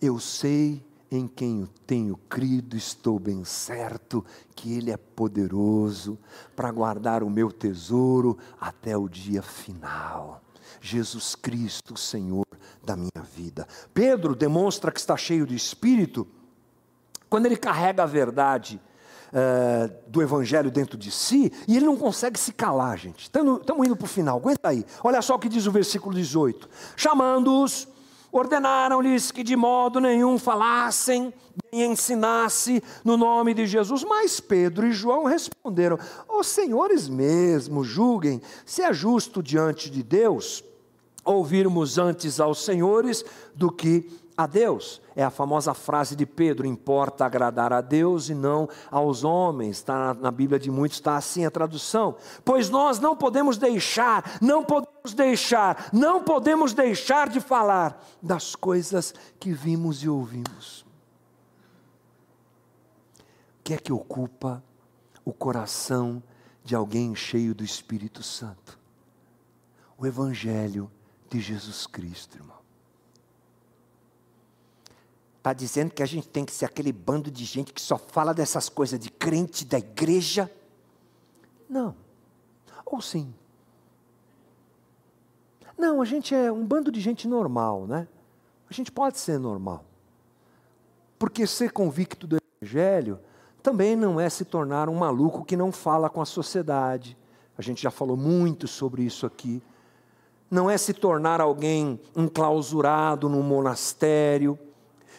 Eu 0.00 0.18
sei 0.18 0.84
em 1.10 1.26
quem 1.26 1.60
eu 1.60 1.68
tenho 1.86 2.16
crido, 2.28 2.76
estou 2.76 3.18
bem 3.18 3.44
certo 3.44 4.24
que 4.54 4.74
Ele 4.74 4.90
é 4.90 4.96
poderoso 4.96 6.18
para 6.54 6.70
guardar 6.70 7.22
o 7.22 7.30
meu 7.30 7.50
tesouro 7.50 8.36
até 8.60 8.96
o 8.96 9.08
dia 9.08 9.40
final. 9.40 10.42
Jesus 10.80 11.34
Cristo, 11.34 11.96
Senhor 11.96 12.46
da 12.82 12.96
minha 12.96 13.22
vida. 13.34 13.66
Pedro 13.92 14.34
demonstra 14.34 14.90
que 14.90 15.00
está 15.00 15.16
cheio 15.16 15.46
de 15.46 15.54
espírito 15.54 16.26
quando 17.28 17.46
ele 17.46 17.56
carrega 17.56 18.02
a 18.02 18.06
verdade 18.06 18.80
uh, 19.32 19.92
do 20.06 20.22
Evangelho 20.22 20.70
dentro 20.70 20.96
de 20.96 21.10
si, 21.10 21.52
e 21.66 21.76
ele 21.76 21.86
não 21.86 21.96
consegue 21.96 22.38
se 22.38 22.52
calar, 22.52 22.98
gente. 22.98 23.22
Estamos 23.22 23.86
indo 23.86 23.96
para 23.96 24.04
o 24.04 24.08
final, 24.08 24.38
aguenta 24.38 24.68
aí. 24.68 24.84
Olha 25.02 25.22
só 25.22 25.34
o 25.34 25.38
que 25.38 25.48
diz 25.48 25.66
o 25.66 25.72
versículo 25.72 26.14
18: 26.14 26.68
Chamando-os, 26.96 27.88
ordenaram-lhes 28.30 29.30
que 29.30 29.42
de 29.42 29.56
modo 29.56 30.00
nenhum 30.00 30.38
falassem 30.38 31.32
nem 31.72 31.92
ensinasse 31.92 32.82
no 33.04 33.16
nome 33.16 33.54
de 33.54 33.66
Jesus. 33.66 34.04
Mas 34.04 34.40
Pedro 34.40 34.86
e 34.86 34.92
João 34.92 35.24
responderam: 35.24 35.98
Os 36.28 36.46
senhores 36.46 37.08
mesmo 37.08 37.84
julguem 37.84 38.40
se 38.64 38.82
é 38.82 38.92
justo 38.92 39.42
diante 39.42 39.90
de 39.90 40.02
Deus 40.02 40.64
ouvirmos 41.24 41.98
antes 41.98 42.40
aos 42.40 42.64
senhores 42.64 43.24
do 43.54 43.70
que 43.70 44.10
a 44.38 44.46
Deus. 44.46 45.02
É 45.16 45.24
a 45.24 45.30
famosa 45.30 45.74
frase 45.74 46.14
de 46.14 46.24
Pedro: 46.24 46.64
importa 46.64 47.26
agradar 47.26 47.72
a 47.72 47.80
Deus 47.80 48.28
e 48.28 48.34
não 48.34 48.68
aos 48.88 49.24
homens. 49.24 49.78
Está 49.78 50.14
na, 50.14 50.30
Bíblia 50.30 50.60
de 50.60 50.70
muitos, 50.70 50.98
está 50.98 51.16
assim 51.16 51.44
a 51.44 51.50
tradução. 51.50 52.16
Pois 52.44 52.70
nós 52.70 53.00
não 53.00 53.16
podemos 53.16 53.58
deixar, 53.58 54.38
não 54.40 54.62
podemos 54.62 55.12
deixar, 55.12 55.88
não 55.92 56.22
podemos 56.22 56.72
deixar 56.72 57.28
de 57.28 57.40
falar 57.40 58.00
das 58.22 58.54
coisas 58.54 59.12
que 59.40 59.52
vimos 59.52 60.04
e 60.04 60.08
ouvimos. 60.08 60.86
O 63.58 63.64
que 63.64 63.74
é 63.74 63.78
que 63.78 63.92
ocupa 63.92 64.62
o 65.24 65.32
coração 65.32 66.22
de 66.64 66.76
alguém 66.76 67.14
cheio 67.16 67.54
do 67.56 67.64
Espírito 67.64 68.22
Santo? 68.22 68.78
O 69.98 70.06
Evangelho 70.06 70.88
de 71.28 71.40
Jesus 71.40 71.88
Cristo, 71.88 72.38
irmão. 72.38 72.57
Está 75.48 75.54
dizendo 75.54 75.94
que 75.94 76.02
a 76.02 76.06
gente 76.06 76.28
tem 76.28 76.44
que 76.44 76.52
ser 76.52 76.66
aquele 76.66 76.92
bando 76.92 77.30
de 77.30 77.42
gente 77.42 77.72
que 77.72 77.80
só 77.80 77.96
fala 77.96 78.34
dessas 78.34 78.68
coisas 78.68 79.00
de 79.00 79.10
crente 79.10 79.64
da 79.64 79.78
igreja? 79.78 80.52
Não. 81.66 81.94
Ou 82.84 83.00
sim. 83.00 83.32
Não, 85.78 86.02
a 86.02 86.04
gente 86.04 86.34
é 86.34 86.52
um 86.52 86.66
bando 86.66 86.92
de 86.92 87.00
gente 87.00 87.26
normal, 87.26 87.86
né? 87.86 88.06
A 88.68 88.74
gente 88.74 88.92
pode 88.92 89.18
ser 89.18 89.38
normal. 89.38 89.86
Porque 91.18 91.46
ser 91.46 91.72
convicto 91.72 92.26
do 92.26 92.36
Evangelho 92.60 93.18
também 93.62 93.96
não 93.96 94.20
é 94.20 94.28
se 94.28 94.44
tornar 94.44 94.90
um 94.90 94.96
maluco 94.96 95.46
que 95.46 95.56
não 95.56 95.72
fala 95.72 96.10
com 96.10 96.20
a 96.20 96.26
sociedade. 96.26 97.16
A 97.56 97.62
gente 97.62 97.80
já 97.80 97.90
falou 97.90 98.18
muito 98.18 98.68
sobre 98.68 99.02
isso 99.02 99.24
aqui. 99.24 99.62
Não 100.50 100.68
é 100.68 100.76
se 100.76 100.92
tornar 100.92 101.40
alguém 101.40 101.98
enclausurado 102.14 103.30
num 103.30 103.42
monastério, 103.42 104.58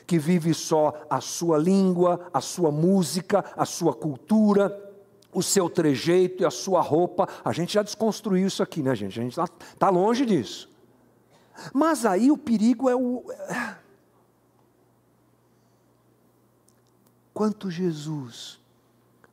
que 0.10 0.18
vive 0.18 0.55
só 0.55 1.05
a 1.07 1.22
sua 1.22 1.60
língua, 1.60 2.32
a 2.34 2.41
sua 2.41 2.72
música, 2.72 3.45
a 3.55 3.64
sua 3.64 3.93
cultura, 3.93 4.76
o 5.32 5.43
seu 5.43 5.70
trejeito 5.70 6.41
e 6.41 6.45
a 6.47 6.49
sua 6.49 6.82
roupa. 6.82 7.30
A 7.45 7.53
gente 7.53 7.74
já 7.74 7.84
desconstruiu 7.84 8.47
isso 8.47 8.64
aqui, 8.64 8.82
né, 8.82 8.95
gente? 8.95 9.20
A 9.20 9.22
gente 9.22 9.34
está 9.34 9.47
tá 9.78 9.88
longe 9.91 10.26
disso. 10.26 10.68
Mas 11.72 12.07
aí 12.07 12.32
o 12.32 12.38
perigo 12.39 12.89
é 12.89 12.95
o. 12.95 13.24
Quanto 17.32 17.70
Jesus 17.70 18.60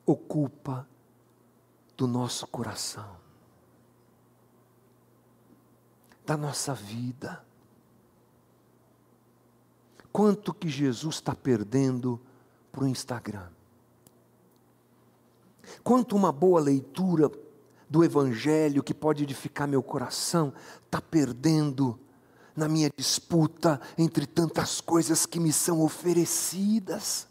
ocupa 0.05 0.87
do 1.97 2.07
nosso 2.07 2.47
coração, 2.49 3.17
da 6.27 6.37
nossa 6.37 6.75
vida. 6.75 7.46
Quanto 10.17 10.55
que 10.55 10.71
Jesus 10.71 11.17
está 11.17 11.35
perdendo 11.35 12.19
para 12.73 12.85
o 12.85 12.89
Instagram. 12.89 13.49
Quanto 15.85 16.17
uma 16.17 16.33
boa 16.33 16.59
leitura 16.59 17.31
do 17.87 18.03
Evangelho 18.03 18.83
que 18.83 18.95
pode 18.95 19.25
edificar 19.25 19.69
meu 19.69 19.83
coração 19.83 20.55
está 20.87 21.03
perdendo 21.03 22.01
na 22.57 22.67
minha 22.67 22.89
disputa 22.97 23.79
entre 23.99 24.27
tantas 24.27 24.81
coisas 24.81 25.27
que 25.27 25.39
me 25.39 25.53
são 25.53 25.83
oferecidas. 25.83 27.29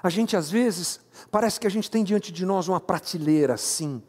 A 0.00 0.08
gente 0.08 0.36
às 0.36 0.48
vezes, 0.48 1.00
parece 1.32 1.58
que 1.58 1.66
a 1.66 1.70
gente 1.70 1.90
tem 1.90 2.04
diante 2.04 2.30
de 2.30 2.46
nós 2.46 2.68
uma 2.68 2.78
prateleira 2.78 3.54
assim, 3.54 4.00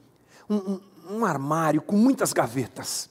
um, 0.47 0.57
um, 0.57 0.81
um 1.09 1.25
armário 1.25 1.81
com 1.81 1.97
muitas 1.97 2.33
gavetas. 2.33 3.09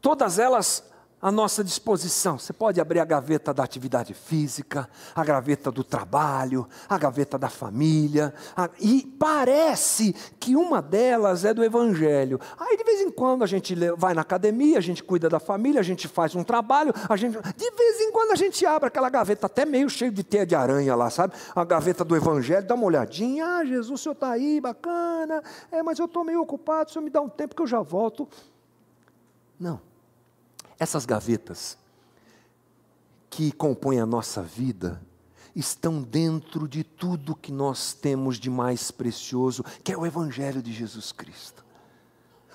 Todas 0.00 0.38
elas 0.38 0.87
à 1.20 1.30
nossa 1.32 1.64
disposição. 1.64 2.38
Você 2.38 2.52
pode 2.52 2.80
abrir 2.80 3.00
a 3.00 3.04
gaveta 3.04 3.52
da 3.52 3.64
atividade 3.64 4.14
física, 4.14 4.88
a 5.14 5.24
gaveta 5.24 5.70
do 5.70 5.82
trabalho, 5.82 6.68
a 6.88 6.96
gaveta 6.96 7.38
da 7.38 7.48
família, 7.48 8.32
a... 8.56 8.70
e 8.78 9.02
parece 9.18 10.14
que 10.38 10.54
uma 10.54 10.80
delas 10.80 11.44
é 11.44 11.52
do 11.52 11.64
Evangelho. 11.64 12.40
Aí 12.58 12.76
de 12.76 12.84
vez 12.84 13.00
em 13.00 13.10
quando 13.10 13.42
a 13.42 13.46
gente 13.46 13.74
vai 13.96 14.14
na 14.14 14.22
academia, 14.22 14.78
a 14.78 14.82
gente 14.82 15.02
cuida 15.02 15.28
da 15.28 15.40
família, 15.40 15.80
a 15.80 15.84
gente 15.84 16.06
faz 16.06 16.34
um 16.34 16.44
trabalho, 16.44 16.92
a 17.08 17.16
gente 17.16 17.36
de 17.56 17.70
vez 17.70 18.00
em 18.00 18.12
quando 18.12 18.32
a 18.32 18.36
gente 18.36 18.64
abre 18.64 18.88
aquela 18.88 19.10
gaveta 19.10 19.46
até 19.46 19.64
meio 19.64 19.90
cheio 19.90 20.12
de 20.12 20.22
teia 20.22 20.46
de 20.46 20.54
aranha 20.54 20.94
lá, 20.94 21.10
sabe? 21.10 21.34
A 21.54 21.64
gaveta 21.64 22.04
do 22.04 22.14
Evangelho, 22.14 22.66
dá 22.66 22.74
uma 22.74 22.84
olhadinha, 22.84 23.44
ah, 23.44 23.64
Jesus, 23.64 23.90
o 23.90 24.02
senhor 24.02 24.12
está 24.12 24.30
aí, 24.30 24.60
bacana, 24.60 25.42
é, 25.70 25.82
mas 25.82 25.98
eu 25.98 26.04
estou 26.04 26.24
meio 26.24 26.40
ocupado, 26.40 26.90
o 26.90 26.92
senhor 26.92 27.04
me 27.04 27.10
dá 27.10 27.20
um 27.20 27.28
tempo 27.28 27.54
que 27.54 27.62
eu 27.62 27.66
já 27.66 27.80
volto. 27.80 28.28
Não. 29.58 29.87
Essas 30.78 31.04
gavetas 31.04 31.76
que 33.30 33.52
compõem 33.52 34.00
a 34.00 34.06
nossa 34.06 34.42
vida 34.42 35.00
estão 35.54 36.00
dentro 36.02 36.68
de 36.68 36.84
tudo 36.84 37.34
que 37.34 37.50
nós 37.50 37.92
temos 37.92 38.38
de 38.38 38.48
mais 38.48 38.90
precioso, 38.90 39.64
que 39.82 39.92
é 39.92 39.96
o 39.96 40.06
Evangelho 40.06 40.62
de 40.62 40.72
Jesus 40.72 41.10
Cristo. 41.10 41.64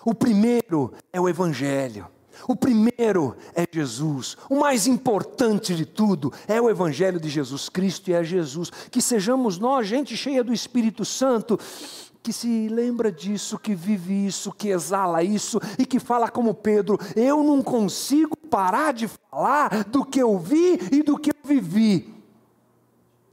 O 0.06 0.14
primeiro 0.14 0.94
é 1.12 1.20
o 1.20 1.28
Evangelho. 1.28 2.08
O 2.48 2.56
primeiro 2.56 3.36
é 3.54 3.66
Jesus. 3.72 4.36
O 4.50 4.60
mais 4.60 4.88
importante 4.88 5.76
de 5.76 5.86
tudo 5.86 6.34
é 6.48 6.60
o 6.60 6.70
Evangelho 6.70 7.20
de 7.20 7.30
Jesus 7.30 7.70
Cristo 7.70 8.10
e 8.10 8.14
é 8.14 8.24
Jesus. 8.24 8.72
Que 8.90 9.02
sejamos 9.02 9.58
nós, 9.60 9.88
gente 9.88 10.18
cheia 10.18 10.44
do 10.44 10.54
Espírito 10.54 11.06
Santo, 11.06 11.60
que 12.24 12.32
se 12.32 12.70
lembra 12.70 13.12
disso, 13.12 13.60
que 13.60 13.76
vive 13.76 14.26
isso, 14.26 14.54
que 14.54 14.70
exala 14.70 15.22
isso 15.22 15.60
e 15.78 15.86
que 15.86 16.00
fala 16.00 16.32
como 16.32 16.56
Pedro: 16.56 16.98
eu 17.16 17.44
não 17.44 17.62
consigo 17.62 18.38
parar 18.38 18.94
de 18.94 19.10
falar 19.10 19.84
do 19.84 20.06
que 20.06 20.22
eu 20.22 20.40
vi 20.40 20.80
e 20.90 21.04
do 21.04 21.20
que 21.20 21.32
eu 21.32 21.36
vivi. 21.44 22.14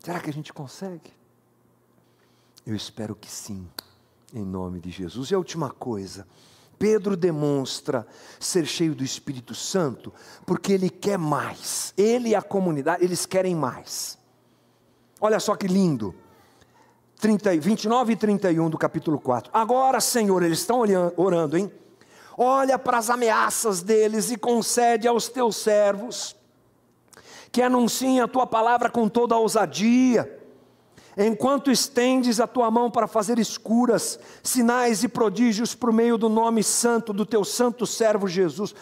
Será 0.01 0.19
que 0.19 0.29
a 0.29 0.33
gente 0.33 0.53
consegue? 0.53 1.13
Eu 2.67 2.75
espero 2.75 3.15
que 3.15 3.31
sim, 3.31 3.69
em 4.35 4.45
nome 4.45 4.81
de 4.81 4.91
Jesus. 4.91 5.31
E 5.31 5.35
a 5.35 5.39
última 5.39 5.71
coisa. 5.71 6.27
Pedro 6.79 7.15
demonstra 7.15 8.07
ser 8.39 8.65
cheio 8.65 8.95
do 8.95 9.05
Espírito 9.05 9.55
Santo 9.55 10.11
porque 10.47 10.73
ele 10.73 10.89
quer 10.89 11.19
mais. 11.19 11.93
Ele 11.95 12.31
e 12.31 12.35
a 12.35 12.41
comunidade, 12.41 13.05
eles 13.05 13.27
querem 13.27 13.55
mais. 13.55 14.19
Olha 15.21 15.39
só 15.39 15.55
que 15.55 15.69
lindo. 15.69 16.15
30, 17.21 17.59
29 17.59 18.13
e 18.15 18.17
31 18.17 18.71
do 18.71 18.79
capítulo 18.79 19.21
4. 19.21 19.51
Agora, 19.53 20.01
Senhor, 20.01 20.43
eles 20.43 20.61
estão 20.61 20.81
orando, 21.17 21.57
hein? 21.57 21.71
Olha 22.37 22.79
para 22.79 22.97
as 22.97 23.11
ameaças 23.11 23.83
deles 23.83 24.31
e 24.31 24.37
concede 24.37 25.07
aos 25.07 25.29
teus 25.29 25.57
servos 25.57 26.35
que 27.53 27.61
anunciem 27.61 28.21
a 28.21 28.29
tua 28.29 28.47
palavra 28.47 28.89
com 28.89 29.09
toda 29.09 29.35
a 29.35 29.39
ousadia, 29.39 30.39
enquanto 31.17 31.71
estendes 31.71 32.41
a 32.41 32.47
tua 32.47 32.71
mão 32.71 32.91
para 32.91 33.07
fazer 33.07 33.39
escuras, 33.39 34.19
sinais 34.43 35.03
e 35.03 35.09
prodígios 35.09 35.75
por 35.75 35.93
meio 35.93 36.17
do 36.17 36.29
nome 36.29 36.63
santo 36.63 37.13
do 37.13 37.27
teu 37.27 37.45
santo 37.45 37.87
servo 37.87 38.27
Jesus. 38.29 38.75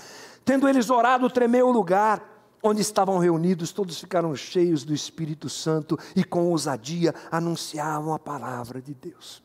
Tendo 0.45 0.69
eles 0.69 0.91
orado, 0.91 1.29
tremeu 1.29 1.69
o 1.69 1.73
lugar 1.73 2.38
onde 2.63 2.83
estavam 2.83 3.19
reunidos, 3.19 3.73
todos 3.73 3.99
ficaram 3.99 4.35
cheios 4.35 4.85
do 4.85 4.95
Espírito 4.95 5.49
Santo 5.49 5.99
e 6.15 6.25
com 6.25 6.49
ousadia 6.51 7.15
anunciavam 7.31 8.13
a 8.13 8.19
palavra 8.19 8.81
de 8.81 8.95
Deus. 8.95 9.43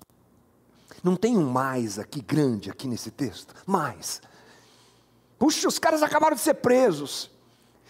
Não 1.03 1.16
tem 1.16 1.38
um 1.38 1.49
mais 1.49 1.99
aqui 1.99 2.22
grande 2.22 2.70
aqui 2.70 2.88
nesse 2.88 3.11
texto? 3.11 3.53
Mais. 3.66 4.22
Puxa, 5.38 5.68
os 5.68 5.78
caras 5.78 6.01
acabaram 6.01 6.36
de 6.36 6.41
ser 6.41 6.55
presos. 6.55 7.30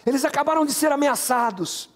Eles 0.05 0.25
acabaram 0.25 0.65
de 0.65 0.73
ser 0.73 0.91
ameaçados. 0.91 1.89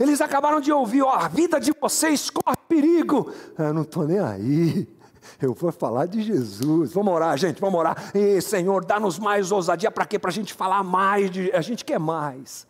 Eles 0.00 0.20
acabaram 0.20 0.60
de 0.60 0.72
ouvir, 0.72 1.02
ó, 1.02 1.10
a 1.10 1.28
vida 1.28 1.60
de 1.60 1.72
vocês 1.80 2.30
corre 2.30 2.56
perigo. 2.68 3.32
Eu 3.58 3.72
não 3.72 3.82
estou 3.82 4.06
nem 4.06 4.18
aí. 4.18 4.88
Eu 5.40 5.54
vou 5.54 5.72
falar 5.72 6.06
de 6.06 6.22
Jesus. 6.22 6.92
Vamos 6.92 7.12
orar, 7.12 7.36
gente, 7.36 7.60
vamos 7.60 7.78
orar. 7.78 8.10
E, 8.14 8.40
Senhor, 8.40 8.84
dá-nos 8.84 9.18
mais 9.18 9.52
ousadia 9.52 9.90
para 9.90 10.06
quê? 10.06 10.18
Para 10.18 10.30
a 10.30 10.34
gente 10.34 10.52
falar 10.52 10.82
mais. 10.82 11.30
De... 11.30 11.50
A 11.52 11.60
gente 11.60 11.84
quer 11.84 11.98
mais. 11.98 12.66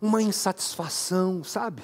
Uma 0.00 0.22
insatisfação, 0.22 1.42
sabe? 1.42 1.82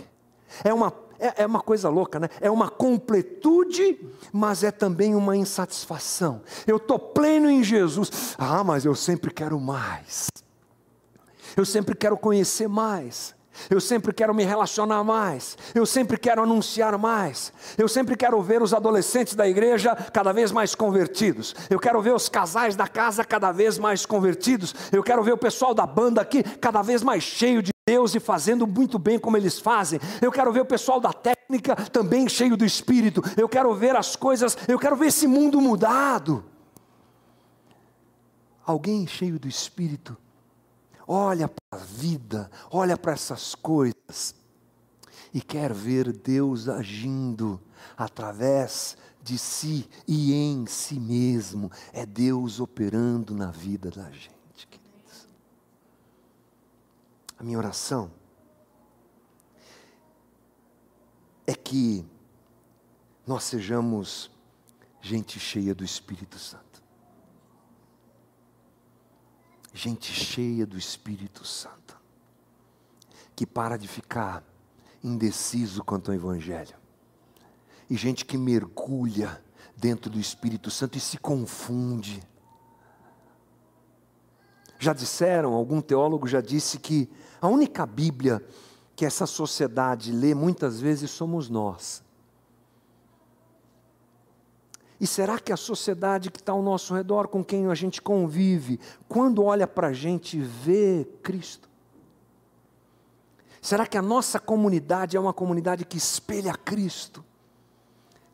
É 0.62 0.72
uma, 0.72 0.92
é, 1.18 1.42
é 1.42 1.46
uma 1.46 1.60
coisa 1.60 1.88
louca, 1.88 2.20
né? 2.20 2.28
É 2.40 2.50
uma 2.50 2.68
completude, 2.68 3.98
mas 4.32 4.62
é 4.62 4.70
também 4.70 5.14
uma 5.14 5.36
insatisfação. 5.36 6.42
Eu 6.66 6.76
estou 6.76 6.98
pleno 6.98 7.50
em 7.50 7.62
Jesus. 7.62 8.36
Ah, 8.38 8.62
mas 8.62 8.84
eu 8.84 8.94
sempre 8.94 9.32
quero 9.32 9.58
mais. 9.58 10.28
Eu 11.56 11.64
sempre 11.64 11.94
quero 11.94 12.16
conhecer 12.16 12.68
mais. 12.68 13.34
Eu 13.70 13.80
sempre 13.80 14.12
quero 14.12 14.34
me 14.34 14.44
relacionar 14.44 15.02
mais. 15.04 15.56
Eu 15.74 15.86
sempre 15.86 16.16
quero 16.16 16.42
anunciar 16.42 16.96
mais. 16.98 17.52
Eu 17.76 17.88
sempre 17.88 18.16
quero 18.16 18.40
ver 18.42 18.62
os 18.62 18.74
adolescentes 18.74 19.34
da 19.34 19.48
igreja 19.48 19.94
cada 20.12 20.32
vez 20.32 20.52
mais 20.52 20.74
convertidos. 20.74 21.54
Eu 21.70 21.78
quero 21.78 22.00
ver 22.00 22.14
os 22.14 22.28
casais 22.28 22.76
da 22.76 22.86
casa 22.86 23.24
cada 23.24 23.52
vez 23.52 23.78
mais 23.78 24.04
convertidos. 24.04 24.74
Eu 24.92 25.02
quero 25.02 25.22
ver 25.22 25.32
o 25.32 25.38
pessoal 25.38 25.74
da 25.74 25.86
banda 25.86 26.20
aqui 26.20 26.42
cada 26.42 26.82
vez 26.82 27.02
mais 27.02 27.22
cheio 27.22 27.62
de 27.62 27.72
Deus 27.86 28.14
e 28.14 28.20
fazendo 28.20 28.66
muito 28.66 28.98
bem 28.98 29.18
como 29.18 29.36
eles 29.36 29.58
fazem. 29.58 30.00
Eu 30.20 30.32
quero 30.32 30.52
ver 30.52 30.60
o 30.60 30.66
pessoal 30.66 31.00
da 31.00 31.12
técnica 31.12 31.76
também 31.76 32.28
cheio 32.28 32.56
do 32.56 32.64
espírito. 32.64 33.22
Eu 33.36 33.48
quero 33.48 33.74
ver 33.74 33.96
as 33.96 34.16
coisas, 34.16 34.56
eu 34.66 34.78
quero 34.78 34.96
ver 34.96 35.06
esse 35.06 35.26
mundo 35.26 35.60
mudado. 35.60 36.44
Alguém 38.66 39.06
cheio 39.06 39.38
do 39.38 39.46
espírito 39.46 40.16
olha 41.06 41.50
vida, 41.76 42.50
olha 42.70 42.96
para 42.96 43.12
essas 43.12 43.54
coisas 43.54 44.34
e 45.32 45.40
quer 45.40 45.72
ver 45.72 46.12
Deus 46.12 46.68
agindo 46.68 47.60
através 47.96 48.96
de 49.22 49.38
si 49.38 49.88
e 50.06 50.32
em 50.32 50.66
si 50.66 50.98
mesmo. 51.00 51.70
É 51.92 52.06
Deus 52.06 52.60
operando 52.60 53.34
na 53.34 53.50
vida 53.50 53.90
da 53.90 54.10
gente, 54.10 54.68
queridos. 54.70 55.28
A 57.38 57.42
minha 57.42 57.58
oração 57.58 58.10
é 61.46 61.54
que 61.54 62.04
nós 63.26 63.44
sejamos 63.44 64.30
gente 65.00 65.38
cheia 65.38 65.74
do 65.74 65.84
Espírito 65.84 66.38
Santo 66.38 66.63
gente 69.74 70.12
cheia 70.12 70.64
do 70.64 70.78
Espírito 70.78 71.44
Santo, 71.44 71.96
que 73.34 73.44
para 73.44 73.76
de 73.76 73.88
ficar 73.88 74.44
indeciso 75.02 75.82
quanto 75.82 76.10
ao 76.12 76.14
Evangelho, 76.14 76.76
e 77.90 77.96
gente 77.96 78.24
que 78.24 78.38
mergulha 78.38 79.42
dentro 79.76 80.08
do 80.08 80.20
Espírito 80.20 80.70
Santo 80.70 80.96
e 80.96 81.00
se 81.00 81.18
confunde. 81.18 82.22
Já 84.78 84.92
disseram, 84.92 85.52
algum 85.52 85.80
teólogo 85.80 86.28
já 86.28 86.40
disse 86.40 86.78
que 86.78 87.10
a 87.40 87.48
única 87.48 87.84
Bíblia 87.84 88.42
que 88.94 89.04
essa 89.04 89.26
sociedade 89.26 90.12
lê 90.12 90.34
muitas 90.34 90.80
vezes 90.80 91.10
somos 91.10 91.48
nós. 91.48 92.02
E 95.04 95.06
será 95.06 95.38
que 95.38 95.52
a 95.52 95.56
sociedade 95.58 96.30
que 96.30 96.38
está 96.38 96.52
ao 96.52 96.62
nosso 96.62 96.94
redor, 96.94 97.28
com 97.28 97.44
quem 97.44 97.66
a 97.66 97.74
gente 97.74 98.00
convive, 98.00 98.80
quando 99.06 99.44
olha 99.44 99.66
para 99.66 99.88
a 99.88 99.92
gente, 99.92 100.40
vê 100.40 101.06
Cristo? 101.22 101.68
Será 103.60 103.86
que 103.86 103.98
a 103.98 104.00
nossa 104.00 104.40
comunidade 104.40 105.14
é 105.14 105.20
uma 105.20 105.34
comunidade 105.34 105.84
que 105.84 105.98
espelha 105.98 106.54
Cristo? 106.54 107.22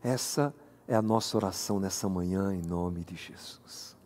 Essa 0.01 0.55
é 0.87 0.95
a 0.95 1.01
nossa 1.01 1.35
oração 1.35 1.77
nessa 1.77 2.07
manhã, 2.07 2.55
em 2.55 2.61
nome 2.61 3.03
de 3.03 3.17
Jesus. 3.17 3.97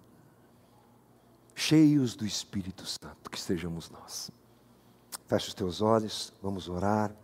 Cheios 1.53 2.15
do 2.15 2.25
Espírito 2.25 2.83
Santo, 2.83 3.29
que 3.29 3.37
estejamos 3.37 3.91
nós. 3.91 4.31
Feche 5.27 5.49
os 5.49 5.53
teus 5.53 5.83
olhos, 5.83 6.33
vamos 6.41 6.67
orar, 6.67 7.15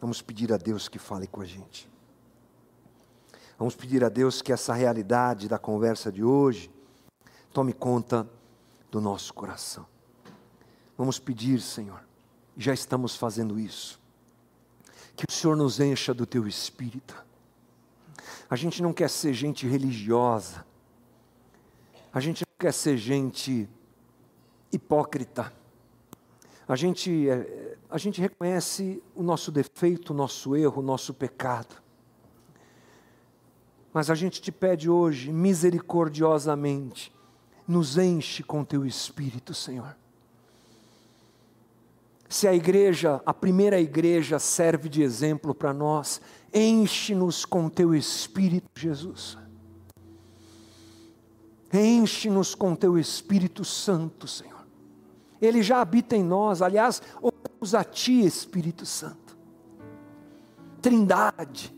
vamos 0.00 0.20
pedir 0.20 0.52
a 0.52 0.56
Deus 0.56 0.88
que 0.88 0.98
fale 0.98 1.28
com 1.28 1.40
a 1.40 1.46
gente. 1.46 1.91
Vamos 3.62 3.76
pedir 3.76 4.02
a 4.02 4.08
Deus 4.08 4.42
que 4.42 4.52
essa 4.52 4.74
realidade 4.74 5.46
da 5.46 5.56
conversa 5.56 6.10
de 6.10 6.24
hoje 6.24 6.68
tome 7.52 7.72
conta 7.72 8.28
do 8.90 9.00
nosso 9.00 9.32
coração. 9.32 9.86
Vamos 10.98 11.20
pedir, 11.20 11.60
Senhor, 11.60 12.02
já 12.56 12.74
estamos 12.74 13.14
fazendo 13.14 13.60
isso, 13.60 14.00
que 15.14 15.24
o 15.28 15.32
Senhor 15.32 15.56
nos 15.56 15.78
encha 15.78 16.12
do 16.12 16.26
teu 16.26 16.48
espírito. 16.48 17.24
A 18.50 18.56
gente 18.56 18.82
não 18.82 18.92
quer 18.92 19.08
ser 19.08 19.32
gente 19.32 19.64
religiosa, 19.64 20.66
a 22.12 22.18
gente 22.18 22.42
não 22.44 22.56
quer 22.58 22.72
ser 22.72 22.96
gente 22.96 23.70
hipócrita. 24.72 25.52
A 26.66 26.74
gente, 26.74 27.30
é, 27.30 27.76
a 27.88 27.96
gente 27.96 28.20
reconhece 28.20 29.00
o 29.14 29.22
nosso 29.22 29.52
defeito, 29.52 30.12
o 30.12 30.16
nosso 30.16 30.56
erro, 30.56 30.82
o 30.82 30.84
nosso 30.84 31.14
pecado. 31.14 31.80
Mas 33.92 34.10
a 34.10 34.14
gente 34.14 34.40
te 34.40 34.50
pede 34.50 34.88
hoje, 34.88 35.30
misericordiosamente, 35.32 37.12
nos 37.66 37.98
enche 37.98 38.42
com 38.42 38.64
teu 38.64 38.86
espírito, 38.86 39.52
Senhor. 39.52 39.96
Se 42.28 42.48
a 42.48 42.54
igreja, 42.54 43.20
a 43.26 43.34
primeira 43.34 43.78
igreja, 43.78 44.38
serve 44.38 44.88
de 44.88 45.02
exemplo 45.02 45.54
para 45.54 45.74
nós, 45.74 46.20
enche-nos 46.52 47.44
com 47.44 47.68
teu 47.68 47.94
espírito, 47.94 48.68
Jesus. 48.74 49.36
Enche-nos 51.72 52.54
com 52.54 52.74
teu 52.74 52.98
Espírito 52.98 53.64
Santo, 53.64 54.28
Senhor. 54.28 54.66
Ele 55.40 55.62
já 55.62 55.80
habita 55.80 56.14
em 56.14 56.22
nós, 56.22 56.60
aliás, 56.60 57.00
oramos 57.20 57.74
a 57.74 57.82
Ti, 57.82 58.24
Espírito 58.24 58.84
Santo. 58.84 59.36
Trindade 60.82 61.74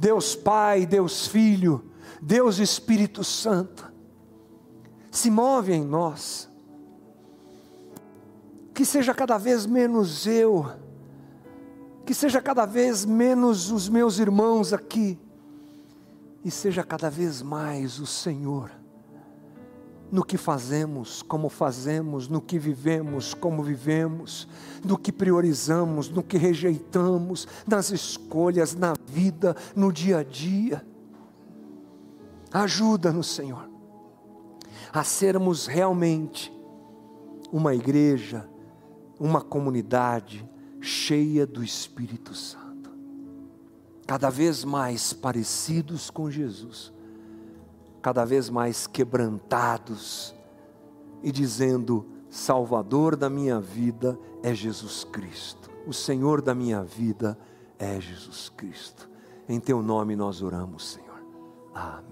Deus 0.00 0.34
Pai, 0.34 0.86
Deus 0.86 1.26
Filho, 1.26 1.84
Deus 2.22 2.58
Espírito 2.58 3.22
Santo, 3.22 3.92
se 5.10 5.30
move 5.30 5.72
em 5.72 5.84
nós. 5.84 6.48
Que 8.72 8.84
seja 8.84 9.12
cada 9.12 9.36
vez 9.36 9.66
menos 9.66 10.26
eu, 10.26 10.72
que 12.06 12.14
seja 12.14 12.40
cada 12.40 12.64
vez 12.64 13.04
menos 13.04 13.70
os 13.70 13.90
meus 13.90 14.18
irmãos 14.18 14.72
aqui, 14.72 15.18
e 16.42 16.50
seja 16.50 16.82
cada 16.82 17.10
vez 17.10 17.42
mais 17.42 18.00
o 18.00 18.06
Senhor 18.06 18.79
no 20.10 20.24
que 20.24 20.36
fazemos, 20.36 21.22
como 21.22 21.48
fazemos, 21.48 22.28
no 22.28 22.40
que 22.40 22.58
vivemos, 22.58 23.32
como 23.32 23.62
vivemos, 23.62 24.48
no 24.84 24.98
que 24.98 25.12
priorizamos, 25.12 26.10
no 26.10 26.22
que 26.22 26.36
rejeitamos, 26.36 27.46
nas 27.66 27.90
escolhas, 27.90 28.74
na 28.74 28.94
vida, 29.06 29.56
no 29.76 29.92
dia 29.92 30.18
a 30.18 30.22
dia. 30.24 30.84
Ajuda-nos, 32.52 33.28
Senhor, 33.28 33.70
a 34.92 35.04
sermos 35.04 35.66
realmente 35.66 36.52
uma 37.52 37.74
igreja, 37.74 38.48
uma 39.18 39.40
comunidade 39.40 40.48
cheia 40.80 41.46
do 41.46 41.62
Espírito 41.62 42.34
Santo, 42.34 42.90
cada 44.06 44.30
vez 44.30 44.64
mais 44.64 45.12
parecidos 45.12 46.10
com 46.10 46.28
Jesus 46.30 46.92
cada 48.00 48.24
vez 48.24 48.48
mais 48.50 48.86
quebrantados 48.86 50.34
e 51.22 51.30
dizendo: 51.30 52.06
Salvador 52.28 53.16
da 53.16 53.28
minha 53.28 53.60
vida 53.60 54.18
é 54.42 54.54
Jesus 54.54 55.04
Cristo, 55.04 55.70
o 55.86 55.92
Senhor 55.92 56.40
da 56.40 56.54
minha 56.54 56.82
vida 56.82 57.38
é 57.78 58.00
Jesus 58.00 58.48
Cristo. 58.48 59.08
Em 59.48 59.58
teu 59.58 59.82
nome 59.82 60.14
nós 60.14 60.42
oramos, 60.42 60.92
Senhor. 60.92 61.20
Amém. 61.74 62.09